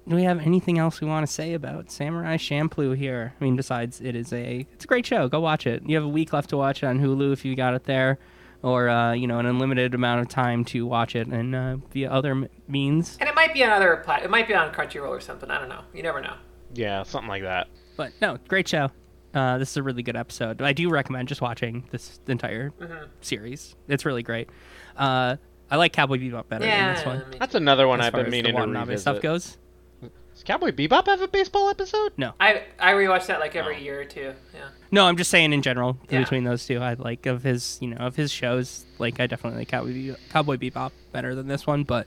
do 0.06 0.16
we 0.16 0.22
have 0.24 0.40
anything 0.40 0.78
else 0.78 1.00
we 1.00 1.06
want 1.08 1.26
to 1.26 1.32
say 1.32 1.52
about 1.54 1.90
Samurai 1.90 2.36
Champloo 2.36 2.96
here? 2.96 3.34
I 3.40 3.44
mean, 3.44 3.56
besides 3.56 4.00
it 4.00 4.14
is 4.16 4.32
a 4.32 4.66
it's 4.72 4.84
a 4.84 4.88
great 4.88 5.04
show. 5.06 5.28
Go 5.28 5.40
watch 5.40 5.66
it. 5.66 5.82
You 5.86 5.96
have 5.96 6.04
a 6.04 6.08
week 6.08 6.32
left 6.32 6.50
to 6.50 6.56
watch 6.56 6.82
it 6.82 6.86
on 6.86 6.98
Hulu 7.00 7.32
if 7.32 7.44
you 7.44 7.54
got 7.56 7.74
it 7.74 7.84
there, 7.84 8.18
or 8.62 8.88
uh, 8.88 9.12
you 9.12 9.26
know 9.26 9.38
an 9.38 9.46
unlimited 9.46 9.94
amount 9.94 10.20
of 10.22 10.28
time 10.28 10.64
to 10.66 10.86
watch 10.86 11.14
it 11.16 11.26
and 11.28 11.54
uh, 11.54 11.76
via 11.92 12.10
other 12.10 12.48
means. 12.66 13.16
And 13.20 13.28
it 13.28 13.34
might 13.34 13.52
be 13.52 13.62
on 13.64 13.70
other 13.70 13.96
plat. 14.04 14.22
It 14.22 14.30
might 14.30 14.48
be 14.48 14.54
on 14.54 14.72
Crunchyroll 14.72 15.08
or 15.08 15.20
something. 15.20 15.50
I 15.50 15.58
don't 15.58 15.68
know. 15.68 15.82
You 15.94 16.02
never 16.02 16.20
know. 16.22 16.34
Yeah, 16.74 17.02
something 17.02 17.28
like 17.28 17.42
that. 17.42 17.68
But 17.96 18.12
no, 18.22 18.38
great 18.48 18.68
show. 18.68 18.90
Uh, 19.34 19.58
this 19.58 19.70
is 19.70 19.76
a 19.76 19.82
really 19.82 20.02
good 20.02 20.16
episode. 20.16 20.62
I 20.62 20.72
do 20.72 20.88
recommend 20.88 21.28
just 21.28 21.40
watching 21.40 21.84
this 21.90 22.18
entire 22.26 22.70
Mm-hmm. 22.80 23.04
series. 23.20 23.76
It's 23.88 24.04
really 24.06 24.22
great. 24.22 24.48
Uh, 24.96 25.36
I 25.70 25.76
like 25.76 25.92
Cowboy 25.92 26.16
Bebop 26.18 26.48
better 26.48 26.64
than 26.64 26.94
this 26.94 27.02
Yeah. 27.04 27.08
one. 27.08 27.24
That's 27.38 27.54
another 27.54 27.86
one 27.86 28.00
As 28.00 28.06
I've 28.06 28.12
been 28.12 28.20
as 28.20 28.26
the 28.26 28.30
meaning 28.30 28.56
to 28.56 28.62
revisit. 28.80 29.00
stuff 29.00 29.20
goes. 29.20 29.58
Does 30.00 30.44
Cowboy 30.44 30.70
Bebop 30.70 31.06
have 31.06 31.20
a 31.20 31.28
baseball 31.28 31.68
episode? 31.68 32.12
No, 32.16 32.32
I 32.40 32.62
I 32.78 32.92
rewatch 32.92 33.26
that 33.26 33.40
like 33.40 33.54
every 33.56 33.76
Oh. 33.76 33.80
year 33.80 34.00
or 34.00 34.04
two. 34.04 34.32
Yeah. 34.54 34.68
no, 34.90 35.04
I'm 35.04 35.16
just 35.16 35.30
saying 35.30 35.52
in 35.52 35.62
general 35.62 35.98
Yeah. 36.08 36.20
between 36.20 36.44
those 36.44 36.64
two. 36.64 36.78
I 36.78 36.94
like 36.94 37.26
of 37.26 37.42
his, 37.42 37.76
you 37.82 37.88
know, 37.88 37.96
of 37.96 38.16
his 38.16 38.30
shows. 38.30 38.86
Like 38.98 39.18
I 39.20 39.26
definitely 39.26 39.58
like 39.58 39.68
Cowboy 39.68 39.90
Bebop, 39.92 40.16
Cowboy 40.30 40.56
Bebop 40.56 40.92
better 41.12 41.34
than 41.34 41.48
this 41.48 41.66
one, 41.66 41.82
but 41.84 42.06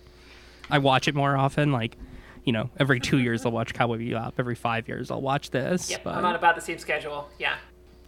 I 0.70 0.78
watch 0.80 1.08
it 1.10 1.14
more 1.16 1.36
often. 1.36 1.72
Like, 1.74 1.98
you 2.44 2.54
know, 2.54 2.70
every 2.80 3.00
two 3.00 3.20
years 3.20 3.46
I'll 3.46 3.52
watch 3.52 3.74
Cowboy 3.74 3.98
Bebop. 3.98 4.34
Every 4.38 4.56
five 4.56 4.88
years 4.88 5.12
I'll 5.12 5.22
watch 5.22 5.52
this. 5.52 5.90
Yep. 5.92 6.04
but 6.04 6.16
I'm 6.16 6.26
on 6.26 6.36
about 6.36 6.56
the 6.56 6.62
same 6.62 6.78
schedule. 6.78 7.30
Yeah. 7.40 7.56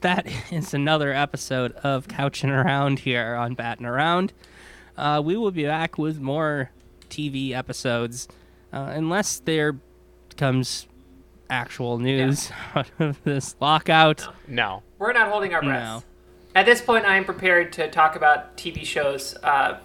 that 0.01 0.27
is 0.51 0.73
another 0.73 1.13
episode 1.13 1.73
of 1.73 2.07
Couching 2.07 2.49
Around 2.49 2.99
here 2.99 3.35
on 3.35 3.53
Batting 3.53 3.85
Around. 3.85 4.33
Uh, 4.97 5.21
we 5.23 5.35
will 5.37 5.51
be 5.51 5.63
back 5.63 5.97
with 5.97 6.19
more 6.19 6.71
TV 7.09 7.51
episodes, 7.51 8.27
uh, 8.71 8.91
unless 8.93 9.39
there 9.39 9.77
comes 10.37 10.87
actual 11.49 11.99
news 11.99 12.51
out 12.75 12.89
of 12.99 13.23
this 13.23 13.55
lockout. 13.59 14.27
No. 14.47 14.83
We're 14.99 15.13
not 15.13 15.29
holding 15.29 15.53
our 15.53 15.61
breath. 15.61 15.83
No. 15.83 16.03
At 16.55 16.65
this 16.65 16.81
point, 16.81 17.05
I 17.05 17.17
am 17.17 17.25
prepared 17.25 17.73
to 17.73 17.89
talk 17.89 18.15
about 18.15 18.57
TV 18.57 18.85
shows 18.85 19.35
uh, 19.43 19.79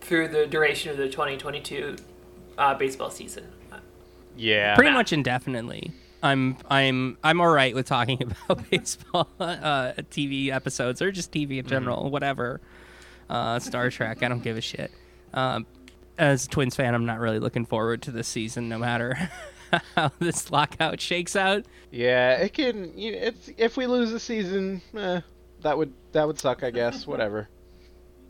through 0.00 0.28
the 0.28 0.46
duration 0.46 0.90
of 0.90 0.96
the 0.96 1.08
2022 1.08 1.96
uh, 2.56 2.74
baseball 2.74 3.10
season. 3.10 3.44
Yeah. 4.36 4.74
Pretty 4.74 4.90
much 4.90 5.12
indefinitely. 5.12 5.92
I'm 6.22 6.56
I'm 6.70 7.18
I'm 7.22 7.40
all 7.40 7.50
right 7.52 7.74
with 7.74 7.86
talking 7.86 8.22
about 8.48 8.70
baseball 8.70 9.28
uh, 9.38 9.92
TV 10.10 10.48
episodes 10.48 11.02
or 11.02 11.12
just 11.12 11.32
TV 11.32 11.58
in 11.58 11.66
general, 11.66 12.10
whatever. 12.10 12.60
Uh, 13.28 13.58
Star 13.58 13.90
Trek, 13.90 14.22
I 14.22 14.28
don't 14.28 14.42
give 14.42 14.56
a 14.56 14.60
shit. 14.60 14.90
Um, 15.34 15.66
as 16.18 16.46
a 16.46 16.48
Twins 16.48 16.76
fan, 16.76 16.94
I'm 16.94 17.06
not 17.06 17.18
really 17.18 17.38
looking 17.38 17.66
forward 17.66 18.02
to 18.02 18.10
this 18.10 18.28
season, 18.28 18.68
no 18.68 18.78
matter 18.78 19.30
how 19.96 20.12
this 20.18 20.50
lockout 20.50 21.00
shakes 21.00 21.36
out. 21.36 21.64
Yeah, 21.90 22.36
it 22.36 22.54
can. 22.54 22.96
You 22.96 23.12
it's 23.12 23.50
if 23.58 23.76
we 23.76 23.86
lose 23.86 24.10
the 24.10 24.20
season, 24.20 24.80
eh, 24.96 25.20
that 25.60 25.76
would 25.76 25.92
that 26.12 26.26
would 26.26 26.38
suck. 26.38 26.62
I 26.62 26.70
guess. 26.70 27.06
Whatever. 27.06 27.48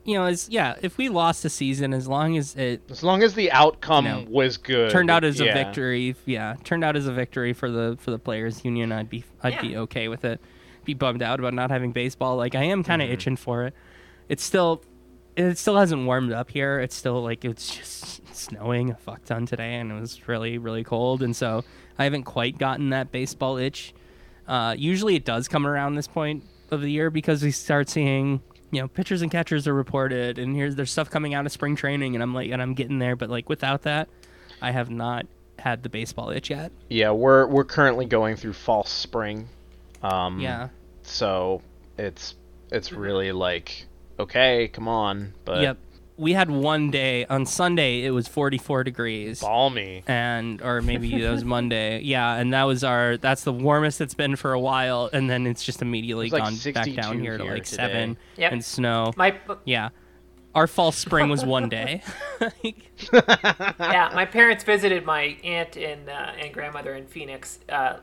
You 0.05 0.14
know, 0.14 0.25
as 0.27 0.49
yeah, 0.51 0.75
if 0.83 0.99
we 0.99 1.09
lost 1.09 1.45
a 1.47 1.49
season, 1.51 1.95
as 1.95 2.07
long 2.07 2.37
as 2.37 2.55
it 2.57 2.83
As 2.90 3.03
long 3.03 3.23
as 3.23 3.35
the 3.35 3.51
outcome 3.53 4.05
No. 4.05 4.25
was 4.29 4.59
good. 4.59 4.90
turned 4.90 5.11
out 5.11 5.25
as 5.25 5.40
a 5.40 5.45
victory, 5.45 6.14
yeah, 6.27 6.57
turned 6.62 6.85
out 6.85 6.95
as 6.97 7.07
a 7.07 7.12
victory 7.12 7.53
for 7.55 7.71
the 7.71 7.97
for 7.99 8.11
the 8.11 8.19
players 8.19 8.64
union, 8.64 8.93
I'd 8.93 9.09
be 9.09 9.25
I'd 9.43 9.61
be 9.61 9.77
okay 9.79 10.09
with 10.09 10.25
it. 10.25 10.40
Be 10.85 10.93
bummed 10.93 11.23
out 11.23 11.40
about 11.40 11.55
not 11.55 11.71
having 11.71 11.93
baseball. 11.93 12.37
Like 12.37 12.55
I 12.55 12.64
am 12.64 12.85
kind 12.85 13.01
of 13.01 13.07
Mm-hmm. 13.07 13.14
itching 13.14 13.37
for 13.37 13.64
it. 13.64 13.75
It's 14.29 14.45
still 14.45 14.83
it 15.37 15.57
still 15.59 15.77
hasn't 15.79 16.05
warmed 16.05 16.33
up 16.33 16.51
here. 16.51 16.79
It's 16.81 16.95
still 16.95 17.23
like 17.23 17.45
it's 17.45 17.75
just 17.75 18.35
snowing 18.37 18.90
a 18.90 18.95
fuck 18.97 19.25
ton 19.25 19.47
today, 19.47 19.77
and 19.77 19.90
it 19.90 19.99
was 19.99 20.29
really 20.29 20.59
really 20.59 20.85
cold, 20.85 21.23
and 21.23 21.35
so 21.35 21.65
I 21.98 22.05
haven't 22.05 22.25
quite 22.25 22.59
gotten 22.59 22.90
that 22.90 23.11
baseball 23.11 23.57
itch. 23.57 23.94
Uh, 24.46 24.75
usually 24.77 25.17
it 25.17 25.25
does 25.25 25.48
come 25.48 25.67
around 25.67 25.94
this 25.94 26.07
point 26.09 26.44
of 26.71 26.83
the 26.83 26.90
year 26.90 27.09
because 27.09 27.42
we 27.42 27.50
start 27.50 27.88
seeing 27.88 28.42
you 28.75 28.81
know 28.83 28.88
pitchers 28.88 29.22
and 29.22 29.31
catchers 29.31 29.68
are 29.68 29.75
reported, 29.75 30.38
and 30.38 30.54
here's 30.54 30.75
there's 30.75 30.90
stuff 30.90 31.10
coming 31.10 31.35
out 31.35 31.46
of 31.46 31.52
spring 31.52 31.77
training, 31.77 32.14
and 32.14 32.22
I'm 32.22 32.35
like 32.35 32.50
and 32.50 32.60
I'm 32.60 32.75
getting 32.75 32.98
there, 32.98 33.16
but 33.16 33.31
like 33.31 33.48
without 33.48 33.83
that, 33.83 34.08
I 34.60 34.72
have 34.72 34.90
not 34.90 35.27
had 35.58 35.83
the 35.83 35.88
baseball 35.88 36.31
itch 36.31 36.50
yet. 36.50 36.72
Yeah, 36.88 37.12
we're 37.12 37.46
we're 37.46 37.64
currently 37.64 38.06
going 38.06 38.37
through 38.37 38.54
false 38.54 38.90
spring. 38.90 39.48
Um, 40.02 40.40
Yeah. 40.40 40.68
So 41.02 41.62
it's 41.96 42.35
it's 42.70 42.92
really 42.92 43.33
like 43.33 43.87
okay, 44.18 44.68
come 44.68 44.88
on, 44.88 45.35
but 45.44 45.62
Yep. 45.62 45.79
We 46.17 46.33
had 46.33 46.48
one 46.50 46.90
day 46.92 47.25
on 47.27 47.44
Sunday. 47.44 48.04
It 48.04 48.10
was 48.10 48.29
44 48.29 48.85
degrees. 48.85 49.40
balmy. 49.40 50.04
and 50.06 50.62
or 50.62 50.81
maybe 50.81 51.21
that 51.21 51.31
was 51.31 51.44
Monday. 51.44 52.00
Yeah, 52.04 52.37
and 52.37 52.52
that 52.52 52.65
was 52.65 52.85
our 52.85 53.17
that's 53.17 53.42
the 53.44 53.52
warmest 53.52 54.00
it's 54.00 54.15
been 54.15 54.37
for 54.37 54.52
a 54.52 54.60
while, 54.60 55.10
and 55.12 55.29
then 55.29 55.46
it's 55.46 55.65
just 55.65 55.83
immediately 55.83 56.27
It's 56.27 56.33
like 56.33 56.44
gone 56.44 56.73
back 56.73 56.92
down 56.94 57.21
here 57.21 57.37
to 57.38 57.44
like 57.44 57.65
today. 57.65 57.77
seven 57.77 58.17
Yep. 58.37 58.52
and 58.52 58.65
snow. 58.65 59.12
My 59.17 59.37
yeah, 59.65 59.88
our 60.54 60.69
false 60.69 60.96
spring 60.96 61.29
was 61.31 61.44
one 61.44 61.69
day. 61.69 62.02
yeah, 63.12 64.10
my 64.15 64.25
parents 64.25 64.62
visited 64.65 65.04
my 65.04 65.37
aunt 65.42 65.77
and 65.77 66.08
uh, 66.08 66.33
and 66.38 66.52
grandmother 66.52 66.94
in 66.94 67.06
Phoenix 67.06 67.58
uh, 67.69 67.96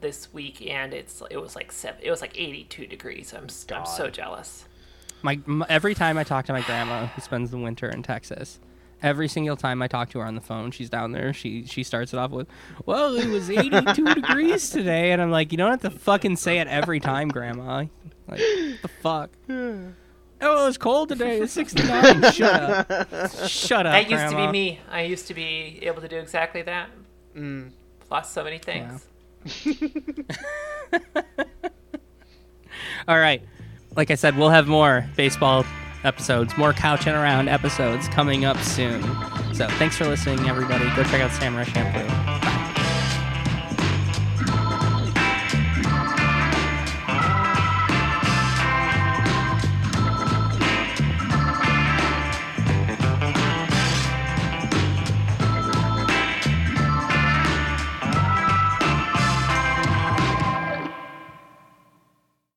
this 0.00 0.32
week, 0.32 0.66
and 0.66 0.94
it's 0.94 1.22
it 1.30 1.36
was 1.36 1.54
like 1.54 1.70
seven, 1.72 2.00
it 2.02 2.10
was 2.10 2.20
like 2.22 2.38
82 2.38 2.86
degrees. 2.86 3.34
I'm 3.34 3.44
s- 3.44 3.66
I'm 3.74 3.84
so 3.86 4.08
jealous. 4.08 4.64
My, 5.22 5.40
m 5.46 5.64
every 5.68 5.94
time 5.94 6.18
I 6.18 6.24
talk 6.24 6.46
to 6.46 6.52
my 6.52 6.62
grandma 6.62 7.06
who 7.06 7.20
spends 7.20 7.50
the 7.50 7.58
winter 7.58 7.88
in 7.88 8.02
Texas. 8.02 8.60
Every 9.00 9.28
single 9.28 9.56
time 9.56 9.80
I 9.80 9.86
talk 9.86 10.10
to 10.10 10.18
her 10.18 10.24
on 10.24 10.34
the 10.34 10.40
phone, 10.40 10.72
she's 10.72 10.90
down 10.90 11.12
there. 11.12 11.32
She 11.32 11.64
she 11.66 11.84
starts 11.84 12.12
it 12.12 12.18
off 12.18 12.32
with, 12.32 12.48
"Well, 12.84 13.14
it 13.14 13.28
was 13.28 13.48
82 13.48 14.14
degrees 14.14 14.70
today," 14.70 15.12
and 15.12 15.22
I'm 15.22 15.30
like, 15.30 15.52
"You 15.52 15.58
don't 15.58 15.70
have 15.70 15.82
to 15.82 15.90
fucking 15.90 16.34
say 16.36 16.58
it 16.58 16.66
every 16.66 16.98
time, 16.98 17.28
Grandma. 17.28 17.76
Like, 17.76 17.90
what 18.26 18.38
the 18.82 18.88
fuck." 19.00 19.30
Oh, 20.40 20.62
it 20.64 20.66
was 20.66 20.78
cold 20.78 21.08
today. 21.08 21.40
It's 21.40 21.52
69. 21.52 22.22
Shut 22.32 22.42
up. 22.62 22.88
Shut 23.48 23.86
up. 23.86 23.92
That 23.92 24.10
used 24.10 24.28
to 24.30 24.36
be 24.36 24.46
me. 24.48 24.80
I 24.90 25.02
used 25.02 25.26
to 25.28 25.34
be 25.34 25.80
able 25.82 26.00
to 26.00 26.08
do 26.08 26.16
exactly 26.16 26.62
that. 26.62 26.90
Mm. 27.36 27.70
Plus 28.08 28.30
so 28.32 28.44
many 28.44 28.58
things. 28.58 29.06
All 33.08 33.18
right. 33.18 33.42
Like 33.98 34.12
I 34.12 34.14
said, 34.14 34.38
we'll 34.38 34.50
have 34.50 34.68
more 34.68 35.04
baseball 35.16 35.66
episodes, 36.04 36.56
more 36.56 36.72
couching 36.72 37.14
around 37.14 37.48
episodes 37.48 38.06
coming 38.06 38.44
up 38.44 38.56
soon. 38.58 39.02
So 39.52 39.66
thanks 39.70 39.96
for 39.96 40.04
listening, 40.06 40.48
everybody. 40.48 40.84
Go 40.94 41.02
check 41.02 41.20
out 41.20 41.32
Samurai 41.32 41.64
Shampoo. 41.64 42.37